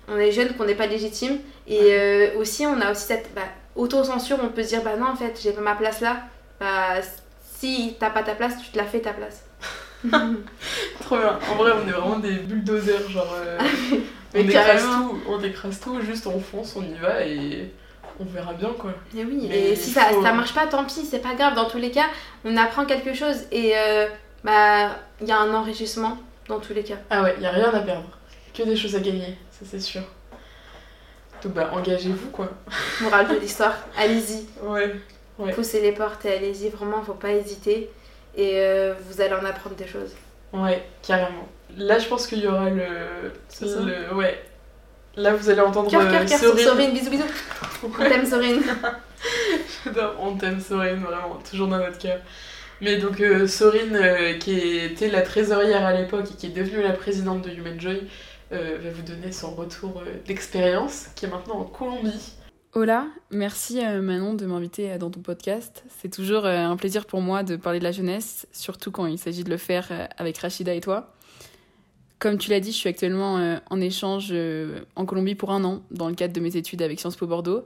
on 0.08 0.18
est 0.18 0.32
jeune 0.32 0.56
qu'on 0.56 0.66
n'est 0.66 0.74
pas 0.74 0.88
légitime. 0.88 1.38
Et 1.68 2.32
aussi 2.40 2.66
on 2.66 2.82
a 2.82 2.92
aussi 2.92 3.06
cette 3.06 3.36
bah, 3.36 3.44
auto-censure. 3.76 4.38
On 4.42 4.50
peut 4.50 4.64
se 4.64 4.70
dire 4.70 4.82
bah 4.82 4.96
non 4.98 5.10
en 5.10 5.16
fait 5.16 5.40
j'ai 5.40 5.52
pas 5.52 5.62
ma 5.62 5.76
place 5.76 6.02
là. 6.02 6.24
Bah 6.60 7.02
si 7.60 7.98
t'as 8.00 8.10
pas 8.10 8.24
ta 8.24 8.34
place, 8.34 8.54
tu 8.64 8.72
te 8.72 8.78
la 8.78 8.86
fais 8.86 9.00
ta 9.00 9.14
place. 9.14 9.44
Trop 11.02 11.18
bien. 11.18 11.40
En 11.52 11.56
vrai, 11.56 11.72
on 11.72 11.88
est 11.88 11.92
vraiment 11.92 12.20
des 12.20 12.34
bulldozers. 12.34 13.10
Genre, 13.10 13.36
euh, 13.38 13.58
on, 14.34 14.40
écrase 14.40 14.84
tout, 14.84 15.20
on 15.28 15.44
écrase 15.44 15.80
tout, 15.80 16.02
juste 16.02 16.28
on 16.28 16.40
fonce, 16.40 16.76
on 16.76 16.84
y 16.84 16.98
va 17.00 17.26
et 17.26 17.72
on 18.20 18.26
verra 18.26 18.54
bien 18.54 18.70
quoi. 18.78 18.92
Et 19.16 19.24
oui, 19.24 19.50
et 19.52 19.76
si 19.76 19.92
ça, 19.92 20.10
ça 20.22 20.34
marche 20.34 20.54
pas, 20.54 20.68
tant 20.68 20.86
pis, 20.86 21.06
c'est 21.06 21.20
pas 21.20 21.36
grave. 21.36 21.56
Dans 21.56 21.70
tous 21.70 21.78
les 21.78 21.92
cas, 21.92 22.08
on 22.46 22.56
apprend 22.58 22.86
quelque 22.86 23.14
chose 23.14 23.46
et 23.52 23.74
euh, 23.76 24.08
bah 24.44 24.92
il 25.22 25.28
y 25.28 25.32
a 25.32 25.40
un 25.40 25.54
enrichissement 25.54 26.18
dans 26.48 26.60
tous 26.60 26.74
les 26.74 26.84
cas. 26.84 26.98
Ah 27.10 27.24
ouais, 27.24 27.36
il 27.38 27.44
y 27.44 27.48
a 27.48 27.52
rien 27.52 27.74
à 27.74 27.80
perdre. 27.80 28.10
Que 28.54 28.64
des 28.64 28.76
choses 28.76 28.96
à 28.96 29.00
gagner, 29.00 29.38
ça 29.52 29.66
c'est 29.70 29.80
sûr. 29.80 30.02
Donc 31.44 31.54
bah 31.54 31.72
engagez-vous 31.74 32.30
quoi. 32.32 32.50
Morale 33.02 33.28
de 33.30 33.36
l'histoire, 33.36 33.76
allez-y. 33.98 34.46
Ouais, 34.66 34.96
ouais. 35.38 35.54
Poussez 35.54 35.82
les 35.82 35.94
portes 35.94 36.26
et 36.26 36.34
allez-y, 36.34 36.70
vraiment, 36.70 37.02
faut 37.04 37.14
pas 37.14 37.32
hésiter 37.32 37.90
et 38.36 38.54
euh, 38.56 38.94
vous 39.08 39.22
allez 39.22 39.34
en 39.34 39.46
apprendre 39.46 39.76
des 39.76 39.88
choses. 39.88 40.14
Ouais, 40.54 40.84
carrément. 41.06 41.48
Là, 41.78 42.00
je 42.00 42.08
pense 42.08 42.28
qu'il 42.28 42.40
y 42.40 42.48
aura 42.48 42.70
le. 42.70 42.86
le... 43.62 44.16
Ouais. 44.16 44.44
Là, 45.16 45.34
vous 45.34 45.50
allez 45.50 45.62
entendre. 45.62 45.90
Cœur, 45.90 46.10
cœur, 46.10 46.26
cœur, 46.26 46.40
Sorine, 46.40 46.92
bisous, 46.92 47.12
bisous. 47.12 47.24
on 47.84 47.90
t'aime, 47.90 48.26
Sorine. 48.26 48.62
on 50.20 50.36
t'aime, 50.36 50.60
Sorine, 50.60 51.04
vraiment, 51.04 51.40
toujours 51.50 51.68
dans 51.68 51.78
notre 51.78 51.98
cœur. 51.98 52.20
Mais 52.82 52.98
donc, 52.98 53.20
euh, 53.20 53.46
Sorine, 53.46 53.96
euh, 53.96 54.38
qui 54.38 54.78
était 54.78 55.10
la 55.10 55.22
trésorière 55.22 55.86
à 55.86 55.94
l'époque 55.94 56.28
et 56.32 56.36
qui 56.36 56.48
est 56.48 56.50
devenue 56.50 56.82
la 56.82 56.94
présidente 56.94 57.42
de 57.42 57.50
Human 57.50 57.80
Joy, 57.80 58.08
va 58.52 58.90
vous 58.92 59.04
donner 59.04 59.32
son 59.32 59.52
retour 59.52 60.02
d'expérience, 60.26 61.08
qui 61.16 61.26
est 61.26 61.30
maintenant 61.30 61.60
en 61.60 61.66
Colombie. 61.66 62.34
Hola, 62.76 63.08
merci 63.32 63.80
Manon 63.80 64.36
de 64.36 64.46
m'inviter 64.46 64.96
dans 65.00 65.10
ton 65.10 65.22
podcast. 65.22 65.84
C'est 65.90 66.14
toujours 66.14 66.46
un 66.46 66.78
plaisir 66.78 67.08
pour 67.08 67.20
moi 67.20 67.42
de 67.42 67.56
parler 67.56 67.80
de 67.80 67.84
la 67.84 67.92
jeunesse, 67.92 68.46
surtout 68.52 68.92
quand 68.92 69.08
il 69.08 69.18
s'agit 69.18 69.44
de 69.44 69.50
le 69.50 69.58
faire 69.58 70.08
avec 70.18 70.38
Rachida 70.38 70.76
et 70.76 70.80
toi. 70.80 71.16
Comme 72.20 72.38
tu 72.38 72.52
l'as 72.52 72.60
dit, 72.60 72.72
je 72.72 72.78
suis 72.78 72.88
actuellement 72.88 73.58
en 73.68 73.82
échange 73.82 74.32
en 74.96 75.06
Colombie 75.08 75.34
pour 75.34 75.50
un 75.50 75.64
an 75.64 75.82
dans 75.90 76.10
le 76.10 76.14
cadre 76.14 76.32
de 76.32 76.40
mes 76.40 76.58
études 76.58 76.84
avec 76.84 77.00
Sciences 77.00 77.16
Po 77.16 77.26
Bordeaux. 77.26 77.66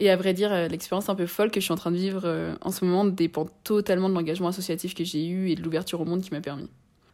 Et 0.00 0.10
à 0.10 0.16
vrai 0.16 0.34
dire, 0.34 0.50
l'expérience 0.68 1.08
un 1.08 1.14
peu 1.14 1.26
folle 1.26 1.52
que 1.52 1.60
je 1.60 1.64
suis 1.66 1.72
en 1.72 1.76
train 1.76 1.92
de 1.92 1.96
vivre 1.96 2.56
en 2.60 2.72
ce 2.72 2.84
moment 2.84 3.04
dépend 3.04 3.46
totalement 3.62 4.08
de 4.08 4.14
l'engagement 4.14 4.48
associatif 4.48 4.96
que 4.96 5.04
j'ai 5.04 5.24
eu 5.24 5.50
et 5.50 5.54
de 5.54 5.62
l'ouverture 5.62 6.00
au 6.00 6.04
monde 6.04 6.20
qui 6.20 6.32
m'a 6.32 6.40
permis. 6.40 6.68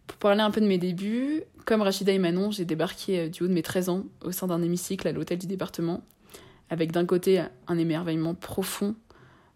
Pour 0.07 0.17
parler 0.17 0.41
un 0.41 0.51
peu 0.51 0.63
de 0.63 0.67
mes 0.67 0.79
débuts, 0.79 1.43
comme 1.67 1.83
Rachida 1.83 2.11
et 2.11 2.19
Manon, 2.19 2.51
j'ai 2.53 2.65
débarqué 2.65 3.29
du 3.29 3.43
haut 3.43 3.49
de 3.49 3.53
mes 3.53 3.63
13 3.63 3.91
ans 3.91 4.05
au 4.25 4.33
sein 4.33 4.47
d'un 4.47 4.63
hémicycle 4.63 5.07
à 5.07 5.13
l'hôtel 5.13 5.37
du 5.37 5.47
département 5.47 6.03
avec 6.71 6.93
d'un 6.93 7.07
côté 7.07 7.43
un 7.67 7.79
émerveillement 7.79 8.35
profond 8.35 8.95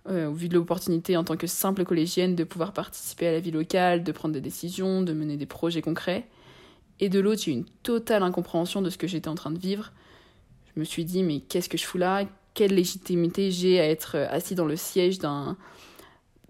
euh, 0.09 0.29
au 0.29 0.33
vu 0.33 0.49
de 0.49 0.55
l'opportunité 0.55 1.17
en 1.17 1.25
tant 1.25 1.37
que 1.37 1.47
simple 1.47 1.85
collégienne 1.85 2.35
de 2.35 2.45
pouvoir 2.45 2.73
participer 2.73 3.29
à 3.29 3.33
la 3.33 3.41
vie 3.41 3.51
locale, 3.51 4.03
de 4.03 4.13
prendre 4.13 4.35
des 4.35 4.41
décisions, 4.41 5.03
de 5.03 5.13
mener 5.13 5.37
des 5.37 5.47
projets 5.47 5.83
concrets, 5.83 6.27
et 6.99 7.09
de 7.09 7.21
l'autre 7.21 7.43
j'ai 7.43 7.53
une 7.53 7.67
totale 7.83 8.23
incompréhension 8.23 8.83
de 8.83 8.91
ce 8.91 8.99
que 8.99 9.07
j'étais 9.07 9.29
en 9.29 9.35
train 9.35 9.51
de 9.51 9.59
vivre. 9.59 9.93
Je 10.75 10.81
me 10.81 10.85
suis 10.85 11.05
dit 11.05 11.23
mais 11.23 11.41
qu'est-ce 11.41 11.69
que 11.69 11.79
je 11.79 11.85
fous 11.85 11.99
là? 11.99 12.25
Quelle 12.55 12.75
légitimité 12.75 13.51
j'ai 13.51 13.81
à 13.81 13.89
être 13.89 14.17
assis 14.17 14.55
dans 14.55 14.67
le 14.67 14.77
siège 14.77 15.19
d'un 15.19 15.57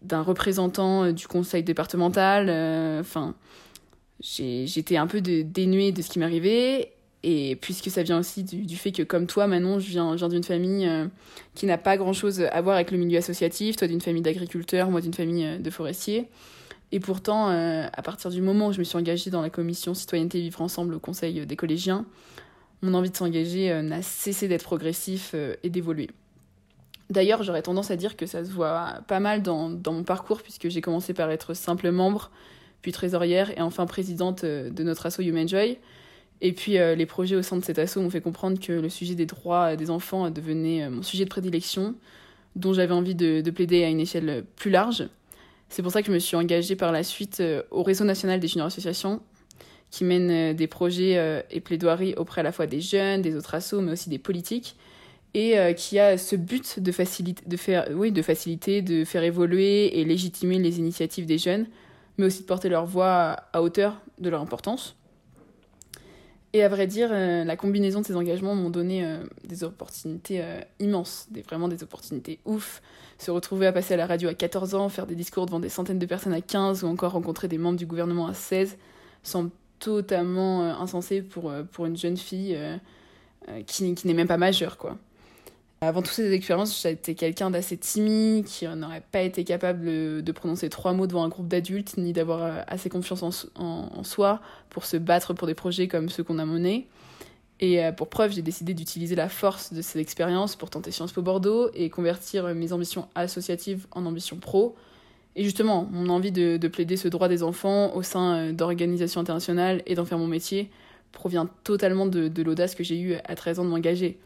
d'un 0.02 0.22
représentant 0.22 1.04
euh, 1.04 1.12
du 1.12 1.28
conseil 1.28 1.62
départemental 1.62 2.48
euh, 2.48 3.00
Enfin, 3.00 3.34
j'étais 4.20 4.96
un 4.96 5.06
peu 5.06 5.20
de, 5.20 5.42
dénuée 5.42 5.92
de 5.92 6.02
ce 6.02 6.10
qui 6.10 6.18
m'arrivait 6.18 6.92
et 7.24 7.56
puisque 7.56 7.88
ça 7.88 8.02
vient 8.02 8.18
aussi 8.18 8.42
du, 8.42 8.76
fait 8.76 8.90
que, 8.90 9.02
comme 9.02 9.26
toi, 9.26 9.46
Manon, 9.46 9.78
je 9.78 9.88
viens, 9.88 10.28
d'une 10.28 10.42
famille 10.42 10.88
euh, 10.88 11.06
qui 11.54 11.66
n'a 11.66 11.78
pas 11.78 11.96
grand-chose 11.96 12.40
à 12.40 12.60
voir 12.60 12.74
avec 12.74 12.90
le 12.90 12.98
milieu 12.98 13.18
associatif, 13.18 13.76
toi 13.76 13.86
d'une 13.86 14.00
famille 14.00 14.22
d'agriculteurs, 14.22 14.90
moi 14.90 15.00
d'une 15.00 15.14
famille 15.14 15.46
euh, 15.46 15.58
de 15.58 15.70
forestiers. 15.70 16.28
Et 16.90 16.98
pourtant, 16.98 17.50
euh, 17.50 17.86
à 17.92 18.02
partir 18.02 18.30
du 18.30 18.42
moment 18.42 18.68
où 18.68 18.72
je 18.72 18.80
me 18.80 18.84
suis 18.84 18.98
engagée 18.98 19.30
dans 19.30 19.40
la 19.40 19.50
commission 19.50 19.94
Citoyenneté 19.94 20.40
Vivre 20.40 20.60
Ensemble 20.62 20.94
au 20.94 20.98
Conseil 20.98 21.46
des 21.46 21.56
collégiens, 21.56 22.06
mon 22.82 22.92
envie 22.94 23.10
de 23.10 23.16
s'engager 23.16 23.80
n'a 23.82 24.02
cessé 24.02 24.48
d'être 24.48 24.64
progressif 24.64 25.36
et 25.62 25.70
d'évoluer. 25.70 26.10
D'ailleurs, 27.10 27.44
j'aurais 27.44 27.62
tendance 27.62 27.92
à 27.92 27.96
dire 27.96 28.16
que 28.16 28.26
ça 28.26 28.44
se 28.44 28.50
voit 28.50 28.98
pas 29.06 29.20
mal 29.20 29.42
dans, 29.42 29.70
dans 29.70 29.92
mon 29.92 30.02
parcours, 30.02 30.42
puisque 30.42 30.68
j'ai 30.68 30.80
commencé 30.80 31.14
par 31.14 31.30
être 31.30 31.54
simple 31.54 31.92
membre, 31.92 32.32
puis 32.82 32.90
trésorière 32.90 33.56
et 33.56 33.60
enfin 33.60 33.86
présidente 33.86 34.44
de 34.44 34.82
notre 34.82 35.06
asso 35.06 35.20
Human 35.20 35.48
Joy 35.48 35.78
et 36.44 36.52
puis 36.52 36.76
euh, 36.76 36.96
les 36.96 37.06
projets 37.06 37.36
au 37.36 37.42
sein 37.42 37.56
de 37.56 37.64
cet 37.64 37.78
asso 37.78 37.98
m'ont 37.98 38.10
fait 38.10 38.20
comprendre 38.20 38.58
que 38.58 38.72
le 38.72 38.88
sujet 38.88 39.14
des 39.14 39.26
droits 39.26 39.76
des 39.76 39.90
enfants 39.90 40.28
devenait 40.28 40.82
euh, 40.82 40.90
mon 40.90 41.02
sujet 41.02 41.24
de 41.24 41.30
prédilection, 41.30 41.94
dont 42.56 42.74
j'avais 42.74 42.92
envie 42.92 43.14
de, 43.14 43.48
plaider 43.50 43.84
à 43.84 43.88
une 43.88 44.00
échelle 44.00 44.44
plus 44.56 44.70
large. 44.70 45.08
C'est 45.68 45.82
pour 45.82 45.92
ça 45.92 46.02
que 46.02 46.08
je 46.08 46.12
me 46.12 46.18
suis 46.18 46.36
engagée 46.36 46.74
par 46.74 46.90
la 46.90 47.04
suite 47.04 47.38
euh, 47.40 47.62
au 47.70 47.84
réseau 47.84 48.04
national 48.04 48.40
des 48.40 48.48
juniors 48.48 48.66
associations, 48.66 49.20
qui 49.92 50.02
mène 50.04 50.56
des 50.56 50.66
projets 50.66 51.44
et 51.50 51.60
plaidoiries 51.60 52.14
auprès 52.16 52.40
à 52.40 52.44
la 52.44 52.50
fois 52.50 52.66
des 52.66 52.80
jeunes, 52.80 53.20
des 53.20 53.36
autres 53.36 53.54
assos, 53.54 53.82
mais 53.82 53.92
aussi 53.92 54.08
des 54.08 54.18
politiques, 54.18 54.74
et 55.34 55.54
qui 55.76 55.98
a 55.98 56.16
ce 56.16 56.34
but 56.34 56.80
de, 56.80 56.90
de, 57.46 57.56
faire, 57.58 57.88
oui, 57.92 58.10
de 58.10 58.22
faciliter, 58.22 58.80
de 58.80 59.04
faire 59.04 59.22
évoluer 59.22 60.00
et 60.00 60.06
légitimer 60.06 60.58
les 60.58 60.78
initiatives 60.78 61.26
des 61.26 61.36
jeunes, 61.36 61.66
mais 62.16 62.24
aussi 62.24 62.40
de 62.40 62.46
porter 62.46 62.70
leur 62.70 62.86
voix 62.86 63.36
à 63.52 63.60
hauteur 63.60 64.00
de 64.18 64.30
leur 64.30 64.40
importance. 64.40 64.96
Et 66.54 66.62
à 66.62 66.68
vrai 66.68 66.86
dire, 66.86 67.08
euh, 67.12 67.44
la 67.44 67.56
combinaison 67.56 68.02
de 68.02 68.06
ces 68.06 68.14
engagements 68.14 68.54
m'ont 68.54 68.68
donné 68.68 69.06
euh, 69.06 69.24
des 69.44 69.64
opportunités 69.64 70.42
euh, 70.42 70.60
immenses, 70.80 71.28
vraiment 71.46 71.66
des 71.66 71.82
opportunités 71.82 72.40
ouf. 72.44 72.82
Se 73.18 73.30
retrouver 73.30 73.66
à 73.66 73.72
passer 73.72 73.94
à 73.94 73.96
la 73.96 74.06
radio 74.06 74.28
à 74.28 74.34
14 74.34 74.74
ans, 74.74 74.88
faire 74.90 75.06
des 75.06 75.14
discours 75.14 75.46
devant 75.46 75.60
des 75.60 75.70
centaines 75.70 75.98
de 75.98 76.06
personnes 76.06 76.34
à 76.34 76.42
15 76.42 76.84
ou 76.84 76.88
encore 76.88 77.12
rencontrer 77.12 77.48
des 77.48 77.56
membres 77.56 77.78
du 77.78 77.86
gouvernement 77.86 78.26
à 78.26 78.34
16 78.34 78.76
semble 79.22 79.50
totalement 79.78 80.62
insensé 80.80 81.22
pour, 81.22 81.52
pour 81.72 81.86
une 81.86 81.96
jeune 81.96 82.16
fille 82.16 82.56
qui 83.66 83.94
n'est 84.04 84.14
même 84.14 84.28
pas 84.28 84.36
majeure, 84.36 84.76
quoi. 84.76 84.96
Avant 85.82 86.00
toutes 86.00 86.14
ces 86.14 86.32
expériences, 86.32 86.80
j'étais 86.80 87.16
quelqu'un 87.16 87.50
d'assez 87.50 87.76
timide, 87.76 88.44
qui 88.44 88.68
n'aurait 88.68 89.02
pas 89.10 89.22
été 89.22 89.42
capable 89.42 90.22
de 90.22 90.32
prononcer 90.32 90.68
trois 90.68 90.92
mots 90.92 91.08
devant 91.08 91.24
un 91.24 91.28
groupe 91.28 91.48
d'adultes, 91.48 91.96
ni 91.96 92.12
d'avoir 92.12 92.44
euh, 92.44 92.62
assez 92.68 92.88
confiance 92.88 93.48
en, 93.56 94.04
soi 94.04 94.40
pour 94.70 94.84
se 94.84 94.96
battre 94.96 95.34
pour 95.34 95.48
des 95.48 95.54
projets 95.54 95.88
comme 95.88 96.08
ceux 96.08 96.22
qu'on 96.22 96.38
a 96.38 96.46
menés. 96.46 96.86
Et 97.58 97.84
euh, 97.84 97.90
pour 97.90 98.08
preuve, 98.08 98.30
j'ai 98.30 98.42
décidé 98.42 98.74
d'utiliser 98.74 99.16
la 99.16 99.28
force 99.28 99.72
de 99.72 99.82
ces 99.82 99.98
expériences 99.98 100.54
pour 100.54 100.70
tenter 100.70 100.92
Sciences 100.92 101.10
Po 101.10 101.20
Bordeaux 101.20 101.68
et 101.74 101.90
convertir 101.90 102.54
mes 102.54 102.72
ambitions 102.72 103.08
associatives 103.16 103.88
en 103.90 104.06
ambitions 104.06 104.36
pro. 104.36 104.76
Et 105.34 105.42
justement, 105.42 105.88
mon 105.90 106.10
envie 106.10 106.30
de, 106.30 106.68
plaider 106.68 106.96
ce 106.96 107.08
droit 107.08 107.26
des 107.26 107.42
enfants 107.42 107.92
au 107.96 108.04
sein 108.04 108.36
euh, 108.36 108.52
d'organisations 108.52 109.20
internationales 109.20 109.82
et 109.86 109.96
d'en 109.96 110.04
faire 110.04 110.18
mon 110.18 110.28
métier 110.28 110.70
provient 111.10 111.48
totalement 111.64 112.06
de, 112.06 112.28
de 112.28 112.42
l'audace 112.44 112.76
que 112.76 112.84
j'ai 112.84 113.00
eue 113.00 113.16
à 113.24 113.34
13 113.34 113.58
ans 113.58 113.64
de 113.64 113.70
m'engager. 113.70 114.20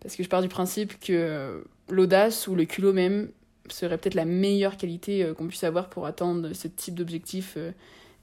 Parce 0.00 0.16
que 0.16 0.22
je 0.22 0.28
pars 0.28 0.42
du 0.42 0.48
principe 0.48 0.98
que 1.00 1.62
l'audace 1.88 2.48
ou 2.48 2.54
le 2.54 2.64
culot 2.64 2.92
même 2.92 3.28
serait 3.72 3.98
peut-être 3.98 4.14
la 4.14 4.24
meilleure 4.24 4.76
qualité 4.76 5.22
euh, 5.22 5.34
qu'on 5.34 5.46
puisse 5.46 5.64
avoir 5.64 5.88
pour 5.88 6.06
atteindre 6.06 6.52
ce 6.52 6.68
type 6.68 6.94
d'objectif 6.94 7.54
euh, 7.56 7.72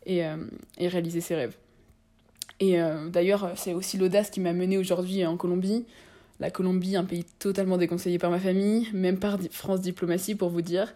euh, 0.10 0.38
et, 0.78 0.88
réaliser 0.88 1.22
ses 1.22 1.36
rêves. 1.36 1.56
Et 2.60 2.80
d'ailleurs, 3.12 3.52
c'est 3.56 3.76
aussi 3.76 4.00
l'audace 4.00 4.32
qui 4.32 4.40
m'a 4.40 4.52
menée 4.52 4.80
aujourd'hui 4.80 5.24
en 5.24 5.38
Colombie. 5.38 5.86
La 6.40 6.50
Colombie, 6.50 6.96
un 6.96 7.04
pays 7.04 7.24
totalement 7.38 7.78
déconseillé 7.78 8.18
par 8.18 8.32
ma 8.32 8.40
famille, 8.40 8.88
même 8.94 9.20
par 9.20 9.38
France 9.52 9.82
Diplomatie 9.82 10.34
pour 10.34 10.50
vous 10.50 10.64
dire. 10.64 10.96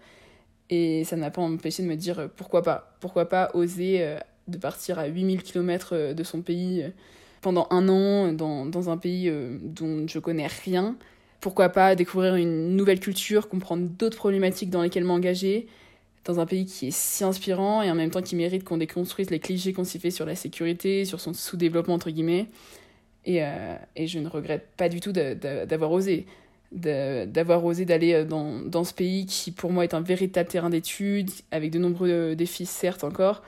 Et 0.72 1.04
ça 1.04 1.18
n'a 1.18 1.30
pas 1.30 1.44
empêché 1.44 1.84
de 1.84 1.88
me 1.88 1.96
dire 1.96 2.30
pourquoi 2.36 2.64
pas. 2.64 2.98
Pourquoi 3.00 3.30
pas 3.30 3.52
oser 3.54 4.18
de 4.48 4.58
partir 4.58 4.98
à 4.98 5.06
8000 5.06 5.44
km 5.44 6.14
de 6.14 6.24
son 6.24 6.42
pays 6.42 6.84
pendant 7.42 7.68
un 7.72 7.90
an 7.90 8.32
dans, 8.32 8.66
dans 8.66 8.90
un 8.90 8.98
pays 8.98 9.28
euh, 9.28 9.58
dont 9.62 10.08
je 10.08 10.20
connais 10.20 10.48
rien. 10.48 10.96
Pourquoi 11.42 11.70
pas 11.70 11.96
découvrir 11.96 12.36
une 12.36 12.76
nouvelle 12.76 13.00
culture, 13.00 13.50
comprendre 13.50 13.88
d'autres 13.88 14.18
problématiques 14.18 14.70
dans 14.70 14.84
lesquelles 14.84 15.04
m'engager, 15.04 15.68
dans 16.24 16.40
un 16.40 16.46
pays 16.46 16.66
qui 16.66 16.88
est 16.88 16.96
si 16.96 17.24
inspirant 17.24 17.82
et 17.82 17.90
en 17.90 17.96
même 17.96 18.12
temps 18.12 18.22
qui 18.22 18.36
mérite 18.36 18.64
qu'on 18.64 18.78
déconstruise 18.78 19.32
les 19.32 19.40
clichés 19.40 19.74
qu'on 19.74 19.84
s'y 19.84 19.98
fait 19.98 20.12
sur 20.12 20.26
la 20.26 20.36
sécurité, 20.36 21.04
sur 21.04 21.20
son 21.20 21.34
sous-développement 21.34 21.96
entre 21.96 22.12
guillemets. 22.12 22.46
Et, 23.26 23.44
euh, 23.44 23.76
et, 23.96 24.08
je 24.08 24.20
ne 24.20 24.28
regrette 24.28 24.68
pas 24.78 24.90
du 24.90 25.00
tout 25.00 25.12
d'avoir 25.12 25.92
osé. 25.92 26.26
D'avoir 26.72 27.66
osé 27.66 27.86
d'aller 27.86 28.14
euh, 28.14 28.24
dans, 28.24 28.62
dans, 28.62 28.84
ce 28.84 28.94
pays 28.94 29.26
qui 29.26 29.52
pour 29.52 29.72
moi 29.72 29.84
est 29.84 29.94
un 29.94 30.02
véritable 30.02 30.48
terrain 30.48 30.70
d'études, 30.70 31.30
avec 31.52 31.72
de 31.72 31.80
nombreux 31.80 32.36
défis 32.36 32.66
certes 32.66 33.04
encore, 33.04 33.44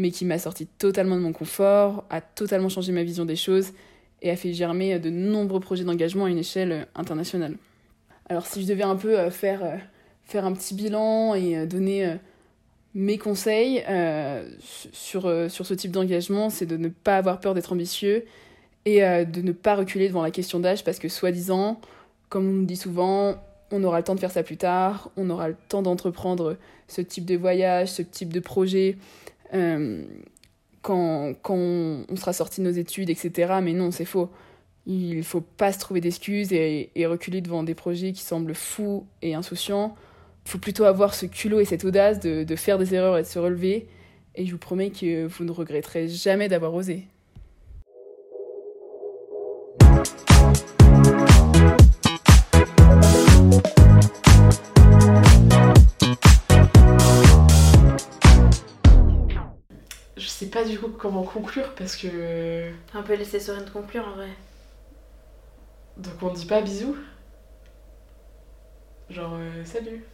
mais 0.00 0.10
qui 0.10 0.24
m'a 0.24 0.38
sorti 0.38 0.66
totalement 0.66 1.16
de 1.16 1.20
mon 1.20 1.32
confort, 1.32 2.04
a 2.10 2.20
totalement 2.20 2.70
changé 2.70 2.90
ma 2.90 3.02
vision 3.02 3.24
des 3.24 3.36
choses 3.36 3.72
et 4.22 4.30
a 4.30 4.36
fait 4.36 4.52
germer 4.52 4.98
de 4.98 5.10
nombreux 5.10 5.60
projets 5.60 5.84
d'engagement 5.84 6.24
à 6.24 6.30
une 6.30 6.38
échelle 6.38 6.86
internationale. 6.94 7.56
Alors 8.30 8.46
si 8.46 8.62
je 8.62 8.66
devais 8.66 8.82
un 8.82 8.96
peu 8.96 9.18
euh, 9.18 9.30
faire, 9.30 9.62
euh, 9.62 10.40
un 10.40 10.52
petit 10.52 10.74
bilan 10.74 11.34
et 11.34 11.58
euh, 11.58 11.66
donner 11.66 12.16
mes 12.94 13.18
conseils 13.18 13.84
sur, 14.92 15.22
ce 15.22 15.74
type 15.74 15.92
d'engagement, 15.92 16.50
c'est 16.50 16.66
de 16.66 16.76
ne 16.76 16.88
pas 16.88 17.18
avoir 17.18 17.40
peur 17.40 17.54
d'être 17.54 17.72
ambitieux 17.72 18.24
et 18.84 19.00
de 19.00 19.42
ne 19.42 19.52
pas 19.52 19.76
reculer 19.76 20.08
devant 20.08 20.22
la 20.22 20.30
question 20.30 20.58
d'âge 20.58 20.82
parce 20.82 20.98
que 20.98 21.08
soi-disant, 21.08 21.80
comme 22.28 22.48
on 22.48 22.52
nous 22.52 22.64
dit 22.64 22.76
souvent, 22.76 23.36
on 23.70 23.84
aura 23.84 23.98
le 23.98 24.04
temps 24.04 24.16
de 24.16 24.20
faire 24.20 24.32
ça 24.32 24.42
plus 24.42 24.56
tard, 24.56 25.10
on 25.16 25.30
aura 25.30 25.48
le 25.48 25.56
temps 25.68 25.82
d'entreprendre 25.82 26.56
ce 26.88 27.00
type 27.00 27.24
de 27.24 27.36
voyage, 27.36 27.88
ce 27.88 28.02
type 28.02 28.32
de 28.32 28.40
projet 28.40 28.96
euh, 29.54 30.04
quand, 30.82 31.34
quand, 31.42 31.56
on 31.56 32.16
sera 32.16 32.32
sorti 32.32 32.60
de 32.60 32.66
nos 32.66 32.72
études, 32.72 33.10
etc. 33.10 33.54
Mais 33.62 33.72
non, 33.72 33.90
c'est 33.90 34.04
faux. 34.04 34.30
Il 34.86 35.22
faut 35.24 35.40
pas 35.42 35.72
se 35.72 35.78
trouver 35.78 36.00
d'excuses 36.00 36.52
et, 36.52 36.90
reculer 37.06 37.40
devant 37.40 37.62
des 37.62 37.74
projets 37.74 38.12
qui 38.12 38.22
semblent 38.22 38.54
fous 38.54 39.06
et 39.22 39.34
insouciants. 39.34 39.94
Il 40.46 40.52
faut 40.52 40.58
plutôt 40.58 40.84
avoir 40.84 41.14
ce 41.14 41.26
culot 41.26 41.60
et 41.60 41.64
cette 41.64 41.84
audace 41.84 42.18
de, 42.20 42.44
de 42.44 42.56
faire 42.56 42.78
des 42.78 42.94
erreurs 42.94 43.18
et 43.18 43.22
de 43.22 43.26
se 43.26 43.38
relever. 43.38 43.88
Et 44.34 44.46
je 44.46 44.52
vous 44.52 44.58
promets 44.58 44.90
que 44.90 45.26
vous 45.26 45.44
ne 45.44 45.50
regretterez 45.50 46.08
jamais 46.08 46.48
d'avoir 46.48 46.74
osé. 46.74 47.06
Pas 60.60 60.68
du 60.68 60.78
coup 60.78 60.88
comment 60.88 61.22
conclure 61.22 61.74
parce 61.74 61.96
que. 61.96 62.70
Un 62.94 63.02
peu 63.02 63.14
laisser 63.14 63.40
Sorine 63.40 63.68
conclure 63.70 64.06
en 64.06 64.16
vrai. 64.16 64.28
Donc 65.96 66.14
on 66.22 66.28
dit 66.30 66.46
pas 66.46 66.60
bisous 66.60 66.96
Genre 69.10 69.34
euh, 69.34 69.64
salut 69.64 70.04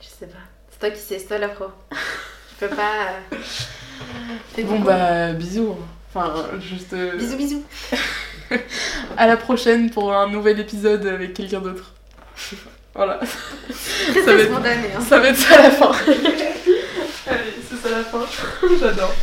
Je 0.00 0.06
sais 0.06 0.26
pas. 0.26 0.38
C'est 0.70 0.78
toi 0.78 0.90
qui 0.90 1.00
sais, 1.00 1.18
c'est 1.18 1.26
toi 1.26 1.38
la 1.38 1.48
pro. 1.48 1.66
Je 1.92 2.66
peux 2.66 2.74
pas. 2.74 3.12
Euh, 4.58 4.62
bon 4.64 4.80
bah 4.80 5.32
bisous. 5.32 5.76
Enfin, 6.14 6.34
juste. 6.60 6.92
euh, 6.92 7.16
Bisous, 7.16 7.36
bisous. 7.36 7.64
à 9.16 9.26
la 9.26 9.36
prochaine 9.36 9.90
pour 9.90 10.12
un 10.12 10.28
nouvel 10.28 10.60
épisode 10.60 11.06
avec 11.06 11.34
quelqu'un 11.34 11.60
d'autre. 11.60 11.94
Voilà. 12.94 13.20
Ça 13.70 14.34
va 14.34 14.42
être-. 14.42 14.52
Hein. 14.54 15.00
Ça 15.00 15.18
va 15.18 15.28
être 15.28 15.38
ça 15.38 15.62
la 15.62 15.70
fin. 15.70 15.92
Allez, 17.26 17.54
c'est 17.66 17.76
ça 17.76 17.88
la 17.90 18.04
fin. 18.04 18.20
J'adore. 18.78 19.14